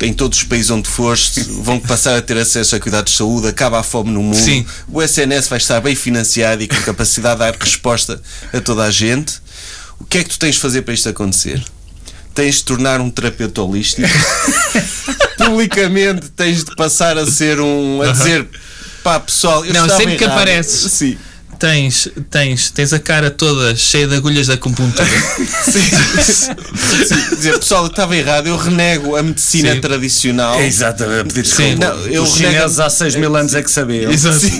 em 0.00 0.12
todos 0.12 0.38
os 0.38 0.44
países 0.44 0.70
onde 0.70 0.88
fores 0.88 1.32
vão 1.62 1.78
passar 1.78 2.18
a 2.18 2.20
ter 2.20 2.36
acesso 2.36 2.74
a 2.74 2.80
cuidados 2.80 3.12
de 3.12 3.18
saúde 3.18 3.46
acaba 3.46 3.78
a 3.78 3.82
fome 3.82 4.10
no 4.10 4.20
mundo 4.20 4.36
Sim. 4.36 4.66
o 4.88 5.00
SNS 5.00 5.48
vai 5.48 5.58
estar 5.58 5.80
bem 5.80 5.94
financiado 5.94 6.60
e 6.60 6.68
com 6.68 6.76
capacidade 6.82 7.36
de 7.36 7.38
dar 7.38 7.56
resposta 7.56 8.20
a 8.52 8.60
toda 8.60 8.82
a 8.82 8.90
gente 8.90 9.40
o 10.00 10.04
que 10.04 10.18
é 10.18 10.24
que 10.24 10.30
tu 10.30 10.38
tens 10.38 10.56
de 10.56 10.60
fazer 10.60 10.82
para 10.82 10.92
isto 10.92 11.08
acontecer? 11.08 11.62
tens 12.34 12.56
de 12.56 12.64
tornar 12.64 13.00
um 13.00 13.08
terapeuta 13.08 13.62
holístico 13.62 14.02
publicamente 15.52 16.28
tens 16.30 16.64
de 16.64 16.74
passar 16.74 17.16
a 17.18 17.26
ser 17.26 17.60
um 17.60 18.02
a 18.02 18.12
dizer 18.12 18.46
pá 19.02 19.20
pessoal 19.20 19.64
eu 19.64 19.72
Não, 19.74 19.88
sempre 19.88 20.16
que 20.16 20.24
errado." 20.24 20.38
apareces. 20.38 20.90
sim 20.92 21.18
Tens, 21.62 22.08
tens, 22.28 22.70
tens 22.72 22.92
a 22.92 22.98
cara 22.98 23.30
toda 23.30 23.76
cheia 23.76 24.08
de 24.08 24.16
agulhas 24.16 24.48
da 24.48 24.54
acupuntura. 24.54 25.06
Sim. 25.62 26.56
dizer 27.36 27.56
pessoal 27.60 27.84
eu 27.84 27.90
estava 27.90 28.16
errado 28.16 28.48
eu 28.48 28.56
renego 28.56 29.14
a 29.14 29.22
medicina 29.22 29.72
Sim. 29.74 29.80
tradicional 29.80 30.58
é 30.58 30.66
exatamente 30.66 31.20
a 31.20 31.24
pedir 31.24 31.46
Sim. 31.46 31.76
desculpa 31.76 31.94
Não, 31.94 32.06
eu 32.08 32.22
os 32.24 32.34
renego- 32.34 32.54
chineses 32.56 32.80
há 32.80 32.90
6 32.90 33.14
mil 33.14 33.36
anos 33.36 33.54
é 33.54 33.62
que 33.62 33.70
sabiam 33.70 34.10
Exato. 34.10 34.40
Sim, 34.40 34.50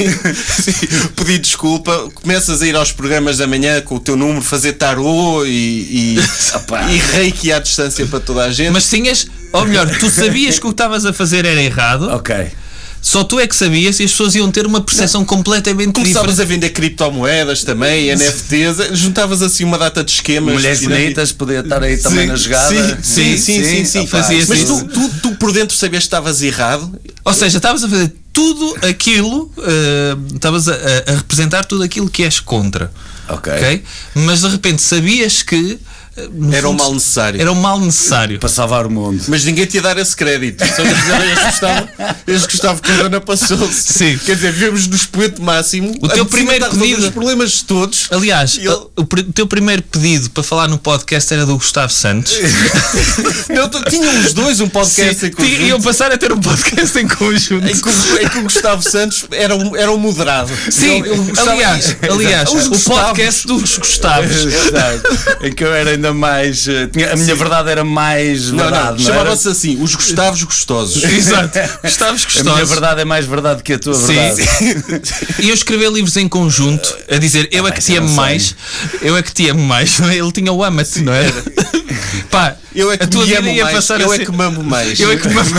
sim. 0.63 1.09
Pedir 1.17 1.41
desculpa, 1.41 2.09
começas 2.15 2.63
a 2.63 2.67
ir 2.69 2.77
aos 2.77 2.93
programas 2.93 3.39
da 3.39 3.49
manhã 3.49 3.81
com 3.81 3.97
o 3.97 4.01
teu 4.01 4.17
número, 4.17 4.41
fazer 4.41 4.75
tarô 4.75 5.45
e, 5.45 5.49
e, 5.51 6.19
e 6.95 6.99
reiki 7.17 7.51
à 7.51 7.59
distância 7.59 8.07
para 8.07 8.21
toda 8.21 8.45
a 8.45 8.53
gente. 8.53 8.71
Mas 8.71 8.89
tinhas, 8.89 9.27
ou 9.53 9.65
melhor, 9.65 9.89
tu 9.99 10.09
sabias 10.09 10.61
que 10.61 10.67
o 10.67 10.69
que 10.69 10.75
estavas 10.75 11.05
a 11.05 11.13
fazer 11.13 11.45
era 11.45 11.61
errado, 11.61 12.09
ok 12.11 12.62
só 13.05 13.25
tu 13.25 13.41
é 13.41 13.47
que 13.49 13.57
sabias 13.57 13.99
e 13.99 14.05
as 14.05 14.13
pessoas 14.13 14.35
iam 14.37 14.49
ter 14.51 14.65
uma 14.65 14.81
percepção 14.81 15.25
completamente 15.25 15.93
Começavas 15.95 16.31
diferente. 16.37 16.41
a 16.41 16.45
vender 16.55 16.71
criptomoedas 16.71 17.65
também, 17.65 18.15
NFTs, 18.15 18.97
juntavas 18.97 19.43
assim 19.43 19.65
uma 19.65 19.77
data 19.77 20.05
de 20.05 20.13
esquemas. 20.13 20.55
mulheres 20.55 20.81
bonitas 20.81 21.33
podia 21.33 21.61
estar 21.61 21.83
aí 21.83 21.97
também 21.97 22.23
sim, 22.23 22.27
na 22.29 22.37
jogada 22.37 22.99
Sim, 23.03 23.37
sim, 23.37 23.37
sim, 23.39 23.65
sim, 23.65 23.85
sim. 23.85 24.07
Fazia 24.07 24.39
Mas 24.49 24.63
assim. 24.63 24.87
tu, 24.87 25.01
tu, 25.01 25.09
tu 25.23 25.33
por 25.37 25.53
dentro 25.53 25.77
sabias 25.77 26.05
que 26.05 26.07
estavas 26.07 26.41
errado. 26.43 26.91
Ou 27.25 27.33
seja, 27.35 27.57
estavas 27.59 27.83
a 27.83 27.89
fazer 27.89 28.13
tudo 28.33 28.77
aquilo, 28.89 29.53
eh, 29.59 30.17
estavas 30.35 30.69
a, 30.69 30.73
a- 30.73 31.13
a 31.13 31.17
representar 31.17 31.65
tudo 31.65 31.83
aquilo 31.83 32.09
que 32.09 32.23
és 32.23 32.39
contra. 32.41 32.91
Ok. 33.29 33.53
ok? 33.53 33.83
Mas 34.15 34.41
de 34.43 34.49
repente 34.49 34.81
sabias 34.81 35.43
que 35.43 35.79
Era 36.53 36.69
um 36.69 36.75
mal 36.75 36.93
necessário. 36.93 37.41
Era 37.41 37.51
um 37.53 37.55
mal 37.55 37.81
necessário. 37.81 38.39
para 38.39 38.49
salvar 38.49 38.87
o 38.87 38.91
mundo 38.91 39.23
Mas 39.29 39.45
ninguém 39.45 39.65
te 39.67 39.77
ia 39.77 39.83
dar 39.83 39.97
esse 39.99 40.15
crédito. 40.15 40.63
Só 40.67 40.83
dizer, 40.83 41.13
"Olha, 41.13 41.33
este 41.33 41.45
Gustavo, 41.47 41.89
este 42.27 42.47
Gustavo 42.49 42.83
Corona 42.83 43.21
passou-se. 43.21 43.93
Sim. 43.93 44.19
Quer 44.25 44.37
dizer, 44.37 44.53
vivemos 44.53 44.87
no 44.87 44.95
expoente 44.97 45.41
máximo. 45.41 45.95
O 46.03 46.09
teu 46.09 46.27
primeiro 46.27 46.69
pedido- 46.71 47.03
os 47.05 47.11
problemas 47.11 47.53
de 47.53 47.65
todos. 47.65 48.09
Aliás, 48.11 48.57
ele- 48.59 48.69
o, 48.69 48.91
o 48.97 49.07
teu 49.33 49.47
primeiro 49.47 49.83
pedido 49.83 50.29
para 50.31 50.43
falar 50.43 50.69
no 50.69 50.77
podcast 50.79 51.33
era 51.33 51.47
do 51.47 51.57
Gustavo 51.57 51.93
Santos. 51.93 52.33
Não, 53.49 53.69
Tínhamos 53.89 54.27
os 54.27 54.33
dois 54.35 54.61
um 54.61 54.69
podcast 54.69 55.15
Sim, 55.21 55.27
em 55.27 55.31
conjunto. 55.31 55.63
iam 55.63 55.81
passar 55.81 56.13
a 56.13 56.19
ter 56.19 56.33
um 56.33 56.41
podcast 56.41 56.99
em 56.99 57.09
conjunto. 57.09 57.67
Em 57.67 57.75
que, 57.81 57.89
o- 57.89 58.19
em 58.23 58.29
que 58.29 58.39
o 58.39 58.43
Gustavo 58.43 58.83
Santos 58.83 59.25
era 59.31 59.55
um, 59.57 59.77
era 59.77 59.91
um 59.91 59.97
moderado. 59.99 60.51
Sim, 60.71 61.01
Ele- 61.01 61.09
ele 61.11 61.33
aliás, 61.51 61.97
aliás 62.11 62.51
Os 62.53 62.87
o 62.87 62.91
podcast 62.91 63.47
dos 63.47 63.79
Gustavos. 63.79 64.45
Exato. 64.45 65.03
em 65.43 65.53
que 65.53 65.65
eu 65.65 65.73
era 65.73 65.97
ainda 66.03 66.13
mais. 66.13 66.67
eh, 66.67 66.89
tinha- 66.89 67.13
a 67.13 67.17
minha 67.17 67.35
verdade 67.35 67.71
era 67.71 67.85
mais 67.85 68.51
Não, 68.51 68.59
verdade. 68.65 69.03
chamava-se 69.05 69.49
assim, 69.49 69.81
os 69.81 69.95
Gustavos 69.95 70.43
Gostosos. 70.43 71.03
Exato. 71.05 71.59
Gustavos 71.83 72.25
A 72.25 72.43
minha 72.43 72.45
Gostosos. 72.55 72.69
verdade 72.71 73.01
é 73.01 73.05
mais 73.05 73.25
verdade 73.25 73.63
que 73.63 73.73
a 73.75 73.79
tua 73.79 73.95
Sim. 73.95 74.15
verdade. 74.15 74.43
E 75.39 75.49
eu 75.49 75.55
escrever 75.55 75.91
livros 75.91 76.17
em 76.17 76.29
conjunto 76.29 76.97
a 77.11 77.17
dizer 77.17 77.49
eu 77.53 77.67
é 77.67 77.71
que 77.71 77.81
te 77.81 77.97
amo 77.97 78.09
mais, 78.15 78.55
eu 79.01 79.17
é 79.17 79.23
que 79.23 79.33
te 79.33 79.49
amo 79.49 79.63
mais. 79.63 80.01
é? 80.01 80.17
Ele 80.23 80.33
tinha 80.33 80.53
o 80.53 80.63
ama-te, 80.65 81.01
não 81.01 81.13
era? 81.13 81.33
Pá, 82.31 82.57
Eu 82.75 82.91
é 82.91 82.97
que 82.97 83.05
a 83.05 83.07
tua 83.09 83.25
me 83.27 83.35
amo 83.37 83.49
ia 83.49 83.65
mais, 83.65 83.77
passar 83.77 84.01
eu 84.01 84.11
a 84.11 84.15
é 84.17 84.19
que 84.19 84.33
me 84.33 84.43
amo 84.43 84.63
mais. 84.63 84.99
Eu 84.99 85.11
é 85.13 85.17
que 85.17 85.29
me 85.29 85.39
amo. 85.39 85.51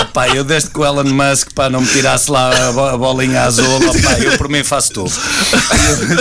Opá, 0.00 0.28
eu 0.28 0.42
desde 0.42 0.70
que 0.70 0.78
o 0.78 0.84
Elon 0.84 1.04
Musk 1.04 1.48
pá, 1.54 1.68
não 1.68 1.80
me 1.82 1.86
tirasse 1.86 2.30
lá 2.30 2.68
a, 2.68 2.72
bo- 2.72 2.86
a 2.88 2.96
bolinha 2.96 3.42
azul, 3.42 3.66
opá, 3.76 4.18
eu 4.18 4.36
por 4.38 4.48
mim 4.48 4.64
faço 4.64 4.92
tudo. 4.92 5.12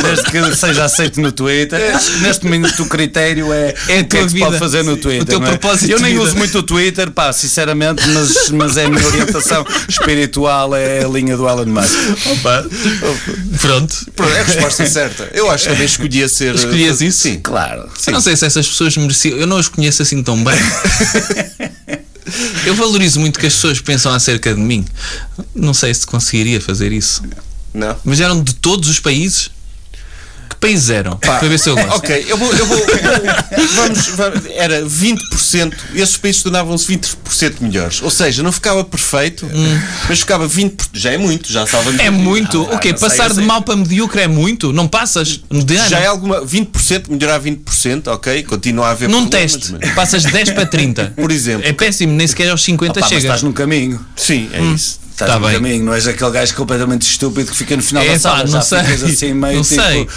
Desde 0.03 0.23
que 0.25 0.55
seja 0.55 0.83
aceito 0.85 1.21
no 1.21 1.31
Twitter. 1.31 1.79
Que 1.97 2.17
neste 2.19 2.43
momento 2.45 2.58
o 2.79 2.85
critério 2.87 3.51
é, 3.53 3.73
É 3.87 3.99
a 3.99 4.01
o 4.01 4.05
que 4.05 4.17
é 4.17 4.25
que 4.25 4.33
vida. 4.33 4.45
pode 4.45 4.59
fazer 4.59 4.83
no 4.83 4.95
Sim. 4.95 5.01
Twitter. 5.01 5.21
O 5.23 5.25
teu 5.25 5.43
é? 5.43 5.57
propósito 5.57 5.91
Eu 5.91 5.97
de 5.97 6.03
nem 6.03 6.17
uso 6.17 6.35
muito 6.35 6.57
o 6.59 6.63
Twitter, 6.63 7.11
pá, 7.11 7.31
sinceramente, 7.31 8.05
mas, 8.09 8.49
mas 8.49 8.77
é 8.77 8.85
a 8.85 8.89
minha 8.89 9.05
orientação 9.05 9.65
espiritual, 9.87 10.75
é 10.75 11.03
a 11.03 11.07
linha 11.07 11.35
do 11.37 11.47
Elon 11.47 11.65
Musk. 11.65 11.93
Opa. 12.25 12.65
Pronto. 13.61 13.95
Pronto, 14.15 14.33
é 14.33 14.39
a 14.39 14.43
resposta 14.43 14.85
certa. 14.85 15.29
Eu 15.33 15.49
acho 15.49 15.65
que 15.65 15.69
também 15.71 15.85
escolhia 15.85 16.27
ser. 16.29 16.55
Escolhias 16.55 17.01
isso? 17.01 17.19
Sim. 17.19 17.39
Claro. 17.39 17.89
Eu 18.07 18.13
não 18.13 18.21
sei 18.21 18.35
se 18.35 18.45
essas 18.45 18.67
pessoas 18.67 18.95
mereciam. 18.97 19.37
Eu 19.37 19.47
não 19.47 19.57
as 19.57 19.67
conheço 19.67 20.01
assim 20.01 20.21
tão 20.23 20.43
bem. 20.43 20.55
Eu 22.65 22.75
valorizo 22.75 23.19
muito 23.19 23.39
que 23.39 23.47
as 23.47 23.53
pessoas 23.53 23.79
pensam 23.81 24.13
acerca 24.13 24.53
de 24.53 24.59
mim. 24.59 24.85
Não 25.55 25.73
sei 25.73 25.93
se 25.93 26.05
conseguiria 26.05 26.61
fazer 26.61 26.91
isso. 26.91 27.23
Não. 27.73 27.95
Mas 28.03 28.19
eram 28.19 28.43
de 28.43 28.53
todos 28.55 28.89
os 28.89 28.99
países? 28.99 29.49
Países 30.59 30.89
eram? 30.89 31.15
Para 31.15 31.39
ver 31.47 31.57
se 31.57 31.69
eu 31.69 31.75
gosto. 31.75 31.95
Ok, 31.95 32.25
eu 32.27 32.37
vou. 32.37 32.51
Eu 32.53 32.65
vou, 32.65 32.77
eu 32.77 32.85
vou- 32.87 33.75
vamos, 33.75 34.07
vamos- 34.09 34.41
Era 34.55 34.83
20%, 34.83 35.73
esses 35.95 36.17
países 36.17 36.43
tornavam-se 36.43 36.85
20% 36.85 37.61
melhores. 37.61 38.01
Ou 38.01 38.09
seja, 38.09 38.43
não 38.43 38.51
ficava 38.51 38.83
perfeito, 38.83 39.47
mas 40.09 40.19
ficava 40.19 40.47
20%. 40.47 40.89
Já 40.93 41.11
é 41.13 41.17
muito, 41.17 41.51
já 41.51 41.65
salva 41.65 41.91
É 42.01 42.09
muito. 42.09 42.61
o 42.63 42.77
quê? 42.77 42.89
sei, 42.89 42.99
Passar 43.09 43.33
de 43.33 43.41
mal 43.41 43.61
para 43.61 43.75
medíocre 43.77 44.21
é 44.21 44.27
muito? 44.27 44.73
Não 44.73 44.85
passas 44.87 45.39
de 45.49 45.75
ano? 45.77 45.89
Já 45.89 45.99
é 45.99 46.07
alguma. 46.07 46.41
20%, 46.45 47.09
melhorar 47.09 47.39
20%, 47.39 48.07
ok? 48.07 48.43
Continua 48.43 48.87
a 48.87 48.91
haver 48.91 49.07
Num 49.07 49.27
teste, 49.27 49.73
mas- 49.79 49.93
passas 49.93 50.23
de 50.23 50.31
10 50.31 50.49
para 50.51 50.65
30. 50.65 51.13
Por 51.15 51.31
exemplo. 51.31 51.65
É 51.65 51.71
péssimo, 51.71 52.11
nem 52.13 52.27
sequer 52.27 52.49
aos 52.49 52.61
50 52.63 52.91
Opá, 52.91 52.99
mas 53.01 53.09
chega. 53.09 53.21
estás 53.21 53.43
num 53.43 53.53
caminho. 53.53 54.03
Sim, 54.17 54.49
é 54.51 54.61
isso. 54.61 54.99
Estás 55.11 55.31
Tá 55.33 55.39
no 55.39 55.45
bem. 55.47 55.55
caminho, 55.55 55.83
não 55.85 55.93
és 55.93 56.07
aquele 56.07 56.31
gajo 56.31 56.53
completamente 56.55 57.01
estúpido 57.01 57.51
que 57.51 57.57
fica 57.57 57.75
no 57.75 57.83
final 57.83 58.03
É, 58.03 58.07
da 58.07 58.13
pá, 58.13 58.19
sala, 58.19 58.43
não 58.43 58.51
já 58.51 58.61
sei. 58.61 58.83
ficas 58.83 59.03
assim 59.03 59.33
meio 59.33 59.55
Não 59.57 59.63
tipo, 59.63 59.81
sei. 59.81 60.07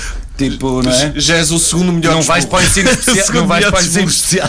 Tipo, 0.51 0.83
não 0.83 0.91
é? 0.91 1.13
Já 1.17 1.37
és 1.37 1.51
o 1.51 1.59
segundo 1.59 1.93
melhor 1.93 2.15
Não 2.15 2.19
dos 2.19 2.27
vais 2.27 2.45
para 2.45 2.59
o 2.59 2.63
ensino 2.63 2.91
especial, 2.93 3.17
não 3.17 3.25
Segundo 3.27 3.47
vais 3.47 3.65
melhor 3.65 3.73
para 3.73 3.81
o 3.81 3.85
dos 3.85 3.89
ensino 3.89 4.09
especial. 4.09 4.49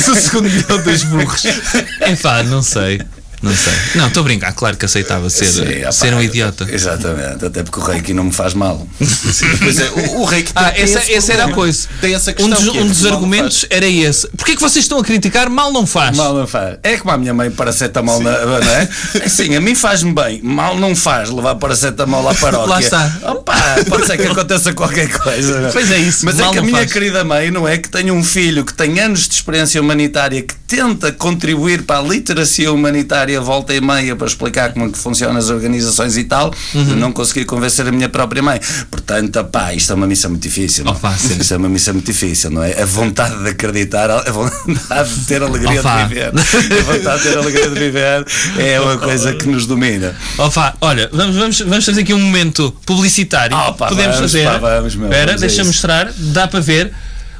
Sou 0.00 0.14
o 0.14 0.16
segundo 0.16 0.50
milhão 0.50 0.82
dos 0.82 1.04
burros. 1.04 1.44
Enfá, 2.08 2.42
não 2.42 2.62
sei. 2.62 3.00
Não 3.42 3.54
sei. 3.54 3.72
Não, 3.94 4.08
estou 4.08 4.20
a 4.20 4.24
brincar. 4.24 4.52
Claro 4.52 4.76
que 4.76 4.84
aceitava 4.84 5.30
ser, 5.30 5.46
Sim, 5.46 5.80
opá, 5.82 5.92
ser 5.92 6.12
um 6.14 6.20
idiota. 6.22 6.66
Exatamente, 6.70 7.44
até 7.46 7.62
porque 7.62 7.80
o 7.80 7.82
reiki 7.82 8.12
não 8.12 8.24
me 8.24 8.32
faz 8.32 8.54
mal. 8.54 8.86
Pois 9.60 9.78
é, 9.78 9.88
o, 9.90 10.20
o 10.20 10.24
rei 10.24 10.42
que 10.42 10.52
tem, 10.52 10.62
Ah, 10.64 10.70
tem 10.70 10.82
essa, 10.82 10.98
esse 11.00 11.14
essa 11.14 11.32
era 11.32 11.44
a 11.46 11.52
coisa. 11.52 11.88
Tem 12.00 12.14
essa 12.14 12.30
Um 12.32 12.34
questão. 12.34 12.62
dos, 12.62 12.68
que 12.70 12.78
é 12.78 12.82
um 12.82 12.86
dos 12.86 13.06
argumentos 13.06 13.66
era 13.70 13.86
esse. 13.86 14.26
Porquê 14.28 14.54
que 14.54 14.60
vocês 14.60 14.84
estão 14.84 14.98
a 14.98 15.04
criticar? 15.04 15.48
Mal 15.50 15.72
não 15.72 15.86
faz. 15.86 16.16
Mal 16.16 16.34
não 16.34 16.46
faz. 16.46 16.78
É 16.82 16.96
como 16.96 17.12
a 17.12 17.18
minha 17.18 17.32
mãe 17.34 17.50
paracetamol, 17.50 18.20
na, 18.20 18.44
não 18.44 18.56
é? 18.58 18.88
Sim, 19.28 19.54
a 19.56 19.60
mim 19.60 19.74
faz-me 19.74 20.12
bem. 20.12 20.40
Mal 20.42 20.76
não 20.76 20.94
faz 20.96 21.30
levar 21.30 21.54
paracetamol 21.56 22.28
à 22.28 22.34
paróquia. 22.36 22.68
Lá 22.70 22.80
está. 22.80 23.12
Opa, 23.24 23.54
pode 23.88 24.06
ser 24.06 24.16
que 24.18 24.26
aconteça 24.26 24.72
qualquer 24.72 25.08
coisa. 25.10 25.68
é? 25.68 25.72
Pois 25.72 25.90
é 25.90 25.98
isso, 25.98 26.24
Mas 26.24 26.36
mal 26.36 26.50
é 26.50 26.52
que 26.52 26.58
a 26.58 26.62
minha 26.62 26.76
faz. 26.78 26.92
querida 26.92 27.24
mãe, 27.24 27.50
não 27.50 27.66
é? 27.68 27.78
Que 27.78 27.88
tem 27.88 28.10
um 28.10 28.22
filho 28.24 28.64
que 28.64 28.74
tem 28.74 28.98
anos 29.00 29.28
de 29.28 29.34
experiência 29.34 29.80
humanitária, 29.80 30.42
que 30.42 30.54
tenta 30.66 31.12
contribuir 31.12 31.82
para 31.82 31.98
a 31.98 32.02
literacia 32.02 32.72
humanitária 32.72 33.29
volta 33.38 33.74
e 33.74 33.80
meia 33.82 34.16
para 34.16 34.26
explicar 34.26 34.72
como 34.72 34.86
é 34.86 34.88
que 34.90 34.96
funcionam 34.96 35.36
as 35.36 35.50
organizações 35.50 36.16
e 36.16 36.24
tal, 36.24 36.54
Uhum. 36.74 36.96
não 36.96 37.12
consegui 37.12 37.44
convencer 37.44 37.86
a 37.86 37.92
minha 37.92 38.08
própria 38.08 38.42
mãe. 38.42 38.58
Portanto, 38.90 39.44
pá, 39.44 39.74
isto 39.74 39.92
é 39.92 39.94
uma 39.94 40.06
missão 40.06 40.30
muito 40.30 40.42
difícil. 40.42 40.84
não 40.84 40.92
é? 40.92 40.96
Opa, 40.96 41.14
sim. 41.18 41.36
Isto 41.38 41.52
é 41.52 41.56
uma 41.58 41.68
missão 41.68 41.92
muito 41.92 42.06
difícil, 42.06 42.50
não 42.50 42.62
é? 42.64 42.80
A 42.80 42.86
vontade 42.86 43.42
de 43.42 43.50
acreditar, 43.50 44.10
a 44.10 44.30
vontade 44.32 45.14
de 45.14 45.26
ter 45.26 45.42
alegria 45.42 45.80
Opa. 45.80 46.02
de 46.02 46.08
viver. 46.08 46.28
A 46.28 46.82
vontade 46.92 47.22
de 47.22 47.28
ter 47.28 47.36
alegria 47.38 47.68
de 47.68 47.78
viver 47.78 48.26
é 48.58 48.80
uma 48.80 48.96
coisa 48.96 49.34
que 49.34 49.46
nos 49.46 49.66
domina. 49.66 50.14
Opa, 50.38 50.74
olha, 50.80 51.10
vamos, 51.12 51.36
vamos, 51.36 51.60
vamos 51.60 51.84
fazer 51.84 52.00
aqui 52.00 52.14
um 52.14 52.20
momento 52.20 52.74
publicitário. 52.86 53.54
Opa, 53.56 53.88
Podemos 53.88 54.16
vamos, 54.16 54.32
fazer. 54.32 54.44
pá, 54.46 54.58
vamos, 54.58 54.94
meu, 54.94 55.06
Espera, 55.08 55.26
vamos 55.26 55.42
a 55.42 55.46
deixa 55.46 55.60
isso. 55.62 55.66
mostrar. 55.70 56.12
Dá 56.16 56.48
para 56.48 56.60
ver. 56.60 56.92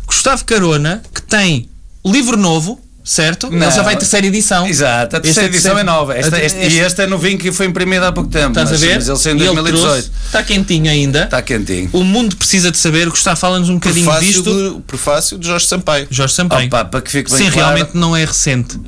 Gustavo 0.07 0.45
Carona, 0.45 1.01
que 1.15 1.23
tem 1.23 1.69
livro 2.05 2.37
novo, 2.37 2.81
certo? 3.11 3.49
Ele 3.49 3.59
já 3.71 3.77
Não. 3.79 3.85
vai 3.85 3.97
terceira 3.97 4.27
edição. 4.27 4.67
Exato, 4.67 5.17
a 5.17 5.19
Este 5.19 5.23
terceira 5.23 5.49
é 5.49 5.51
edição 5.51 5.73
é 5.73 5.75
terceiro- 5.77 5.99
nova. 5.99 6.15
Esta, 6.17 6.41
Este- 6.43 6.59
este, 6.59 6.75
e 6.77 6.81
este 6.81 7.03
é 7.03 7.07
novinho 7.07 7.39
que 7.39 7.51
foi 7.51 7.67
imprimido 7.67 8.05
há 8.05 8.13
pouco 8.13 8.31
tempo. 8.31 8.49
Estás 8.51 8.69
a 8.69 8.73
mas, 8.73 8.81
ver? 8.81 8.95
Mas 8.97 9.09
ele 9.09 9.19
saiu 9.19 9.35
em 9.37 9.39
E 9.39 9.43
ele 9.47 9.55
2018. 9.55 9.91
trouxe- 9.93 10.11
Está 10.27 10.43
quentinho 10.45 10.91
ainda. 10.91 11.25
Está 11.25 11.43
quentinho. 11.43 11.91
O 11.93 12.05
mundo 12.05 12.37
precisa 12.37 12.71
de 12.71 12.79
saber. 12.79 13.09
Gustavo, 13.11 13.37
fala-nos 13.41 13.69
um 13.69 13.75
bocadinho 13.75 14.05
Prefácio 14.07 14.29
disto. 14.29 14.43
do, 14.45 14.81
prefácio 14.83 15.39
de 15.39 15.47
Jorge 15.49 15.67
Sampaio. 15.67 16.07
Jorge 16.11 16.35
Sampaio. 16.35 16.67
Opa, 16.69 16.85
para 16.85 17.01
que 17.01 17.11
fique 17.11 17.31
bem 17.31 17.39
Sim, 17.47 17.51
claro, 17.51 17.75
realmente 17.75 17.97
não 17.97 18.17
é 18.17 18.25
recente. 18.25 18.79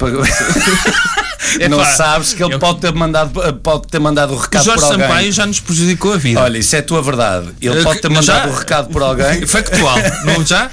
não 1.69 1.81
Epá, 1.81 1.85
sabes 1.97 2.33
que 2.35 2.43
ele 2.43 2.55
eu- 2.55 2.59
pode 2.59 2.81
ter 2.81 2.93
mandado, 2.93 3.31
pode 3.63 3.89
ter 3.89 3.99
mandado 3.99 4.33
o 4.33 4.37
O 4.37 4.39
recado 4.39 4.65
Jorge 4.65 4.81
por 4.81 4.93
alguém. 4.93 5.07
Sampaio 5.09 5.33
já 5.33 5.47
nos 5.47 5.61
prejudicou 5.61 6.13
a 6.15 6.17
vida. 6.17 6.41
Olha, 6.41 6.59
isso 6.59 6.75
é 6.77 6.79
a 6.79 6.83
tua 6.83 7.03
verdade. 7.03 7.49
Ele 7.61 7.81
Eh, 7.81 7.83
pode 7.83 8.01
ter 8.01 8.09
mandado 8.09 8.45
já- 8.45 8.47
o 8.49 8.55
recado 8.57 8.89
por 8.91 9.03
alguém. 9.03 9.45
Factual, 9.47 9.97
não 10.25 10.45
já? 10.47 10.71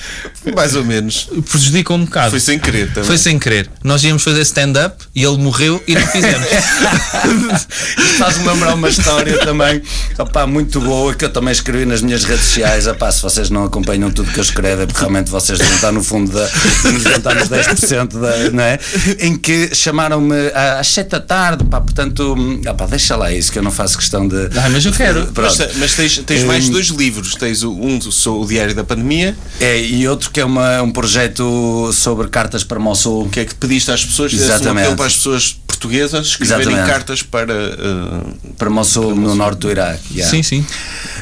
Mais 0.55 0.75
ou 0.75 0.83
menos. 0.85 1.27
Prejudica 1.49 1.93
um 1.93 2.05
bocado. 2.05 2.29
Foi 2.29 2.39
sem 2.39 2.59
querer 2.59 2.87
também. 2.89 3.03
Foi 3.03 3.17
sem 3.17 3.38
querer. 3.39 3.69
Nós 3.83 4.03
íamos 4.03 4.23
fazer 4.23 4.41
stand-up 4.41 4.95
e 5.15 5.23
ele 5.23 5.37
morreu 5.37 5.81
e 5.87 5.95
não 5.95 6.05
fizemos. 6.07 6.47
Faz-me 8.17 8.47
lembrar 8.47 8.73
uma 8.75 8.89
história 8.89 9.37
também 9.39 9.81
opá, 10.17 10.45
muito 10.45 10.79
boa 10.81 11.13
que 11.13 11.25
eu 11.25 11.29
também 11.31 11.51
escrevi 11.51 11.85
nas 11.85 12.01
minhas 12.01 12.23
redes 12.23 12.45
sociais. 12.45 12.87
Opá, 12.87 13.11
se 13.11 13.21
vocês 13.21 13.49
não 13.49 13.63
acompanham 13.63 14.11
tudo 14.11 14.31
que 14.31 14.39
eu 14.39 14.43
escrevo, 14.43 14.81
é 14.81 14.85
porque 14.85 14.99
realmente 14.99 15.29
vocês 15.29 15.57
devem 15.57 15.75
estar 15.75 15.91
no 15.91 16.03
fundo 16.03 16.31
da. 16.31 16.49
nos 16.91 17.03
devem 17.03 17.17
estar 17.17 17.35
nos 17.35 17.49
10% 17.49 18.19
da, 18.19 18.49
não 18.51 18.63
é? 18.63 18.79
Em 19.19 19.37
que 19.37 19.73
chamaram-me 19.73 20.35
às 20.79 20.87
7 20.87 21.09
da 21.09 21.19
tarde, 21.19 21.63
pá, 21.65 21.79
portanto, 21.81 22.35
opá, 22.69 22.85
deixa 22.85 23.15
lá 23.15 23.31
isso 23.31 23.51
que 23.51 23.59
eu 23.59 23.63
não 23.63 23.71
faço 23.71 23.97
questão 23.97 24.27
de. 24.27 24.49
Ah, 24.57 24.69
mas 24.69 24.85
eu 24.85 24.91
quero. 24.91 25.21
Mas, 25.21 25.55
Pronto. 25.55 25.71
te- 25.73 25.77
mas 25.77 25.93
tens, 25.93 26.17
tens 26.19 26.43
Hum. 26.43 26.47
mais 26.47 26.69
dois 26.69 26.87
livros. 26.87 27.35
Tens 27.35 27.63
um 27.63 27.99
sou 28.11 28.43
o 28.43 28.47
Diário 28.47 28.73
da 28.73 28.83
Pandemia, 28.83 29.35
É, 29.59 29.79
e 29.81 30.07
outro 30.07 30.31
que 30.31 30.39
é 30.39 30.45
uma, 30.45 30.81
um 30.81 30.91
projeto 30.91 31.89
sobre 31.93 32.27
cartas 32.27 32.63
para 32.63 32.79
Mossul. 32.79 33.28
Que 33.29 33.39
é 33.39 33.45
que 33.45 33.55
pediste 33.55 33.91
às 33.91 34.03
pessoas, 34.05 34.31
fizeste 34.31 34.51
um 34.51 34.55
Exatamente. 34.55 34.83
apelo 34.85 34.97
para 34.97 35.05
as 35.07 35.15
pessoas 35.15 35.59
portuguesas 35.67 36.27
escreverem 36.27 36.61
Exatamente. 36.63 36.89
cartas 36.91 37.23
para. 37.23 37.53
eh, 37.53 38.49
Para 38.57 38.69
Mossul, 38.69 39.15
no 39.15 39.33
norte 39.35 39.59
do 39.59 39.71
Iraque. 39.71 40.01
yeah. 40.13 40.29
Sim, 40.29 40.43
sim. 40.43 40.65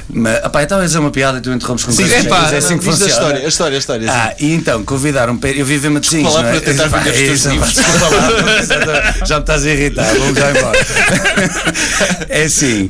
Mas, 0.10 0.44
opá, 0.46 0.62
eu 0.62 0.64
estava 0.64 0.82
a 0.82 0.86
dizer 0.86 0.98
uma 1.00 1.12
piada 1.12 1.38
e 1.38 1.42
tu 1.42 1.52
interrompes 1.52 1.84
com 1.86 1.92
Sim, 1.92 2.04
coisas 2.04 2.26
é 2.26 2.30
pá, 2.30 2.50
é 2.52 2.58
assim 2.58 2.78
que 2.78 2.86
diz 2.86 2.88
a 2.88 2.92
funciona. 2.98 3.12
história, 3.12 3.46
a 3.46 3.48
história, 3.50 3.76
a 3.76 3.80
história. 3.80 4.12
Ah, 4.12 4.34
e 4.40 4.54
então, 4.54 4.84
convidaram 4.84 5.38
para. 5.38 5.52
Eu 5.52 5.66
vivo 5.66 5.88
em 5.88 5.90
Matosinhos. 5.92 6.26
Desculpa 6.34 6.48
lá 6.48 6.54
é? 6.54 6.58
eu 6.58 6.62
tentar 6.62 6.90
Pá, 6.90 6.98
vender 7.00 7.12
os 7.34 7.42
teus 7.42 7.54
livros. 7.54 7.74
Desculpa 7.76 8.86
lá, 8.86 9.26
já 9.26 9.36
me 9.36 9.42
estás 9.42 9.66
a 9.66 9.70
irritar, 9.70 10.14
vamos 10.16 10.40
já 10.40 10.50
embora. 10.52 10.78
É 12.30 12.44
assim, 12.44 12.90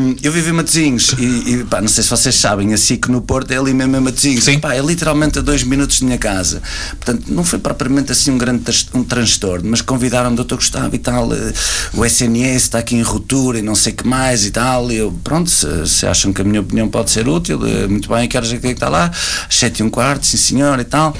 hum, 0.00 0.16
eu 0.22 0.32
vivo 0.32 0.50
em 0.50 0.52
Matosinhos 0.52 1.14
e, 1.18 1.24
e 1.54 1.64
pá, 1.68 1.80
não 1.80 1.88
sei 1.88 2.02
se 2.02 2.10
vocês 2.10 2.34
sabem, 2.34 2.72
a 2.72 2.76
SIC 2.76 3.08
no 3.08 3.20
Porto 3.22 3.50
é 3.52 3.56
ali 3.56 3.72
mesmo 3.74 3.96
em 3.96 4.00
Matosinhos. 4.00 4.44
Sim. 4.44 4.58
Pá, 4.58 4.74
é 4.74 4.80
literalmente 4.80 5.38
a 5.38 5.42
dois 5.42 5.62
minutos 5.62 5.98
de 5.98 6.04
minha 6.04 6.18
casa. 6.18 6.62
Portanto, 7.00 7.24
não 7.28 7.44
foi 7.44 7.58
propriamente 7.58 8.12
assim 8.12 8.23
um 8.30 8.38
grande 8.38 8.64
um 8.94 9.04
transtorno, 9.04 9.70
mas 9.70 9.80
convidaram-me, 9.80 10.36
doutor 10.36 10.56
Gustavo 10.56 10.94
e 10.94 10.98
tal, 10.98 11.32
eh, 11.32 11.52
o 11.92 12.04
SNS 12.04 12.62
está 12.62 12.78
aqui 12.78 12.96
em 12.96 13.02
ruptura 13.02 13.58
e 13.58 13.62
não 13.62 13.74
sei 13.74 13.92
o 13.92 13.96
que 13.96 14.06
mais 14.06 14.44
e 14.44 14.50
tal. 14.50 14.90
E 14.90 14.96
eu, 14.96 15.12
pronto, 15.22 15.50
se, 15.50 15.86
se 15.86 16.06
acham 16.06 16.32
que 16.32 16.40
a 16.40 16.44
minha 16.44 16.60
opinião 16.60 16.88
pode 16.88 17.10
ser 17.10 17.28
útil, 17.28 17.60
eh, 17.66 17.86
muito 17.86 18.08
bem, 18.08 18.28
quero 18.28 18.44
dizer 18.44 18.60
que 18.60 18.66
é 18.66 18.70
que 18.70 18.76
está 18.76 18.88
lá, 18.88 19.10
às 19.48 19.56
sete 19.56 19.80
e 19.80 19.82
um 19.82 19.90
quarto, 19.90 20.26
sim 20.26 20.36
senhor 20.36 20.78
e 20.80 20.84
tal. 20.84 21.16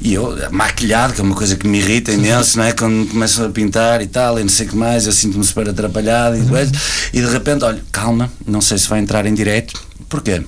E 0.00 0.14
eu, 0.14 0.36
maquilhado, 0.50 1.14
que 1.14 1.20
é 1.20 1.24
uma 1.24 1.34
coisa 1.34 1.56
que 1.56 1.66
me 1.66 1.78
irrita 1.78 2.12
imenso, 2.12 2.58
não 2.58 2.64
é? 2.64 2.72
Quando 2.72 3.08
começam 3.10 3.46
a 3.46 3.48
pintar 3.50 4.02
e 4.02 4.06
tal, 4.06 4.38
e 4.38 4.42
não 4.42 4.50
sei 4.50 4.66
o 4.66 4.70
que 4.70 4.76
mais, 4.76 5.06
eu 5.06 5.12
sinto-me 5.12 5.44
super 5.44 5.68
atrapalhado 5.68 6.36
e, 6.36 6.40
depois, 6.40 6.70
e 7.12 7.20
de 7.20 7.28
repente, 7.28 7.64
olha, 7.64 7.82
calma, 7.90 8.30
não 8.46 8.60
sei 8.60 8.78
se 8.78 8.88
vai 8.88 9.00
entrar 9.00 9.26
em 9.26 9.34
direto. 9.34 9.80
Porquê? 10.08 10.42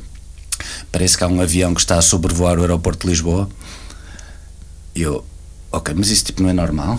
Parece 0.91 1.19
que 1.19 1.25
há 1.25 1.29
um 1.29 1.41
avião 1.41 1.75
que 1.75 1.81
está 1.81 1.99
a 1.99 2.03
sobrevoar 2.03 2.59
o 2.59 2.63
aeroporto 2.63 3.07
de 3.07 3.11
Lisboa. 3.13 3.49
Eu, 4.95 5.25
ok, 5.77 5.95
mas 5.97 6.11
isso 6.11 6.25
tipo 6.25 6.43
não 6.43 6.51
é 6.51 6.53
normal? 6.53 6.99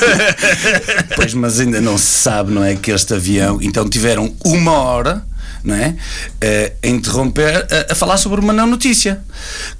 pois, 1.16 1.34
mas 1.34 1.60
ainda 1.60 1.80
não 1.80 1.96
se 1.96 2.04
sabe, 2.04 2.52
não 2.52 2.62
é? 2.64 2.76
Que 2.76 2.90
este 2.90 3.14
avião. 3.14 3.58
Então 3.60 3.88
tiveram 3.88 4.34
uma 4.44 4.72
hora 4.72 5.24
não 5.66 5.74
é? 5.74 5.94
Eh, 6.40 6.72
a 6.82 6.86
interromper 6.88 7.66
a, 7.88 7.92
a 7.92 7.94
falar 7.94 8.16
sobre 8.16 8.40
uma 8.40 8.52
não 8.52 8.66
notícia, 8.66 9.20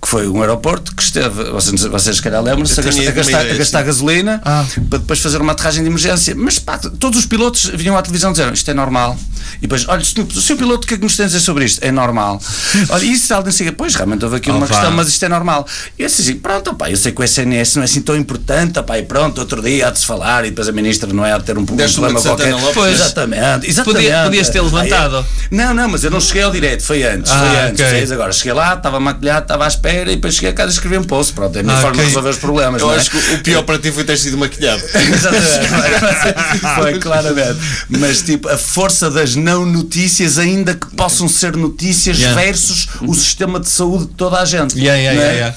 que 0.03 0.09
foi 0.09 0.28
um 0.28 0.41
aeroporto 0.41 0.95
que 0.95 1.03
esteve, 1.03 1.45
vocês, 1.51 1.80
vocês 1.82 2.16
se 2.16 2.22
calhar 2.22 2.43
lembram-se, 2.43 2.78
a, 2.78 2.82
gastar- 2.82 3.09
a 3.09 3.11
gastar, 3.12 3.41
ideia, 3.41 3.55
a 3.55 3.59
gastar 3.59 3.82
gasolina 3.82 4.43
para 4.91 4.99
depois 4.99 5.20
fazer 5.20 5.41
uma 5.41 5.53
aterragem 5.53 5.82
de 5.82 5.89
emergência. 5.89 6.34
Mas 6.37 6.59
pá, 6.59 6.78
todos 6.78 7.18
os 7.20 7.26
pilotos 7.26 7.70
vinham 7.74 7.97
à 7.97 8.03
televisão 8.03 8.30
e 8.30 8.32
diziam 8.34 8.53
isto 8.53 8.70
é 8.70 8.74
normal. 8.74 9.16
E 9.59 9.61
depois, 9.62 9.87
olha, 9.89 10.05
senhor- 10.05 10.26
o 10.26 10.41
seu 10.41 10.57
piloto, 10.57 10.84
o 10.84 10.89
que 10.89 10.95
é 10.95 10.97
que 10.99 11.05
nos 11.05 11.16
tem 11.16 11.24
a 11.24 11.26
dizer 11.28 11.41
sobre 11.41 11.64
isto? 11.64 11.82
É 11.82 11.93
normal. 11.93 12.41
Olha, 12.91 13.05
isso 13.05 13.32
alguém 13.32 13.53
chega, 13.53 13.72
pois 13.72 13.95
realmente 13.95 14.24
houve 14.24 14.37
aqui 14.37 14.51
uma 14.51 14.59
Opa. 14.59 14.66
questão, 14.68 14.91
mas 14.91 15.09
isto 15.09 15.24
é 15.24 15.28
normal. 15.28 15.66
E 15.99 16.03
eu 16.03 16.09
disse 16.09 16.22
assim, 16.22 16.34
pronto, 16.39 16.70
opá, 16.70 16.91
eu 16.91 16.97
sei 16.97 17.12
que 17.12 17.20
o 17.20 17.24
SNS 17.24 17.76
não 17.76 17.82
é 17.82 17.84
assim 17.84 18.01
tão 18.01 18.16
importante, 18.16 18.78
opá, 18.78 18.99
e 18.99 19.05
pronto, 19.05 19.39
outro 19.39 19.62
dia 19.62 19.87
há 19.87 19.91
de 19.91 19.99
se 20.01 20.05
falar, 20.07 20.45
e 20.45 20.51
depois 20.51 20.68
a 20.68 20.72
ministra 20.72 21.12
não 21.12 21.24
é 21.24 21.32
a 21.32 21.41
ter 21.41 21.57
um, 21.57 21.62
um 21.62 21.64
problema 21.64 22.20
de 22.20 22.26
qualquer. 22.26 22.55
Lopes. 22.55 22.74
Pois. 22.74 22.95
Exatamente, 23.01 23.70
exatamente. 23.70 24.03
Podia- 24.05 24.24
podias 24.24 24.49
ter 24.51 24.61
levantado. 24.61 25.16
Aí 25.18 25.24
não, 25.51 25.74
não, 25.77 25.89
mas 25.89 26.03
eu 26.05 26.11
não 26.11 26.20
cheguei 26.20 26.43
ao 26.43 26.51
direto, 26.51 26.83
foi 26.83 27.03
antes, 27.05 27.31
Ah, 27.31 27.39
foi 27.39 27.49
antes. 27.59 27.70
ok. 27.72 27.85
percebes? 27.85 28.12
Agora 28.12 28.33
cheguei 28.33 28.53
lá, 28.53 28.74
estava 28.74 28.99
maquilhado, 28.99 29.43
estava 29.43 29.64
à 29.64 29.68
espera, 29.68 30.11
e 30.11 30.16
depois 30.16 30.35
cheguei 30.35 30.51
a 30.51 30.53
casa 30.53 30.70
e 30.70 30.74
escrevi 30.74 30.99
um 30.99 31.05
post. 31.05 31.33
Pronto, 31.33 31.55
é 31.57 31.61
a 31.61 31.62
minha 31.62 31.74
Ah, 31.77 31.81
forma 31.81 31.91
ok. 31.97 32.01
de 32.03 32.09
resolver 32.09 32.31
os 32.31 32.39
problemas. 32.39 32.81
Eu 32.81 32.89
não 32.89 32.95
é? 32.95 32.99
acho 32.99 33.11
que 33.11 33.16
o 33.35 33.39
pior 33.43 33.62
para 33.62 33.79
ti 33.79 33.93
foi 33.93 34.05
ter 34.05 34.16
sido 34.16 34.37
maquilhado. 34.39 34.83
Exatamente. 34.95 36.74
Foi 36.74 36.99
claramente. 36.99 37.59
Mas 37.89 38.22
tipo, 38.22 38.49
a 38.49 38.57
força 38.59 39.11
das 39.11 39.35
não 39.37 39.64
notícias, 39.66 40.39
ainda 40.39 40.74
que 40.74 40.87
possam 40.97 41.29
ser 41.29 41.57
notícias, 41.57 42.16
Yeah. 42.18 42.41
versus 42.41 42.89
o 43.03 43.14
sistema 43.14 43.61
de 43.61 43.68
saúde 43.68 44.07
de 44.07 44.14
toda 44.14 44.41
a 44.41 44.45
gente. 44.45 44.79
Yeah, 44.79 44.99
yeah, 44.99 45.20
não 45.20 45.27
é? 45.27 45.35
yeah, 45.35 45.55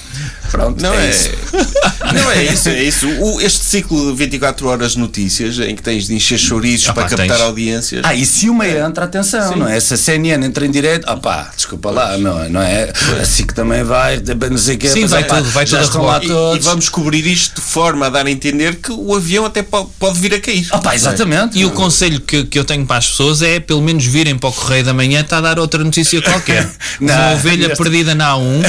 Pronto, 0.50 0.82
Não 0.82 0.92
é, 0.94 1.06
é, 1.06 1.10
isso. 1.10 1.30
não 2.14 2.30
é 2.32 2.44
isso, 2.44 2.68
é 2.68 2.82
isso. 2.82 3.08
O- 3.20 3.40
este 3.40 3.64
ciclo 3.64 4.10
de 4.10 4.16
24 4.18 4.66
horas 4.68 4.92
de 4.92 4.98
notícias 4.98 5.58
em 5.60 5.74
que 5.76 5.82
tens 5.82 6.06
de 6.06 6.14
encher 6.14 6.38
chouriços 6.38 6.88
Ah, 6.88 6.92
para 6.92 7.04
pá, 7.04 7.08
captar 7.10 7.36
tens. 7.36 7.40
audiências. 7.40 8.02
Ah, 8.04 8.14
e 8.14 8.24
se 8.26 8.48
uma 8.48 8.66
entra, 8.66 9.04
atenção, 9.04 9.56
não 9.56 9.68
é? 9.68 9.78
Se 9.80 9.94
a 9.94 9.96
CNN 9.96 10.44
entra 10.44 10.66
em 10.66 10.70
direto, 10.70 11.04
ah 11.08 11.16
pá, 11.16 11.50
desculpa 11.54 11.90
lá, 11.90 12.16
não, 12.18 12.42
é- 12.42 12.48
não 12.48 12.60
é? 12.62 12.92
Assim 13.20 13.46
que 13.46 13.54
também 13.54 13.84
vai, 13.84 14.20
não 14.50 14.58
sei 14.58 14.74
o 14.74 14.78
quê, 14.78 14.88
Sim, 14.88 15.02
mas, 15.02 15.10
vai 15.10 15.24
pá, 15.24 15.36
tudo, 15.38 15.50
vai 15.50 15.64
tudo 15.64 15.82
estão 15.82 16.02
lá 16.02 16.14
reboque. 16.18 16.26
E, 16.26 16.30
e 16.30 16.34
todos. 16.34 16.64
vamos 16.64 16.88
cobrir 16.88 17.26
isto 17.26 17.54
de 17.60 17.66
forma 17.66 18.06
a 18.06 18.10
dar 18.10 18.26
a 18.26 18.30
entender 18.30 18.76
que 18.76 18.90
o 18.92 19.14
avião 19.14 19.44
até 19.46 19.62
po- 19.62 19.90
pode, 19.98 20.18
vir 20.18 20.34
a 20.34 20.40
cair. 20.40 20.66
Ah 20.70 20.78
pá, 20.78 20.94
exatamente. 20.94 21.58
E 21.58 21.64
o 21.64 21.70
conselho 21.70 22.20
que, 22.20 22.44
que 22.44 22.58
eu 22.58 22.64
tenho 22.64 22.84
para 22.84 22.96
as 22.96 23.08
pessoas 23.08 23.40
é 23.42 23.60
pelo 23.60 23.80
menos 23.82 24.04
virem 24.04 24.36
para 24.36 24.48
o 24.48 24.52
Correio 24.52 24.84
da 24.84 24.92
Manhã 24.92 25.20
está 25.20 25.38
a 25.38 25.40
dar 25.40 25.58
outra 25.58 25.82
notícia 25.84 26.20
qualquer. 26.20 26.68
Não, 27.00 27.14
Uma 27.14 27.32
ovelha 27.34 27.66
este- 27.66 27.76
perdida 27.76 28.14
na 28.14 28.32
A1 28.34 28.62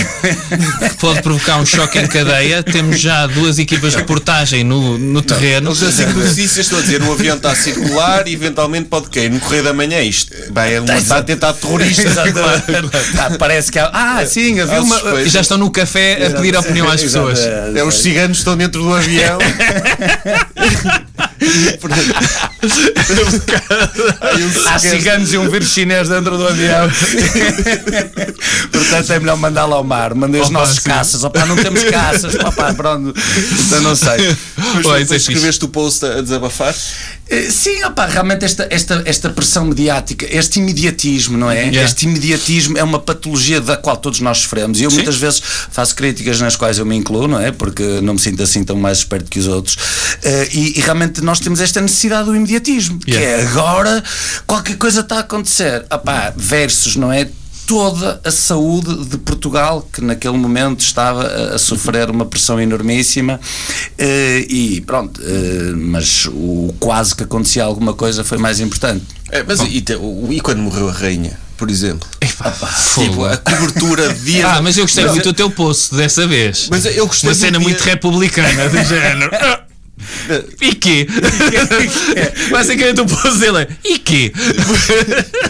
que 0.90 0.98
pode 0.98 1.22
provocar 1.22 1.58
um 1.58 1.66
choque 1.72 2.00
em 2.00 2.08
cadeia. 2.08 2.62
Temos 2.62 3.00
já 3.00 3.26
duas 3.28 3.58
equipas 3.58 3.92
de 3.92 3.98
reportagem 3.98 4.64
no, 4.64 4.98
no 4.98 5.22
terreno. 5.22 5.70
Eles 5.70 5.84
assim 5.84 6.06
que 6.06 6.14
notícias 6.20 6.58
estão 6.58 6.80
a 6.80 6.82
dizer 6.82 7.02
o 7.02 7.12
avião 7.12 7.38
está 7.38 7.52
a 7.52 7.56
circular 7.56 8.28
e 8.28 8.34
eventualmente 8.34 8.90
pode 8.90 9.10
cair. 9.10 9.30
No 9.32 9.40
correio 9.40 9.64
da 9.64 9.74
manhã 9.74 10.02
isto 10.02 10.34
vai 10.52 10.76
é 10.76 10.82
um 10.82 10.86
atentado 10.86 11.60
terrorista. 11.60 12.04
Exatamente. 12.04 12.90
Ah, 13.18 13.32
parece 13.38 13.72
que 13.72 13.80
há. 13.80 13.90
Ah, 13.94 14.26
sim, 14.26 14.60
havia 14.60 14.82
uma. 14.82 15.22
E 15.22 15.30
já 15.30 15.42
estão 15.42 15.58
no 15.58 15.72
café 15.72 16.28
a 16.28 16.30
pedir 16.32 16.56
opinião 16.56 16.90
às 16.90 17.02
pessoas. 17.02 17.40
É, 17.40 17.84
os 17.84 17.96
ciganos 17.96 18.40
estão 18.40 18.58
dentro 18.58 18.82
do 18.82 18.94
avião. 18.94 19.40
Há 24.68 24.78
ciganos 24.78 25.34
e 25.34 25.38
um 25.38 25.50
vírus 25.50 25.70
chinês 25.70 26.08
dentro 26.08 26.38
do 26.38 26.48
avião. 26.48 26.88
Portanto, 28.72 29.14
é 29.14 29.20
melhor 29.20 29.38
mandá-lo 29.38 29.74
ao 29.74 29.84
mar. 29.84 30.14
Mandei 30.14 30.40
os 30.40 30.50
Opa, 30.50 30.60
nossos 30.60 30.78
sim. 30.78 30.90
caças. 30.90 31.24
Opa, 31.24 31.46
não 31.46 31.56
temos 31.56 31.84
caças. 31.86 32.36
Opa, 32.46 32.74
pronto. 32.74 33.14
Então 33.66 33.82
não 33.82 33.96
sei. 33.96 34.38
Mas 34.58 34.76
depois 34.76 35.08
fixe. 35.08 35.32
escreveste 35.32 35.66
o 35.66 35.70
post 35.70 36.06
a 36.06 36.22
desabafar. 36.22 36.76
Eh, 37.32 37.50
Sim, 37.50 37.82
opa, 37.86 38.06
realmente 38.08 38.44
esta, 38.44 38.68
esta, 38.70 39.04
esta 39.06 39.30
pressão 39.30 39.66
mediática, 39.66 40.28
este 40.30 40.60
imediatismo, 40.60 41.38
não 41.38 41.50
é? 41.50 41.62
Yeah. 41.62 41.84
Este 41.84 42.06
imediatismo 42.06 42.78
é 42.78 42.84
uma 42.84 43.00
patologia 43.00 43.62
da 43.62 43.78
qual 43.78 43.96
todos 43.96 44.20
nós 44.20 44.40
sofremos. 44.40 44.82
E 44.82 44.84
eu 44.84 44.92
muitas 44.92 45.16
vezes 45.16 45.42
faço 45.72 45.96
críticas 45.96 46.42
nas 46.42 46.58
quais 46.58 46.78
eu 46.78 46.86
me 46.86 46.96
incluo, 46.96 47.30
não 47.30 47.40
é? 47.40 47.52
Porque 47.52 48.02
não 48.02 48.16
me 48.16 48.20
sinto 48.20 48.44
assim 48.44 48.66
tão 48.66 48.76
mais 48.76 49.00
esperto 49.00 49.30
que 49.30 49.40
os 49.40 49.48
outros. 49.48 49.78
Eh, 50.24 50.50
e, 50.52 50.80
e 50.80 50.82
realmente 50.82 51.22
nós 51.32 51.40
temos 51.40 51.62
esta 51.62 51.80
necessidade 51.80 52.26
do 52.26 52.36
imediatismo, 52.36 53.00
que 53.00 53.12
Yeah. 53.12 53.44
é 53.44 53.48
agora 53.48 54.04
qualquer 54.46 54.76
coisa 54.76 55.00
está 55.00 55.16
a 55.16 55.20
acontecer. 55.22 55.86
Opá, 55.90 56.34
versus, 56.36 56.98
não 56.98 57.10
é? 57.12 57.30
Toda 57.66 58.20
a 58.26 58.32
saúde 58.32 59.06
de 59.06 59.18
Portugal, 59.18 59.88
que 59.94 60.02
naquele 60.02 60.36
momento 60.36 60.82
estava 60.82 61.24
a, 61.24 61.56
a 61.56 61.58
sofrer 61.58 62.10
uma 62.10 62.26
pressão 62.26 62.60
enormíssima, 62.60 63.40
eh, 63.98 64.46
e 64.50 64.82
pronto, 64.82 65.22
eh, 65.24 65.72
mas 65.74 66.26
o 66.26 66.76
quase 66.82 67.16
que 67.16 67.24
acontecia 67.24 67.64
alguma 67.64 67.94
coisa 67.94 68.26
foi 68.26 68.38
mais 68.38 68.60
importante. 68.60 69.06
É, 69.30 69.42
mas 69.44 69.62
e, 69.62 69.80
te- 69.80 69.96
o- 69.96 70.28
e 70.32 70.42
quando 70.42 70.58
morreu 70.60 70.90
a 70.90 70.92
rainha, 70.92 71.40
por 71.56 71.70
exemplo? 71.72 72.06
Epá, 72.20 72.52
Tipo, 72.96 73.24
a 73.24 73.38
cobertura 73.38 74.14
de 74.16 74.20
dias. 74.34 74.50
Ah, 74.50 74.62
mas 74.62 74.78
eu 74.78 74.84
gostei 74.84 75.06
Mas 75.06 75.14
muito 75.14 75.30
do 75.30 75.34
teu 75.34 75.50
post 75.50 75.96
dessa 75.96 76.28
vez. 76.28 76.68
Mas 76.70 76.84
eu 76.86 77.08
gostei 77.08 77.30
Uma 77.30 77.36
cena 77.36 77.58
muito 77.60 77.82
republicana 77.84 78.68
do 78.68 78.84
género. 78.84 79.32
E 80.62 80.76
quê? 80.76 81.08
Basicamente 82.52 83.02
o 83.02 83.06
post 83.06 83.40
dele 83.40 83.60
é 83.60 83.68
E 83.84 84.00
quê? 84.00 84.32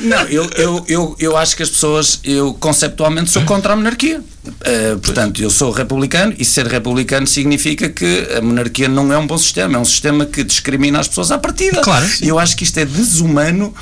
Não, 0.01 0.21
eu, 0.23 0.49
eu, 0.55 0.85
eu, 0.87 1.15
eu 1.19 1.37
acho 1.37 1.55
que 1.55 1.63
as 1.63 1.69
pessoas, 1.69 2.19
eu 2.23 2.53
conceptualmente 2.55 3.29
sou 3.29 3.43
contra 3.43 3.73
a 3.73 3.75
monarquia. 3.75 4.21
Eh, 4.63 4.95
portanto, 5.01 5.41
eu 5.41 5.49
sou 5.49 5.71
republicano 5.71 6.33
e 6.37 6.43
ser 6.43 6.65
republicano 6.65 7.27
significa 7.27 7.89
que 7.89 8.27
a 8.35 8.41
monarquia 8.41 8.89
não 8.89 9.11
é 9.13 9.17
um 9.17 9.27
bom 9.27 9.37
sistema, 9.37 9.77
é 9.77 9.79
um 9.79 9.85
sistema 9.85 10.25
que 10.25 10.43
discrimina 10.43 10.99
as 10.99 11.07
pessoas 11.07 11.31
à 11.31 11.37
partida. 11.37 11.81
Claro. 11.81 12.07
E 12.21 12.27
eu 12.27 12.39
acho 12.39 12.57
que 12.57 12.63
isto 12.63 12.77
é 12.79 12.85
desumano 12.85 13.73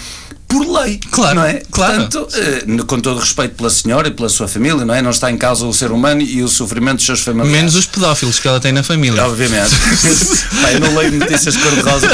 por 0.50 0.66
lei. 0.82 1.00
Claro, 1.12 1.36
não 1.36 1.44
é? 1.46 1.62
claro. 1.72 2.08
Portanto, 2.08 2.28
eh, 2.36 2.84
com 2.88 3.00
todo 3.00 3.20
respeito 3.20 3.54
pela 3.56 3.70
senhora 3.70 4.08
e 4.08 4.12
pela 4.12 4.28
sua 4.28 4.48
família, 4.48 4.84
não 4.84 4.94
é? 4.94 5.02
Não 5.02 5.12
está 5.12 5.32
em 5.32 5.38
causa 5.38 5.66
o 5.66 5.74
ser 5.74 5.92
humano 5.92 6.22
e 6.22 6.42
o 6.42 6.48
sofrimento 6.48 6.98
dos 6.98 7.06
seus 7.06 7.20
familiares. 7.22 7.52
Menos 7.56 7.76
os 7.76 7.86
pedófilos 7.86 8.40
que 8.40 8.48
ela 8.48 8.60
tem 8.60 8.72
na 8.72 8.82
família. 8.84 9.24
Obviamente. 9.26 9.70
Eu 10.74 10.80
não 10.80 10.96
leio 10.98 11.12
notícias 11.14 11.54
de 11.56 11.60
cor-de-rosa, 11.62 12.08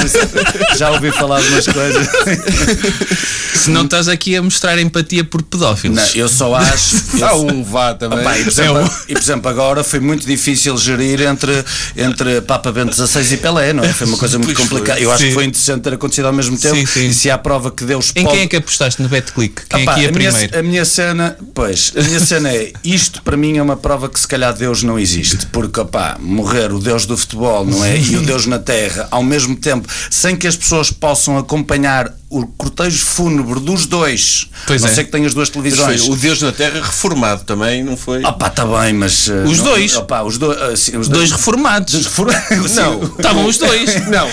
já 0.78 0.92
ouvi 0.92 1.12
falar 1.12 1.42
de 1.42 1.48
umas 1.48 1.66
coisas. 1.68 2.08
Se 3.56 3.70
não 3.72 3.86
estás 3.86 4.08
aqui 4.08 4.36
a 4.36 4.42
mostrar 4.42 4.78
empatia 4.80 5.24
por 5.24 5.42
pedófilos. 5.42 5.96
Não, 5.98 6.06
eu 6.14 6.28
só 6.28 6.54
acho. 6.56 6.96
eu- 7.18 7.26
Há 7.26 7.36
um 7.36 7.64
vá 7.64 7.94
também. 7.94 8.20
Opa, 8.20 8.38
e, 8.38 8.44
por 8.44 8.50
exemplo, 8.52 8.92
e 9.08 9.14
por 9.14 9.22
exemplo, 9.22 9.50
agora 9.50 9.84
foi 9.84 10.00
muito 10.00 10.28
difícil 10.28 10.78
gerir 10.78 11.22
entre, 11.22 11.64
entre 11.96 12.42
Papa 12.42 12.72
Bento 12.72 12.94
XVI 12.96 13.34
e 13.34 13.38
Pelé, 13.38 13.74
não 13.74 13.84
é? 13.84 13.92
Foi 13.94 14.08
uma 14.08 14.18
coisa 14.18 14.38
muito 14.38 14.54
Pois 14.54 14.68
foi. 14.68 14.78
complicada. 14.78 15.00
Eu 15.00 15.10
acho 15.12 15.22
Sim. 15.24 15.28
que 15.30 15.34
foi 15.34 15.46
interessante 15.46 15.82
ter 15.82 15.94
acontecido 15.94 16.26
ao 16.26 16.34
mesmo 16.34 16.58
tempo. 16.58 16.76
Sim, 16.76 16.86
sim. 16.86 17.08
E 17.08 17.14
se 17.14 17.32
há 17.32 17.38
prova 17.38 17.72
que 17.72 17.86
Deus 17.86 18.12
Em 18.30 18.32
quem 18.32 18.42
é 18.42 18.48
que 18.48 18.56
apostaste 18.56 19.02
no 19.02 19.10
BetClick? 19.10 19.64
Quem 19.68 19.84
Opa, 19.84 19.92
é 19.92 19.96
que 19.96 20.02
ia 20.02 20.10
a, 20.10 20.12
minha, 20.12 20.32
primeiro? 20.32 20.60
a 20.60 20.64
minha 20.64 20.86
cena, 20.86 21.38
pois, 21.54 21.94
a 21.96 22.02
minha 22.02 22.20
cena 22.20 22.52
é 22.52 22.74
isto 22.84 23.22
para 23.24 23.38
mim 23.38 23.58
é 23.58 23.62
uma 23.62 23.78
prova 23.78 24.10
que 24.10 24.20
se 24.20 24.28
calhar 24.28 24.54
Deus 24.54 24.84
não 24.84 24.98
existe, 25.00 25.46
porque 25.48 25.80
opá, 25.80 26.18
morrer 26.20 26.72
o 26.72 26.80
Deus 26.80 27.06
do 27.06 27.18
futebol, 27.18 27.66
não 27.66 27.84
é? 27.84 27.98
E 27.98 28.16
o 28.18 28.22
Deus 28.22 28.46
na 28.46 28.60
terra, 28.60 29.08
ao 29.12 29.24
mesmo 29.24 29.56
tempo, 29.56 29.88
sem 30.10 30.36
que 30.36 30.48
as 30.48 30.56
pessoas 30.56 30.92
possam 30.92 31.38
acompanhar 31.38 32.14
o 32.30 32.46
cortejo 32.48 32.98
fúnebre 32.98 33.60
dos 33.60 33.86
dois, 33.86 34.50
Pois 34.66 34.82
não 34.82 34.90
é. 34.90 34.94
sei 34.94 35.04
que 35.04 35.12
tenham 35.12 35.28
as 35.28 35.34
duas 35.34 35.48
televisões. 35.50 36.02
foi 36.06 36.14
o 36.14 36.16
Deus 36.18 36.42
na 36.42 36.52
Terra 36.52 36.82
reformado 36.84 37.44
também, 37.44 37.84
não 37.84 37.96
foi? 37.96 38.24
Opá, 38.26 38.48
está 38.48 38.66
bem, 38.66 38.94
mas. 38.94 39.28
uh, 39.28 39.44
Os 39.46 39.60
não- 39.60 39.66
dois. 39.66 39.96
opá, 39.96 40.22
os, 40.24 40.38
do, 40.38 40.52
uh, 40.52 40.76
sim, 40.76 40.98
os 40.98 41.08
Dois 41.08 41.32
reformados. 41.32 41.94
Dos 41.94 42.06
reformados. 42.06 42.72
Não. 42.76 43.04
Estavam 43.04 43.46
os 43.46 43.58
dois. 43.58 43.96
Não, 44.10 44.28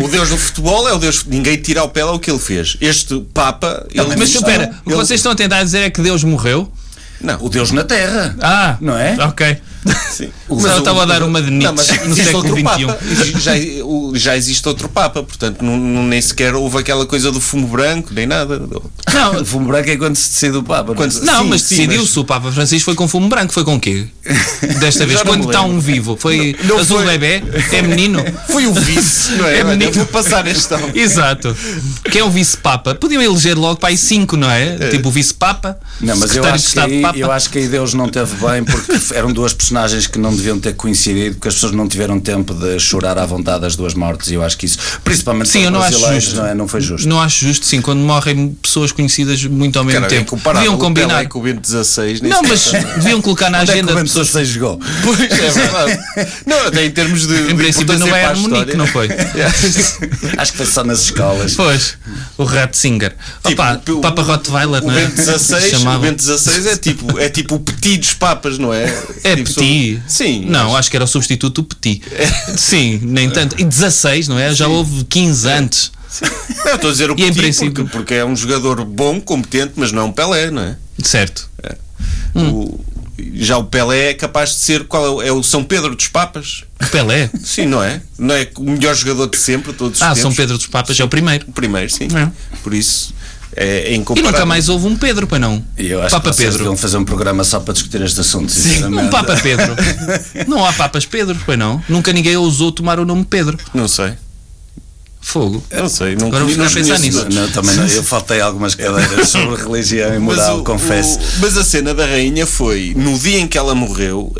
o, 0.00 0.04
o 0.04 0.08
Deus 0.08 0.28
do 0.30 0.38
futebol 0.38 0.88
é 0.88 0.92
o 0.92 0.98
Deus. 0.98 1.24
Ninguém 1.26 1.56
tira 1.56 1.80
ao 1.80 1.88
pé 1.88 2.04
lá 2.04 2.12
o 2.12 2.18
que 2.20 2.30
ele 2.30 2.38
fez. 2.38 2.76
Este 2.80 3.20
Papa. 3.34 3.84
Ele 3.90 4.06
Mas 4.16 4.28
diz- 4.30 4.36
espera, 4.36 4.70
o 4.80 4.84
que 4.84 4.90
ele- 4.90 4.96
vocês 4.96 5.18
estão 5.20 5.32
a 5.32 5.34
tentar 5.34 5.62
dizer 5.64 5.80
é 5.80 5.90
que 5.90 6.00
Deus 6.00 6.22
morreu? 6.24 6.70
Não, 7.20 7.38
O 7.44 7.48
Deus 7.48 7.70
na 7.72 7.84
terra. 7.84 8.36
Ah, 8.40 8.76
Não 8.80 8.96
é? 8.98 9.16
Ok. 9.24 9.56
sim. 10.10 10.30
Mas 10.48 10.64
eu 10.64 10.78
estava 10.78 11.02
a 11.02 11.06
dar 11.06 11.22
uma 11.22 11.40
de 11.42 11.50
Nietzsche 11.50 11.66
Não, 11.66 11.74
mas 11.74 12.08
no 12.08 12.14
século 12.16 12.56
XXI. 12.56 13.40
Já, 13.40 13.52
já 14.14 14.36
existe 14.36 14.66
outro 14.68 14.88
Papa, 14.88 15.22
portanto, 15.22 15.62
não, 15.62 15.76
não- 15.76 16.02
nem 16.04 16.20
sequer 16.20 16.54
houve 16.54 16.78
aquela 16.78 17.04
coisa 17.06 17.30
do 17.32 17.40
fumo 17.40 17.66
branco, 17.66 18.10
nem 18.12 18.26
nada. 18.26 18.60
Não, 19.12 19.40
O 19.40 19.44
fumo 19.44 19.66
branco 19.68 19.90
é 19.90 19.96
quando 19.96 20.16
se 20.16 20.30
decide 20.30 20.56
o 20.56 20.62
Papa. 20.62 20.94
Quando 20.94 21.10
se- 21.10 21.24
não 21.24 21.42
Sim, 21.42 21.48
mas 21.50 21.62
decidiu-se. 21.62 22.18
O 22.18 22.24
Papa 22.24 22.50
Francisco 22.52 22.84
foi 22.86 22.94
com 22.94 23.06
fumo 23.08 23.28
branco. 23.28 23.52
Foi 23.52 23.64
com 23.64 23.78
quê? 23.78 24.06
Desta 24.80 25.04
vez, 25.06 25.20
não 25.20 25.26
quando 25.26 25.46
está 25.46 25.62
um 25.62 25.78
vivo. 25.78 26.16
Foi 26.18 26.56
Não 26.64 26.78
azul 26.78 26.98
foi. 27.02 27.18
bebê? 27.18 27.42
É 27.72 27.82
menino? 27.82 28.24
Foi 28.48 28.66
o 28.66 28.72
vice, 28.72 29.32
não 29.32 29.46
é? 29.46 29.58
É 29.58 29.64
menino. 29.64 29.92
vou 29.92 30.06
passar 30.06 30.46
este 30.46 30.72
ao- 30.72 30.90
Exato. 30.94 31.54
Que 32.10 32.18
é 32.18 32.24
o 32.24 32.30
vice-papa. 32.30 32.94
Podiam 32.94 33.20
eleger 33.20 33.58
logo 33.58 33.76
para 33.76 33.88
aí 33.90 33.96
cinco, 33.98 34.36
não 34.36 34.50
é? 34.50 34.76
Tipo 34.90 35.08
o 35.08 35.10
vice-papa, 35.12 35.78
Não, 36.00 36.16
mas 36.16 36.34
eu 36.36 36.44
acho, 36.44 36.62
que 36.64 36.68
Estado 36.68 36.92
aí, 36.92 37.02
Papa. 37.02 37.18
eu 37.18 37.32
acho 37.32 37.50
que 37.50 37.58
aí 37.58 37.68
Deus 37.68 37.94
não 37.94 38.08
teve 38.08 38.34
bem 38.36 38.64
porque 38.64 38.92
eram 39.14 39.32
duas 39.32 39.52
personalidades 39.52 39.73
personagens 39.74 40.06
que 40.06 40.18
não 40.20 40.34
deviam 40.34 40.58
ter 40.60 40.74
coincidido, 40.74 41.34
porque 41.34 41.48
as 41.48 41.54
pessoas 41.54 41.72
não 41.72 41.88
tiveram 41.88 42.20
tempo 42.20 42.54
de 42.54 42.78
chorar 42.78 43.18
à 43.18 43.26
vontade 43.26 43.66
as 43.66 43.74
duas 43.74 43.92
mortes, 43.94 44.30
e 44.30 44.34
eu 44.34 44.42
acho 44.42 44.56
que 44.56 44.66
isso, 44.66 44.78
principalmente 45.02 45.48
Sim, 45.48 45.60
para 45.60 45.66
eu 45.66 45.70
não 45.72 45.82
acho 45.82 45.98
justo. 46.14 46.36
não, 46.36 46.46
é? 46.46 46.54
não 46.54 46.68
foi 46.68 46.80
justo. 46.80 47.08
Não 47.08 47.20
acho 47.20 47.44
justo, 47.44 47.66
sim, 47.66 47.80
quando 47.80 47.98
morrem 47.98 48.56
pessoas 48.62 48.92
conhecidas 48.92 49.42
muito 49.44 49.76
ao 49.78 49.84
mesmo 49.84 50.00
Cara, 50.02 50.14
é 50.14 50.18
tempo. 50.18 50.36
Deviam 50.54 50.78
combinar. 50.78 51.26
com 51.28 51.40
o 51.40 51.44
Não, 51.44 52.42
mas 52.42 52.70
deviam 52.96 53.20
colocar 53.20 53.50
na 53.50 53.62
Onde 53.62 53.70
é 53.70 53.74
que 53.74 53.80
agenda. 53.80 53.92
o 53.92 53.96
Bento 53.96 54.24
XVI 54.24 54.44
jogou? 54.44 54.80
Pois, 55.02 55.20
é 55.20 55.26
verdade. 55.50 55.98
não, 56.46 56.66
até 56.68 56.84
em 56.86 56.90
termos 56.92 57.26
de. 57.26 57.34
Em 57.50 57.56
princípio 57.56 57.98
no 57.98 58.06
Bayern 58.06 58.40
Munique, 58.40 58.70
história. 58.70 58.76
não 58.76 58.86
foi? 58.86 59.08
Acho 60.38 60.52
que 60.52 60.58
foi 60.58 60.66
só 60.66 60.84
nas 60.84 61.00
escolas. 61.02 61.54
Pois, 61.54 61.96
o 62.38 62.44
Ratzinger. 62.44 63.14
Tipo, 63.44 63.62
Opa, 63.62 63.80
o- 63.90 64.00
Papa 64.00 64.22
Rottweiler, 64.22 64.82
O 64.82 64.86
não 64.86 64.96
é? 64.96 65.08
XVI, 65.10 65.56
o 65.56 65.70
Chamava. 65.78 65.98
Bento 66.06 66.22
XVI 66.22 66.68
é 66.68 66.76
tipo, 66.76 67.18
é 67.18 67.28
tipo 67.28 67.56
o 67.56 67.60
petit 67.60 67.98
dos 67.98 68.14
papas, 68.14 68.58
não 68.58 68.72
é? 68.72 68.84
É 69.24 69.36
tipo, 69.36 69.50
Petit. 69.64 70.02
Sim. 70.06 70.44
Não, 70.46 70.68
mas- 70.70 70.80
acho 70.80 70.90
que 70.90 70.96
era 70.96 71.04
o 71.04 71.08
substituto 71.08 71.62
do 71.62 71.68
Petit. 71.74 72.02
Sim, 72.56 73.00
nem 73.02 73.30
tanto. 73.30 73.60
E 73.60 73.64
16, 73.64 74.28
não 74.28 74.38
é? 74.38 74.54
Já 74.54 74.68
houve 74.68 75.04
15 75.04 75.48
antes. 75.48 75.92
Não, 76.64 76.70
eu 76.70 76.74
estou 76.76 76.90
a 76.90 76.92
dizer 76.92 77.10
o 77.10 77.14
em 77.14 77.16
petit 77.16 77.34
princípio- 77.36 77.84
porque, 77.84 77.90
porque 77.98 78.14
é 78.14 78.24
um 78.24 78.36
jogador 78.36 78.84
bom, 78.84 79.20
competente, 79.20 79.72
mas 79.76 79.90
não 79.90 80.02
é 80.02 80.04
um 80.04 80.12
Pelé, 80.12 80.50
não 80.50 80.62
é? 80.62 80.76
Certo. 81.02 81.48
O- 82.34 82.78
já 83.34 83.56
o 83.58 83.64
Pelé 83.64 84.10
é 84.10 84.14
capaz 84.14 84.50
de 84.50 84.56
ser 84.56 84.84
qual 84.84 85.04
é, 85.04 85.08
o- 85.10 85.22
é 85.22 85.32
o 85.32 85.42
São 85.42 85.62
Pedro 85.64 85.94
dos 85.94 86.08
Papas? 86.08 86.64
O 86.82 86.86
Pelé. 86.86 87.30
Sim, 87.44 87.66
não 87.66 87.82
é? 87.82 88.00
Não 88.18 88.34
é 88.34 88.48
o 88.56 88.62
melhor 88.62 88.94
jogador 88.94 89.28
de 89.28 89.36
sempre, 89.38 89.72
todos 89.72 89.98
os 89.98 90.02
Ah, 90.02 90.06
tempos? 90.08 90.22
São 90.22 90.34
Pedro 90.34 90.56
dos 90.58 90.66
Papas 90.66 90.98
é 90.98 91.04
o 91.04 91.08
primeiro. 91.08 91.46
O 91.48 91.52
primeiro, 91.52 91.90
sim. 91.90 92.08
É. 92.14 92.30
Por 92.62 92.74
isso 92.74 93.13
é, 93.56 93.92
é 93.92 93.94
E 93.94 93.98
nunca 93.98 94.44
mais 94.46 94.68
houve 94.68 94.86
um 94.86 94.96
Pedro, 94.96 95.26
pois 95.26 95.40
não? 95.40 95.62
Eu 95.76 96.02
acho 96.02 96.10
Papa 96.10 96.30
que 96.30 96.36
vocês 96.36 96.48
Pedro. 96.48 96.58
deviam 96.64 96.76
fazer 96.76 96.96
um 96.96 97.04
programa 97.04 97.44
só 97.44 97.60
para 97.60 97.72
discutir 97.74 98.00
este 98.02 98.20
assunto. 98.20 98.50
sinceramente. 98.50 99.06
Um 99.06 99.10
Papa 99.10 99.36
Pedro. 99.36 99.74
não 100.48 100.64
há 100.64 100.72
Papas 100.72 101.06
Pedro, 101.06 101.36
pois 101.44 101.58
não? 101.58 101.82
Nunca 101.88 102.12
ninguém 102.12 102.36
ousou 102.36 102.72
tomar 102.72 102.98
o 102.98 103.04
nome 103.04 103.24
Pedro. 103.24 103.58
Não 103.72 103.88
sei. 103.88 104.14
Fogo. 105.26 105.64
Não 105.72 105.88
sei. 105.88 106.14
Não, 106.16 106.26
Agora 106.28 106.44
vou 106.44 106.54
não 106.54 106.68
ficar 106.68 106.80
a 106.80 106.82
pensar 106.84 106.98
nisso. 107.00 107.26
Não, 107.32 107.48
também 107.50 107.74
não, 107.76 107.86
eu 107.86 108.02
faltei 108.04 108.40
algumas 108.42 108.74
cadeiras 108.74 109.26
sobre 109.30 109.56
religião 109.60 110.14
e 110.14 110.18
moral, 110.18 110.60
o- 110.60 110.64
confesso. 110.64 111.18
o- 111.18 111.22
mas 111.40 111.56
a 111.56 111.64
cena 111.64 111.94
da 111.94 112.04
rainha 112.04 112.46
foi 112.46 112.92
no 112.94 113.18
dia 113.18 113.38
em 113.40 113.48
que 113.48 113.56
ela 113.56 113.74
morreu. 113.74 114.32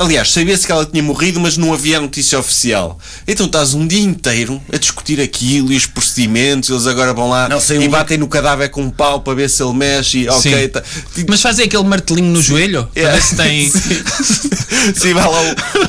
Aliás, 0.00 0.30
sabia-se 0.30 0.64
que 0.64 0.70
ela 0.72 0.86
tinha 0.86 1.02
morrido, 1.02 1.40
mas 1.40 1.56
não 1.56 1.74
havia 1.74 2.00
notícia 2.00 2.38
oficial. 2.38 2.96
Então 3.26 3.46
estás 3.46 3.74
um 3.74 3.84
dia 3.86 4.00
inteiro 4.00 4.62
a 4.72 4.76
discutir 4.78 5.20
aquilo 5.20 5.72
e 5.72 5.76
os 5.76 5.84
procedimentos. 5.86 6.70
Eles 6.70 6.86
agora 6.86 7.12
vão 7.12 7.28
lá 7.28 7.48
Não, 7.48 7.58
e 7.58 7.78
um- 7.86 7.90
batem 7.90 8.16
no 8.16 8.28
cadáver 8.28 8.70
com 8.70 8.82
um 8.82 8.90
pau 8.90 9.20
para 9.22 9.34
ver 9.34 9.50
se 9.50 9.60
ele 9.62 9.74
mexe. 9.74 10.18
E, 10.20 10.28
ok, 10.28 10.62
Sim. 10.62 10.68
tá. 10.68 10.82
Mas 11.28 11.42
fazem 11.42 11.64
aquele 11.66 11.82
martelinho 11.84 12.30
no 12.30 12.40
joelho? 12.40 12.88
Para 12.94 13.02
É. 13.02 13.12
ver 13.14 13.22
se 13.22 13.34
tem. 13.34 13.68
Sim, 14.94 15.12
vai 15.12 15.24
lá 15.24 15.40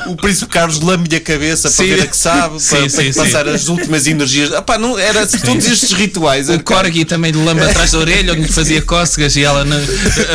o, 0.08 0.12
o 0.12 0.16
príncipe 0.16 0.50
Carlos 0.50 0.80
lame-lhe 0.80 1.16
a 1.16 1.20
cabeça 1.20 1.70
Sim. 1.70 1.76
para 1.76 1.96
ver 1.96 2.02
a 2.02 2.06
que 2.06 2.16
sabe, 2.16 2.60
Sim, 2.60 2.76
para, 2.76 2.88
sim, 2.88 3.12
para 3.12 3.24
passar 3.24 3.44
sim. 3.46 3.54
as 3.54 3.68
últimas 3.68 4.06
energias. 4.06 4.31
Epá, 4.40 4.78
não, 4.78 4.98
era 4.98 5.26
todos 5.26 5.66
estes 5.66 5.92
rituais. 5.92 6.48
O 6.48 6.58
Corgi 6.62 7.04
também 7.04 7.30
lhe 7.30 7.42
lamba 7.44 7.64
atrás 7.66 7.90
da 7.92 7.98
orelha, 7.98 8.32
onde 8.32 8.42
lhe 8.42 8.48
fazia 8.52 8.80
cócegas 8.82 9.36
e 9.36 9.42
ela 9.42 9.64
não- 9.64 9.80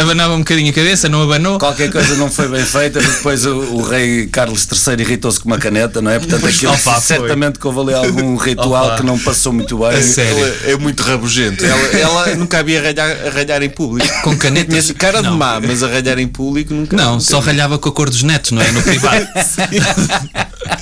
abanava 0.01 0.33
um 0.35 0.39
bocadinho 0.39 0.69
a 0.69 0.73
cabeça, 0.73 1.09
não 1.09 1.21
abanou. 1.21 1.57
Qualquer 1.59 1.91
coisa 1.91 2.15
não 2.15 2.29
foi 2.29 2.47
bem 2.47 2.63
feita, 2.65 2.99
depois 3.01 3.45
o, 3.45 3.55
o 3.57 3.81
rei 3.81 4.27
Carlos 4.27 4.67
III 4.71 5.01
irritou-se 5.01 5.39
com 5.39 5.47
uma 5.47 5.57
caneta, 5.57 6.01
não 6.01 6.11
é? 6.11 6.19
Portanto, 6.19 6.45
aquilo 6.45 6.73
Opa, 6.73 6.99
certamente 7.01 7.59
que 7.59 7.67
houve 7.67 7.79
ali 7.79 7.93
algum 7.93 8.35
ritual 8.35 8.85
Opa. 8.87 8.95
que 8.97 9.03
não 9.05 9.17
passou 9.17 9.53
muito 9.53 9.77
bem. 9.77 9.87
A 9.89 10.01
sério. 10.01 10.37
Ela 10.37 10.55
é 10.71 10.75
muito 10.77 11.01
rabugento. 11.03 11.65
Ela, 11.65 11.87
ela 11.99 12.35
nunca 12.37 12.59
havia 12.59 12.81
ralhar, 12.81 13.17
a 13.27 13.29
ralhar 13.29 13.63
em 13.63 13.69
público. 13.69 14.21
Com 14.23 14.37
canetas? 14.37 14.91
Cara 14.91 15.21
de 15.21 15.29
Não. 15.29 15.37
má, 15.37 15.59
mas 15.59 15.83
a 15.83 15.87
ralhar 15.87 16.19
em 16.19 16.27
público 16.27 16.73
nunca. 16.73 16.95
Não, 16.95 17.13
nunca 17.13 17.23
só 17.23 17.39
ralhava 17.39 17.77
com 17.77 17.89
a 17.89 17.91
cor 17.91 18.09
dos 18.09 18.23
netos, 18.23 18.51
não 18.51 18.61
é? 18.61 18.71
No 18.71 18.81
privado. 18.81 19.27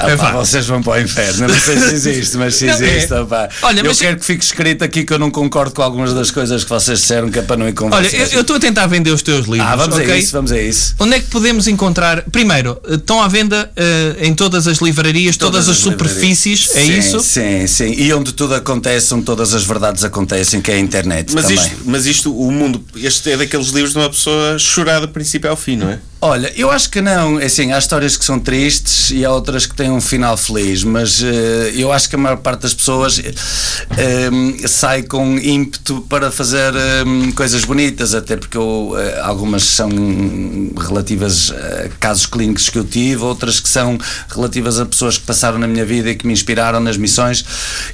Ah, 0.00 0.10
É 0.10 0.16
pá, 0.16 0.30
vocês 0.32 0.64
vão 0.66 0.80
para 0.80 1.00
o 1.00 1.00
inferno. 1.02 1.44
Eu 1.44 1.48
Não 1.48 1.58
sei 1.58 1.76
se 1.76 1.92
existe, 1.94 2.36
mas 2.36 2.54
se 2.54 2.66
Não, 2.66 2.74
existe. 2.74 3.12
é. 3.12 3.20
opá. 3.20 3.48
Olha, 3.62 3.80
eu 3.80 3.84
mas- 3.86 3.98
quero 3.98 4.16
que 4.16 4.24
fique 4.24 4.44
escrito 4.44 4.84
aqui 4.84 5.04
que 5.04 5.12
eu 5.12 5.18
não 5.18 5.28
concordo 5.30 5.74
com 5.74 5.82
algumas 5.82 6.14
das 6.14 6.30
coisas 6.30 6.62
que 6.62 6.70
vocês 6.70 7.00
disseram, 7.00 7.28
que 7.30 7.38
é 7.40 7.42
para 7.42 7.56
não 7.56 7.68
ir 7.68 7.72
com 7.72 7.86
Olha, 7.90 8.08
vocês. 8.08 8.32
eu 8.32 8.42
estou 8.42 8.56
a 8.56 8.60
tentar 8.60 8.86
vender 8.86 9.10
os 9.10 9.22
teus 9.22 9.46
livros. 9.48 9.66
Ah, 9.68 9.74
vamos 9.74 9.96
ok? 9.96 10.08
a 10.12 10.16
isso, 10.16 10.32
vamos 10.32 10.52
a 10.52 10.60
isso. 10.60 10.94
Onde 11.00 11.14
é 11.16 11.20
que 11.20 11.26
podemos 11.26 11.66
encontrar? 11.66 12.22
Primeiro, 12.30 12.80
estão 12.88 13.20
à 13.20 13.26
venda 13.26 13.70
eh, 13.76 14.16
em 14.20 14.34
todas 14.34 14.68
as 14.68 14.78
livrarias, 14.78 15.36
todas, 15.36 15.68
as 15.68 15.78
superfícies, 15.78 16.68
é 16.76 16.82
Sim, 16.84 16.98
isso? 16.98 17.20
Sim, 17.20 17.66
sim. 17.66 17.92
E 17.96 18.12
onde 18.12 18.32
tudo 18.32 18.54
acontece, 18.54 19.12
onde 19.14 19.24
todas 19.24 19.52
as 19.52 19.64
verdades 19.64 20.04
acontecem, 20.04 20.60
que 20.60 20.70
é 20.70 20.74
a 20.74 20.78
internet 20.78 21.32
Mas 21.34 21.46
também. 21.46 21.58
isto, 21.64 21.76
mas 21.84 22.06
isto, 22.06 22.32
o 22.40 22.52
mundo, 22.52 22.84
este 22.96 23.32
é 23.32 23.36
daqueles 23.36 23.68
livros 23.68 23.92
de 23.94 23.98
uma 23.98 24.08
pessoa 24.10 24.56
chorar 24.60 25.00
do 25.00 25.08
princípio 25.08 25.50
ao 25.50 25.56
fim, 25.56 25.76
não 25.76 25.90
é? 25.90 25.98
Olha, 26.20 26.52
eu 26.56 26.68
acho 26.68 26.90
que 26.90 27.00
não. 27.00 27.38
É 27.38 27.46
Assim, 27.48 27.72
há 27.72 27.78
histórias 27.78 28.16
que 28.16 28.24
são 28.24 28.40
tristes 28.40 29.10
e 29.10 29.24
há 29.24 29.30
outras 29.30 29.66
que 29.66 29.74
têm 29.74 29.90
um 29.90 30.00
final 30.00 30.36
feliz, 30.36 30.82
mas 30.84 31.22
eh, 31.22 31.72
eu 31.76 31.92
acho 31.92 32.08
que 32.08 32.16
a 32.16 32.18
maior 32.18 32.36
parte 32.38 32.62
das 32.62 32.74
pessoas 32.74 33.18
eh, 33.18 34.30
sai 34.66 35.04
com 35.04 35.38
ímpeto 35.38 36.00
para 36.08 36.30
fazer 36.30 36.74
eh, 36.74 37.32
coisas 37.34 37.64
bonitas, 37.64 38.14
até 38.14 38.36
porque 38.36 38.56
eu, 38.56 38.94
eh, 38.98 39.20
algumas 39.22 39.62
são 39.62 39.88
relativas 40.76 41.52
a 41.52 41.88
casos 42.00 42.26
clínicos 42.26 42.68
que 42.68 42.78
eu 42.78 42.84
tive, 42.84 43.22
outras 43.22 43.60
que 43.60 43.68
são 43.68 43.96
relativas 44.28 44.78
a 44.78 44.86
pessoas 44.86 45.16
que 45.16 45.24
passaram 45.24 45.58
na 45.58 45.68
minha 45.68 45.84
vida 45.84 46.10
e 46.10 46.16
que 46.16 46.26
me 46.26 46.32
inspiraram 46.32 46.80
nas 46.80 46.96
missões. 46.96 47.44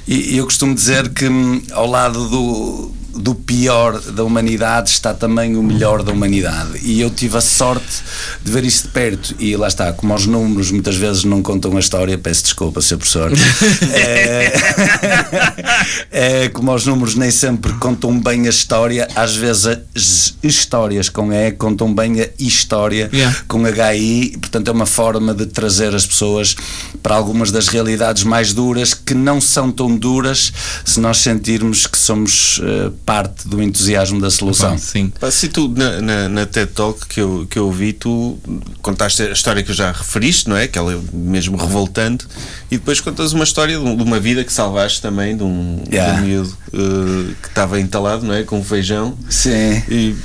E, 0.07 0.33
e 0.33 0.37
eu 0.37 0.45
costumo 0.45 0.73
dizer 0.73 1.09
que 1.09 1.27
hum, 1.27 1.61
ao 1.71 1.87
lado 1.87 2.27
do 2.27 3.04
do 3.15 3.33
pior 3.33 3.99
da 3.99 4.23
humanidade 4.23 4.89
está 4.89 5.13
também 5.13 5.55
o 5.55 5.63
melhor 5.63 6.03
da 6.03 6.11
humanidade. 6.11 6.79
E 6.83 6.99
eu 6.99 7.09
tive 7.09 7.37
a 7.37 7.41
sorte 7.41 8.03
de 8.43 8.51
ver 8.51 8.63
isso 8.65 8.83
de 8.83 8.89
perto. 8.89 9.35
E 9.39 9.55
lá 9.55 9.67
está, 9.67 9.93
como 9.93 10.13
os 10.13 10.25
números 10.25 10.71
muitas 10.71 10.95
vezes 10.95 11.23
não 11.23 11.41
contam 11.41 11.75
a 11.77 11.79
história, 11.79 12.17
peço 12.17 12.43
desculpa, 12.43 12.81
Sr. 12.81 12.97
Professor. 12.97 13.31
é, 13.93 14.53
é, 16.11 16.49
como 16.49 16.73
os 16.73 16.85
números 16.85 17.15
nem 17.15 17.31
sempre 17.31 17.71
contam 17.73 18.19
bem 18.19 18.47
a 18.47 18.49
história, 18.49 19.07
às 19.15 19.35
vezes 19.35 19.65
as 19.95 20.33
histórias 20.43 21.09
com 21.09 21.31
E 21.31 21.51
contam 21.51 21.93
bem 21.93 22.21
a 22.21 22.29
história 22.37 23.09
Yeah. 23.15 23.37
com 23.47 23.63
HI, 23.65 24.37
portanto 24.39 24.67
é 24.67 24.71
uma 24.71 24.85
forma 24.85 25.33
de 25.33 25.45
trazer 25.45 25.93
as 25.95 26.05
pessoas 26.05 26.55
para 27.01 27.15
algumas 27.15 27.51
das 27.51 27.67
realidades 27.67 28.23
mais 28.23 28.51
duras 28.51 28.93
que 28.93 29.13
não 29.13 29.39
são 29.39 29.71
tão 29.71 29.95
duras 29.95 30.51
se 30.83 30.99
nós 30.99 31.17
sentirmos 31.19 31.87
que 31.87 31.97
somos 31.97 32.59
eh, 32.63 32.91
parte 33.05 33.47
do 33.47 33.61
entusiasmo 33.61 34.19
da 34.19 34.31
solução. 34.31 34.77
Sim. 34.77 35.13
Se 35.31 35.47
tu 35.47 35.67
na, 35.69 36.01
na, 36.01 36.29
na 36.29 36.45
TED 36.45 36.71
Talk 36.71 37.05
que 37.07 37.21
eu, 37.21 37.45
que 37.49 37.59
eu 37.59 37.71
vi, 37.71 37.93
tu 37.93 38.37
contaste 38.81 39.21
a 39.21 39.31
história 39.31 39.61
que 39.61 39.69
eu 39.71 39.75
já 39.75 39.91
referiste, 39.91 40.49
não 40.49 40.57
é? 40.57 40.67
Que 40.67 40.79
ela 40.79 40.93
é 40.93 40.97
mesmo 41.13 41.55
revoltante, 41.55 42.25
e 42.71 42.77
depois 42.77 42.99
contas 42.99 43.31
uma 43.33 43.43
história 43.43 43.77
de, 43.77 43.83
um- 43.83 44.01
uma 44.01 44.19
vida 44.19 44.43
que 44.43 44.51
salvaste 44.51 45.01
também, 45.01 45.37
de 45.37 45.43
um, 45.43 45.83
Yeah. 45.91 46.13
de 46.15 46.21
um 46.21 46.25
miúdo 46.27 46.57
eh, 46.73 47.33
que 47.41 47.47
estava 47.49 47.79
entalado, 47.79 48.25
não 48.25 48.33
é? 48.33 48.43
Com 48.43 48.63
feijão. 48.63 49.15
Sim. 49.29 49.83
E 49.89 50.15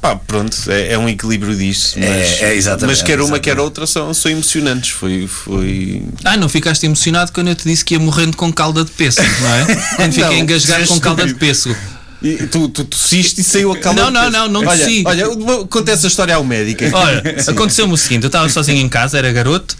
pá, 0.00 0.16
pronto, 0.16 0.56
é, 0.68 0.92
é 0.94 0.98
um 0.98 1.08
equilíbrio 1.08 1.54
disto. 1.54 1.98
Mas, 1.98 2.08
É, 2.08 2.44
é 2.52 2.54
exatamente, 2.54 2.96
mas 2.98 3.02
quer 3.02 3.16
uma, 3.18 3.24
exatamente. 3.36 3.42
quer 3.44 3.58
outra 3.60 3.86
são, 3.86 4.14
são 4.14 4.30
emocionantes. 4.32 4.90
Foi. 4.90 5.26
foi... 5.26 6.02
Ah, 6.24 6.36
não 6.38 6.48
ficaste 6.48 6.86
emocionado 6.86 7.32
quando 7.32 7.48
eu 7.48 7.54
te 7.54 7.64
disse 7.68 7.84
que 7.84 7.94
ia 7.94 8.00
morrendo 8.00 8.36
com 8.36 8.50
calda 8.50 8.82
de 8.84 8.90
pêssego, 8.92 9.28
não 9.42 9.54
é? 9.54 9.66
Quando 9.96 10.12
fiquei 10.14 10.24
Não, 10.30 10.38
engasgado 10.38 10.86
com 10.88 10.98
calda 11.00 11.26
de 11.26 11.34
pêssego. 11.34 11.76
E 12.22 12.46
tu, 12.48 12.68
tu 12.68 12.84
tossiste 12.84 13.40
e 13.40 13.44
saiu 13.44 13.72
a 13.72 13.78
calda. 13.78 14.02
Não, 14.02 14.10
não, 14.10 14.30
não, 14.30 14.48
não 14.48 14.60
olha, 14.60 14.78
tossi. 14.78 15.02
Olha, 15.06 15.24
conta 15.70 15.92
essa 15.92 16.06
história 16.06 16.34
ao 16.34 16.44
médico. 16.44 16.84
Olha, 16.92 17.22
aconteceu-me 17.48 17.94
o 17.94 17.96
seguinte: 17.96 18.24
eu 18.24 18.28
estava 18.28 18.48
sozinho 18.48 18.78
em 18.78 18.88
casa, 18.90 19.16
era 19.16 19.32
garoto, 19.32 19.74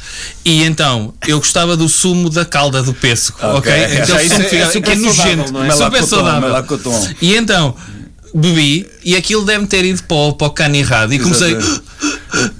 e 0.44 0.62
então 0.64 1.12
eu 1.28 1.38
gostava 1.38 1.76
do 1.76 1.88
sumo 1.88 2.30
da 2.30 2.44
calda 2.46 2.82
do 2.82 2.94
pêssego, 2.94 3.36
ok? 3.42 3.58
Ok. 3.58 3.72
Aquele 3.84 4.06
Já 4.06 4.22
isso 4.22 4.34
sumo 4.36 4.40
é- 4.40 4.44
que 4.44 4.50
fica- 4.56 4.62
é 4.62 4.70
super 4.70 4.82
que 4.82 4.90
é 4.90 4.94
nojento, 4.96 5.62
é? 5.62 5.70
super 5.70 6.02
saudável. 6.04 6.48
E 7.20 7.34
então 7.36 7.76
bebi 8.32 8.86
e 9.04 9.16
aquilo 9.16 9.44
deve 9.44 9.66
ter 9.66 9.84
ido 9.84 10.02
para 10.04 10.16
o, 10.16 10.32
para 10.32 10.46
o 10.46 10.50
cano 10.50 10.76
errado 10.76 11.12
e 11.12 11.18
comecei. 11.18 11.56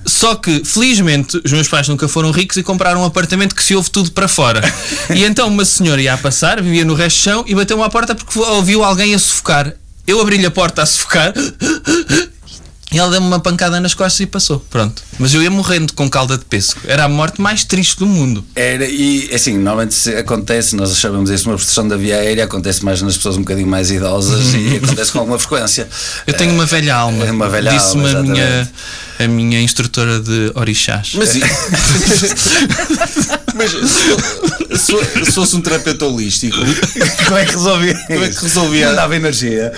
Só 0.05 0.35
que, 0.35 0.65
felizmente, 0.65 1.41
os 1.45 1.53
meus 1.53 1.69
pais 1.69 1.89
nunca 1.89 2.09
foram 2.09 2.31
ricos 2.31 2.57
e 2.57 2.63
compraram 2.63 3.03
um 3.03 3.05
apartamento 3.05 3.55
que 3.55 3.63
se 3.63 3.75
ouve 3.75 3.91
tudo 3.91 4.11
para 4.13 4.29
fora. 4.29 4.61
E 5.15 5.25
então 5.25 5.49
uma 5.49 5.65
senhora 5.65 6.01
ia 6.01 6.15
a 6.15 6.19
passar, 6.19 6.63
vivia 6.63 6.85
no 6.85 6.95
resto 6.95 7.19
do 7.19 7.23
chão 7.23 7.45
e 7.47 7.55
bateu-me 7.55 7.83
à 7.83 7.89
porta 7.89 8.15
porque 8.15 8.39
ouviu 8.39 8.85
alguém 8.85 9.15
a 9.15 9.19
sufocar. 9.19 9.73
Eu 10.07 10.21
abri-lhe 10.21 10.47
a 10.47 10.51
porta 10.51 10.83
a 10.83 10.87
sufocar 10.87 11.33
e 12.93 12.99
ela 12.99 13.11
deu-me 13.11 13.27
uma 13.27 13.41
pancada 13.41 13.79
nas 13.81 13.95
costas 13.95 14.21
e 14.21 14.27
passou. 14.27 14.59
Pronto. 14.71 15.03
Mas 15.19 15.33
eu 15.35 15.43
ia 15.43 15.51
morrendo 15.51 15.93
com 15.93 16.09
calda 16.09 16.37
de 16.37 16.45
pêssego. 16.45 16.81
Era 16.87 17.05
a 17.05 17.09
morte 17.09 17.41
mais 17.41 17.65
triste 17.65 17.99
do 17.99 18.07
mundo. 18.07 18.45
Era, 18.55 18.85
e 18.87 19.31
assim, 19.35 19.57
normalmente 19.57 19.95
se 19.95 20.15
acontece, 20.17 20.75
nós 20.75 20.97
chamamos 20.97 21.31
isso 21.31 21.47
uma 21.49 21.55
obstrução 21.55 21.87
da 21.87 21.97
via 21.97 22.17
aérea, 22.17 22.45
acontece 22.45 22.85
mais 22.85 23.01
nas 23.03 23.17
pessoas 23.17 23.37
um 23.37 23.41
bocadinho 23.41 23.69
mais 23.69 23.91
idosas 23.91 24.55
e 24.55 24.77
acontece 24.83 25.13
com 25.13 25.19
alguma 25.21 25.39
frequência. 25.39 25.89
Eu 26.27 26.35
tenho 26.35 26.53
uma 26.53 26.67
velha 26.67 26.95
alma. 26.97 27.25
é 27.25 27.31
uma 27.31 27.49
velha 27.49 27.71
Disse-me 27.71 28.07
alma, 28.07 28.19
a 28.19 28.23
minha, 28.23 28.73
a 29.21 29.29
minha 29.29 29.61
instrutora 29.61 30.19
de 30.21 30.51
orixás. 30.55 31.13
Mas, 31.15 31.31
Mas 33.55 33.71
se, 33.71 34.79
se- 34.79 35.25
se 35.25 35.33
fosse 35.33 35.57
um 35.57 35.61
terapeuta 35.61 36.07
holístico, 36.07 36.57
Como 37.27 37.37
é 37.39 37.45
que 37.45 37.53
resolvia? 37.53 37.95
Como 38.07 38.25
é 38.25 38.29
que 38.29 38.43
resolvia? 38.43 38.89
Mandava 38.89 39.17
energia. 39.17 39.73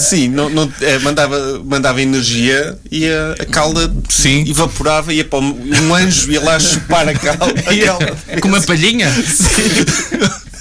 sim, 0.00 0.28
não, 0.28 0.48
não- 0.48 0.72
eh, 0.80 0.98
mandava, 0.98 1.60
mandava 1.64 2.00
energia 2.02 2.41
e 2.90 3.08
a, 3.08 3.42
a 3.42 3.46
calda 3.46 3.92
Sim. 4.08 4.44
evaporava, 4.48 5.12
ia 5.12 5.24
para 5.24 5.38
um, 5.38 5.70
um 5.82 5.94
anjo 5.94 6.30
ia 6.30 6.40
lá 6.40 6.58
chupar 6.58 7.08
a 7.08 7.14
calda, 7.14 7.54
Com 8.40 8.48
uma 8.48 8.60
palhinha? 8.60 9.08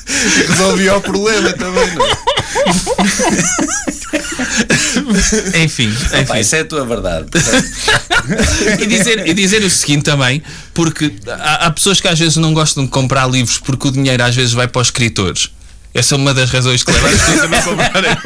e 0.08 0.48
resolvia 0.48 0.96
o 0.98 1.02
problema 1.02 1.54
também. 1.54 1.96
Não? 1.96 2.06
é? 2.06 2.12
Enfim, 5.64 5.88
enfim. 5.88 6.26
Pá, 6.28 6.40
isso 6.40 6.56
é 6.56 6.62
a 6.62 6.66
tua 6.66 6.86
verdade. 6.86 7.28
e, 8.80 8.86
dizer, 8.86 9.28
e 9.28 9.34
dizer 9.34 9.64
o 9.64 9.70
seguinte 9.70 10.04
também, 10.04 10.42
porque 10.74 11.14
há, 11.28 11.68
há 11.68 11.72
pessoas 11.72 12.00
que 12.02 12.08
às 12.08 12.20
vezes 12.20 12.38
não 12.38 12.54
gostam 12.54 12.84
de 12.86 12.92
comprar 12.92 13.30
livros 13.30 13.58
porque 13.58 13.88
o 13.88 13.92
dinheiro 13.92 14.24
às 14.24 14.36
vezes 14.36 14.54
vai 14.54 14.68
para 14.68 14.82
os 14.82 14.88
escritores. 14.88 15.50
Essa 15.94 16.16
é 16.16 16.18
uma 16.18 16.34
das 16.34 16.50
razões 16.50 16.84
que 16.84 16.92
leva 16.92 17.10
as 17.10 17.20
pessoas 17.20 17.42
a 17.42 17.48
não 17.50 17.62
comprarem. 17.64 18.18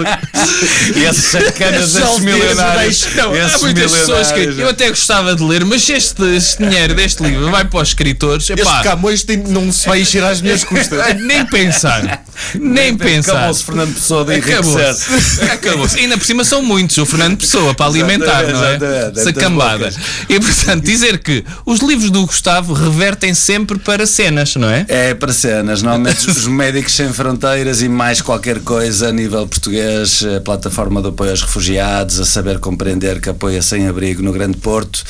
E 0.95 1.03
esses 1.03 1.23
sacanas, 1.25 1.95
esses 1.95 2.19
milionários. 2.19 3.07
Não, 3.15 3.33
há 3.33 3.57
muitas 3.57 3.91
pessoas 3.91 4.31
que 4.31 4.39
eu 4.39 4.69
até 4.69 4.89
gostava 4.89 5.35
de 5.35 5.43
ler, 5.43 5.65
mas 5.65 5.89
este, 5.89 6.23
este 6.35 6.63
dinheiro 6.63 6.93
deste 6.93 7.23
livro 7.23 7.49
vai 7.49 7.65
para 7.65 7.81
os 7.81 7.87
escritores, 7.87 8.47
Este 8.47 8.61
epá, 8.61 8.83
Camões 8.83 9.23
tem, 9.23 9.37
não 9.37 9.71
se 9.71 9.87
vai 9.87 10.01
encher 10.01 10.23
às 10.23 10.41
minhas 10.41 10.63
custas. 10.63 10.99
nem 11.17 11.43
pensar. 11.45 12.23
Nem 12.53 12.95
pensar. 12.95 13.31
Acabou-se 13.31 13.63
Fernando 13.63 13.93
Pessoa 13.95 14.25
de. 14.25 14.33
Acabou-se. 14.33 15.43
Acabou-se. 15.51 15.99
Ainda 15.99 16.17
por 16.19 16.25
cima 16.25 16.43
são 16.43 16.61
muitos, 16.61 16.97
o 16.99 17.05
Fernando 17.05 17.37
Pessoa, 17.37 17.73
para 17.73 17.87
alimentar, 17.87 18.43
não 18.43 18.63
é? 18.63 18.77
Essa 19.15 19.33
cambada. 19.33 19.91
E 20.29 20.39
portanto, 20.39 20.83
dizer 20.83 21.17
que 21.17 21.43
os 21.65 21.79
livros 21.79 22.11
do 22.11 22.27
Gustavo 22.27 22.73
revertem 22.73 23.33
sempre 23.33 23.79
para 23.79 24.05
cenas, 24.05 24.55
não 24.55 24.69
é? 24.69 24.85
É 24.87 25.13
para 25.15 25.33
cenas, 25.33 25.81
normalmente 25.81 26.29
os 26.29 26.45
Médicos 26.45 26.93
Sem 26.93 27.11
Fronteiras 27.11 27.54
e 27.57 27.87
mais 27.87 28.21
qualquer 28.21 28.59
coisa 28.59 29.09
a 29.09 29.11
nível 29.11 29.47
português, 29.47 30.23
a 30.35 30.41
plataforma 30.41 31.01
de 31.01 31.07
apoio 31.07 31.31
aos 31.31 31.41
refugiados, 31.41 32.19
a 32.19 32.25
saber 32.25 32.59
compreender 32.59 33.21
que 33.21 33.29
apoia 33.29 33.61
sem 33.61 33.87
abrigo 33.87 34.21
no 34.21 34.33
Grande 34.33 34.57
Porto. 34.57 35.01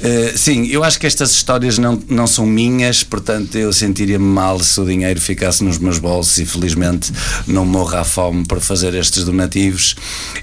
Eh, 0.00 0.32
sim, 0.36 0.66
eu 0.66 0.84
acho 0.84 0.98
que 1.00 1.06
estas 1.06 1.32
histórias 1.32 1.76
não, 1.76 2.00
não 2.08 2.26
são 2.26 2.46
minhas, 2.46 3.02
portanto 3.02 3.56
eu 3.58 3.72
sentiria-me 3.72 4.24
mal 4.24 4.60
se 4.60 4.80
o 4.80 4.86
dinheiro 4.86 5.20
ficasse 5.20 5.64
nos 5.64 5.78
meus 5.78 5.98
bolsos 5.98 6.38
e 6.38 6.46
felizmente 6.46 7.12
não 7.46 7.66
morro 7.66 7.96
à 7.96 8.04
fome 8.04 8.46
por 8.46 8.60
fazer 8.60 8.94
estes 8.94 9.24
donativos 9.24 9.96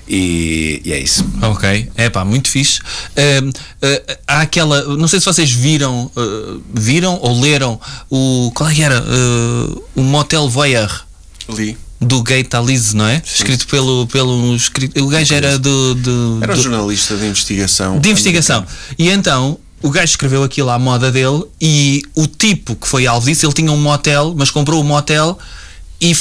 e, 0.07 0.81
e 0.83 0.91
é 0.91 0.99
isso. 0.99 1.25
Ok, 1.41 1.89
é 1.95 2.09
pá, 2.09 2.25
muito 2.25 2.49
fixe. 2.49 2.81
Ahm, 3.15 3.49
ah, 3.81 4.17
há 4.27 4.41
aquela, 4.41 4.83
não 4.97 5.07
sei 5.07 5.19
se 5.19 5.25
vocês 5.25 5.51
viram, 5.51 6.11
ah, 6.17 6.57
viram 6.73 7.17
ou 7.21 7.39
leram 7.39 7.79
o, 8.09 8.51
qual 8.53 8.69
é 8.69 8.81
era? 8.81 9.03
O 9.95 10.01
Motel 10.01 10.49
Voyeur. 10.49 11.05
Ali. 11.47 11.77
Do 12.01 12.21
Gay 12.23 12.43
Talese, 12.43 12.95
não 12.95 13.05
é? 13.07 13.21
Escrito 13.25 13.67
pelo, 13.67 14.05
pelo 14.07 14.55
escrito, 14.55 15.01
o 15.03 15.07
gajo 15.07 15.33
era 15.33 15.57
do, 15.57 15.95
do- 15.95 16.39
Era 16.41 16.53
um 16.53 16.55
do- 16.55 16.61
jornalista 16.61 17.15
de 17.15 17.25
investigação. 17.25 17.99
de 17.99 18.09
investigação. 18.09 18.65
E 18.99 19.09
então 19.09 19.57
o 19.81 19.89
gajo 19.89 20.05
escreveu 20.11 20.43
aquilo 20.43 20.69
à 20.69 20.77
moda 20.79 21.11
dele 21.11 21.43
e 21.61 22.01
o 22.15 22.27
tipo 22.27 22.75
que 22.75 22.87
foi 22.87 23.07
alvo 23.07 23.27
disso, 23.27 23.45
ele 23.45 23.53
tinha 23.53 23.71
um 23.71 23.77
motel, 23.81 24.33
mas 24.37 24.51
comprou 24.51 24.81
um 24.81 24.83
motel 24.85 25.37
e 26.01 26.13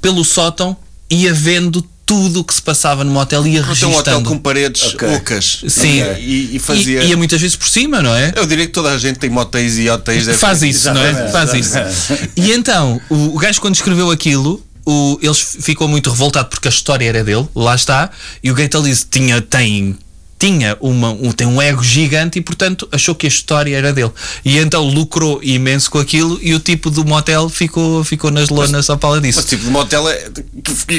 pelo 0.00 0.22
sótão 0.24 0.76
ia 1.08 1.32
vendo 1.32 1.82
tudo 2.04 2.40
o 2.40 2.44
que 2.44 2.52
se 2.52 2.60
passava 2.60 3.02
no 3.04 3.10
motel 3.12 3.46
e 3.46 3.54
ia 3.54 3.62
Tem 3.64 3.88
um 3.88 3.94
hotel 3.96 4.22
com 4.22 4.36
paredes 4.36 4.82
Ok. 4.94 5.08
ocas. 5.16 5.62
Sim. 5.68 6.02
E, 6.18 6.56
e 6.56 6.58
fazia. 6.58 7.02
E, 7.04 7.08
ia 7.08 7.16
muitas 7.16 7.40
vezes 7.40 7.56
por 7.56 7.68
cima, 7.68 8.02
não 8.02 8.14
é? 8.14 8.32
Eu 8.36 8.44
diria 8.44 8.66
que 8.66 8.72
toda 8.72 8.90
a 8.90 8.98
gente 8.98 9.18
tem 9.18 9.30
motéis 9.30 9.78
e 9.78 9.88
hotéis. 9.88 10.26
deve 10.26 10.36
Faz 10.36 10.62
isso, 10.62 10.92
não 10.92 11.00
é? 11.02 11.30
Faz 11.30 11.54
isso. 11.54 11.72
E 12.36 12.52
então, 12.52 13.00
o, 13.08 13.34
o 13.34 13.38
gajo 13.38 13.60
quando 13.60 13.76
escreveu 13.76 14.10
aquilo, 14.10 14.62
o, 14.84 15.18
ele 15.22 15.34
ficou 15.34 15.88
muito 15.88 16.10
revoltado 16.10 16.48
porque 16.48 16.68
a 16.68 16.70
história 16.70 17.08
era 17.08 17.22
dele, 17.22 17.48
lá 17.54 17.74
está, 17.74 18.10
e 18.42 18.50
o 18.50 18.54
Gaitalize 18.54 19.06
tinha, 19.08 19.40
tem, 19.40 19.96
tinha 20.42 20.76
uma, 20.80 21.10
um, 21.10 21.30
tem 21.30 21.46
um 21.46 21.62
ego 21.62 21.84
gigante 21.84 22.40
e 22.40 22.42
portanto 22.42 22.88
achou 22.90 23.14
que 23.14 23.26
a 23.26 23.28
história 23.28 23.76
era 23.76 23.92
dele. 23.92 24.10
E 24.44 24.58
então 24.58 24.82
lucrou 24.82 25.38
imenso 25.40 25.88
com 25.88 26.00
aquilo 26.00 26.36
e 26.42 26.52
o 26.52 26.58
tipo 26.58 26.90
do 26.90 27.04
motel 27.04 27.48
ficou, 27.48 28.02
ficou 28.02 28.28
nas 28.28 28.48
lonas 28.48 28.86
só 28.86 28.96
para 28.96 29.20
disso. 29.20 29.38
Mas 29.38 29.48
tipo 29.48 29.62
de 29.62 29.70
motel 29.70 30.08
é, 30.08 30.28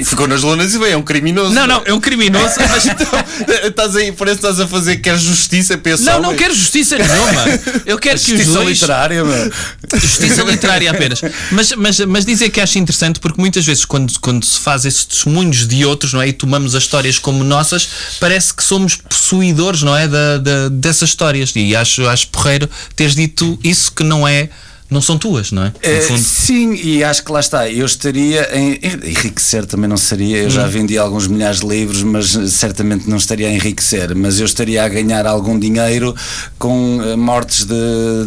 ficou 0.05 0.29
nas 0.29 0.43
lonas 0.43 0.73
e 0.73 0.79
bem, 0.79 0.93
é 0.93 0.97
um 0.97 1.01
criminoso. 1.01 1.53
Não, 1.53 1.67
não, 1.67 1.81
é 1.83 1.93
um 1.93 1.99
criminoso, 1.99 2.55
mas 2.71 2.85
Então, 2.85 3.67
estás 3.67 3.97
aí, 3.97 4.13
parece 4.13 4.39
que 4.39 4.47
estás 4.47 4.61
a 4.61 4.67
fazer 4.67 4.95
quer 4.97 5.19
justiça 5.19 5.77
para 5.77 5.91
esse 5.91 6.03
não, 6.05 6.21
não 6.21 6.35
quero 6.37 6.53
justiça 6.53 6.97
nenhuma. 6.97 7.43
Eu 7.85 7.99
quero 7.99 8.17
que 8.17 8.33
os 8.33 8.37
Justiça 8.37 8.59
dois 8.59 8.79
literária, 8.79 9.25
meu. 9.25 9.51
Justiça 9.93 10.41
literária 10.43 10.89
apenas. 10.89 11.21
Mas, 11.51 11.73
mas, 11.73 11.99
mas 11.99 12.25
dizer 12.25 12.49
que 12.49 12.61
acho 12.61 12.79
interessante 12.79 13.19
porque 13.19 13.41
muitas 13.41 13.65
vezes 13.65 13.83
quando, 13.83 14.17
quando 14.21 14.45
se 14.45 14.59
faz 14.59 14.85
esses 14.85 15.03
testemunhos 15.03 15.67
de 15.67 15.85
outros, 15.85 16.13
não 16.13 16.21
é? 16.21 16.29
E 16.29 16.33
tomamos 16.33 16.75
as 16.75 16.83
histórias 16.83 17.19
como 17.19 17.43
nossas, 17.43 17.89
parece 18.21 18.53
que 18.53 18.63
somos 18.63 18.97
possuidores, 19.37 19.81
não 19.81 19.95
é? 19.95 20.07
Da, 20.07 20.37
da- 20.37 20.69
dessas 20.69 21.09
histórias. 21.09 21.51
E 21.55 21.75
acho, 21.75 22.07
acho 22.07 22.27
porreiro 22.27 22.69
teres 22.95 23.15
dito 23.15 23.57
isso 23.63 23.91
que 23.91 24.03
não 24.03 24.27
é. 24.27 24.49
Não 24.91 25.01
são 25.01 25.17
tuas, 25.17 25.51
não 25.51 25.63
é? 25.63 25.73
Eh, 25.81 26.01
sim, 26.19 26.75
e 26.75 27.03
acho 27.03 27.23
que 27.25 27.31
lá 27.31 27.39
está. 27.39 27.67
Eu 27.67 27.83
estaria 27.83 28.47
em. 28.55 28.79
Enriquecer 28.83 29.65
também 29.65 29.89
não 29.89 29.97
seria. 29.97 30.37
Eu 30.37 30.47
Hum. 30.47 30.51
já 30.51 30.67
vendi 30.67 30.99
alguns 30.99 31.25
milhares 31.25 31.61
de 31.61 31.65
livros, 31.67 32.03
mas 32.03 32.35
eh, 32.35 32.45
certamente 32.47 33.09
não 33.09 33.17
estaria 33.17 33.47
a 33.47 33.51
enriquecer. 33.51 34.13
Mas 34.13 34.39
eu 34.39 34.45
estaria 34.45 34.83
a 34.83 34.87
ganhar 34.87 35.25
algum 35.25 35.57
dinheiro 35.57 36.13
com 36.59 37.01
eh, 37.03 37.15
mortes 37.15 37.65
de 37.65 37.73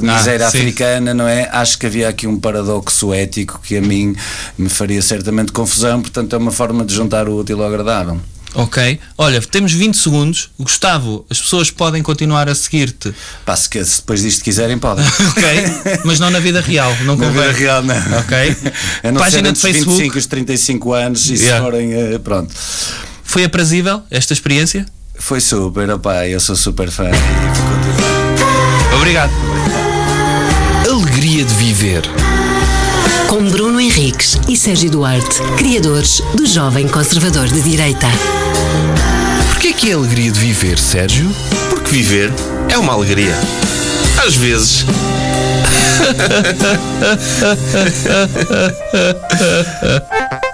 de 0.00 0.08
Ah, 0.10 0.16
miséria 0.16 0.50
sim. 0.50 0.58
africana, 0.58 1.14
não 1.14 1.28
é? 1.28 1.48
Acho 1.52 1.78
que 1.78 1.86
havia 1.86 2.08
aqui 2.08 2.26
um 2.26 2.40
paradoxo 2.40 3.14
ético 3.14 3.60
que 3.62 3.76
a 3.76 3.80
mim 3.80 4.16
me 4.58 4.68
faria 4.68 5.00
certamente 5.02 5.52
confusão. 5.52 6.00
Portanto, 6.00 6.34
é 6.34 6.38
uma 6.38 6.50
forma 6.50 6.84
de 6.84 6.92
juntar 6.92 7.28
o 7.28 7.38
útil 7.38 7.62
ao 7.62 7.68
agradável. 7.68 8.20
Ok. 8.56 8.98
Olha, 9.18 9.40
temos 9.42 9.72
20 9.72 9.96
segundos. 9.96 10.50
Gustavo, 10.58 11.24
as 11.30 11.40
pessoas 11.40 11.70
podem 11.70 12.02
continuar 12.02 12.48
a 12.48 12.54
seguir-te. 12.54 13.14
Pá, 13.44 13.54
se 13.54 13.68
que- 13.68 13.84
se 13.84 14.00
depois 14.00 14.22
disto 14.22 14.42
quiserem, 14.42 14.78
podem. 14.78 15.04
Ok. 15.30 15.44
Mas 16.04 16.18
não 16.18 16.30
na 16.30 16.38
vida 16.40 16.60
real. 16.60 16.90
Não 17.04 17.16
Na 17.16 17.26
convém. 17.26 17.42
vida 17.42 17.52
real, 17.52 17.82
não. 17.82 17.94
Ok. 18.18 18.56
A 19.04 19.12
não 19.12 19.20
Página 19.20 19.52
de 19.52 19.60
Facebook. 19.60 19.96
25 19.96 20.16
e 20.16 20.18
os 20.18 20.26
35 20.26 20.92
anos 20.92 21.30
e 21.30 21.36
se 21.36 21.44
Yeah. 21.44 21.64
forem. 21.64 21.92
eh, 21.92 22.18
Pronto. 22.18 22.52
Foi 23.22 23.44
aprazível 23.44 24.02
esta 24.10 24.32
experiência? 24.32 24.86
Foi 25.18 25.40
super, 25.40 25.88
opá, 25.90 26.26
eu 26.26 26.38
sou 26.40 26.54
super 26.56 26.90
fã 26.90 27.04
e 27.04 27.12
vou 27.12 27.76
continuar. 27.76 28.96
Obrigado. 28.96 29.32
Alegria 30.90 31.44
de 31.44 31.54
viver. 31.54 32.02
Com 33.28 33.44
Bruno 33.48 33.80
Henriques 33.80 34.38
e 34.48 34.56
Sérgio 34.56 34.90
Duarte, 34.90 35.42
criadores 35.58 36.22
do 36.34 36.46
Jovem 36.46 36.86
Conservador 36.86 37.48
de 37.48 37.60
Direita. 37.60 38.06
Porquê 39.48 39.72
que 39.72 39.90
é 39.90 39.94
alegria 39.94 40.30
de 40.30 40.38
viver, 40.38 40.78
Sérgio? 40.78 41.28
Porque 41.68 41.90
viver 41.90 42.32
é 42.68 42.78
uma 42.78 42.92
alegria. 42.92 43.34
Às 44.24 44.36
vezes. 44.36 44.84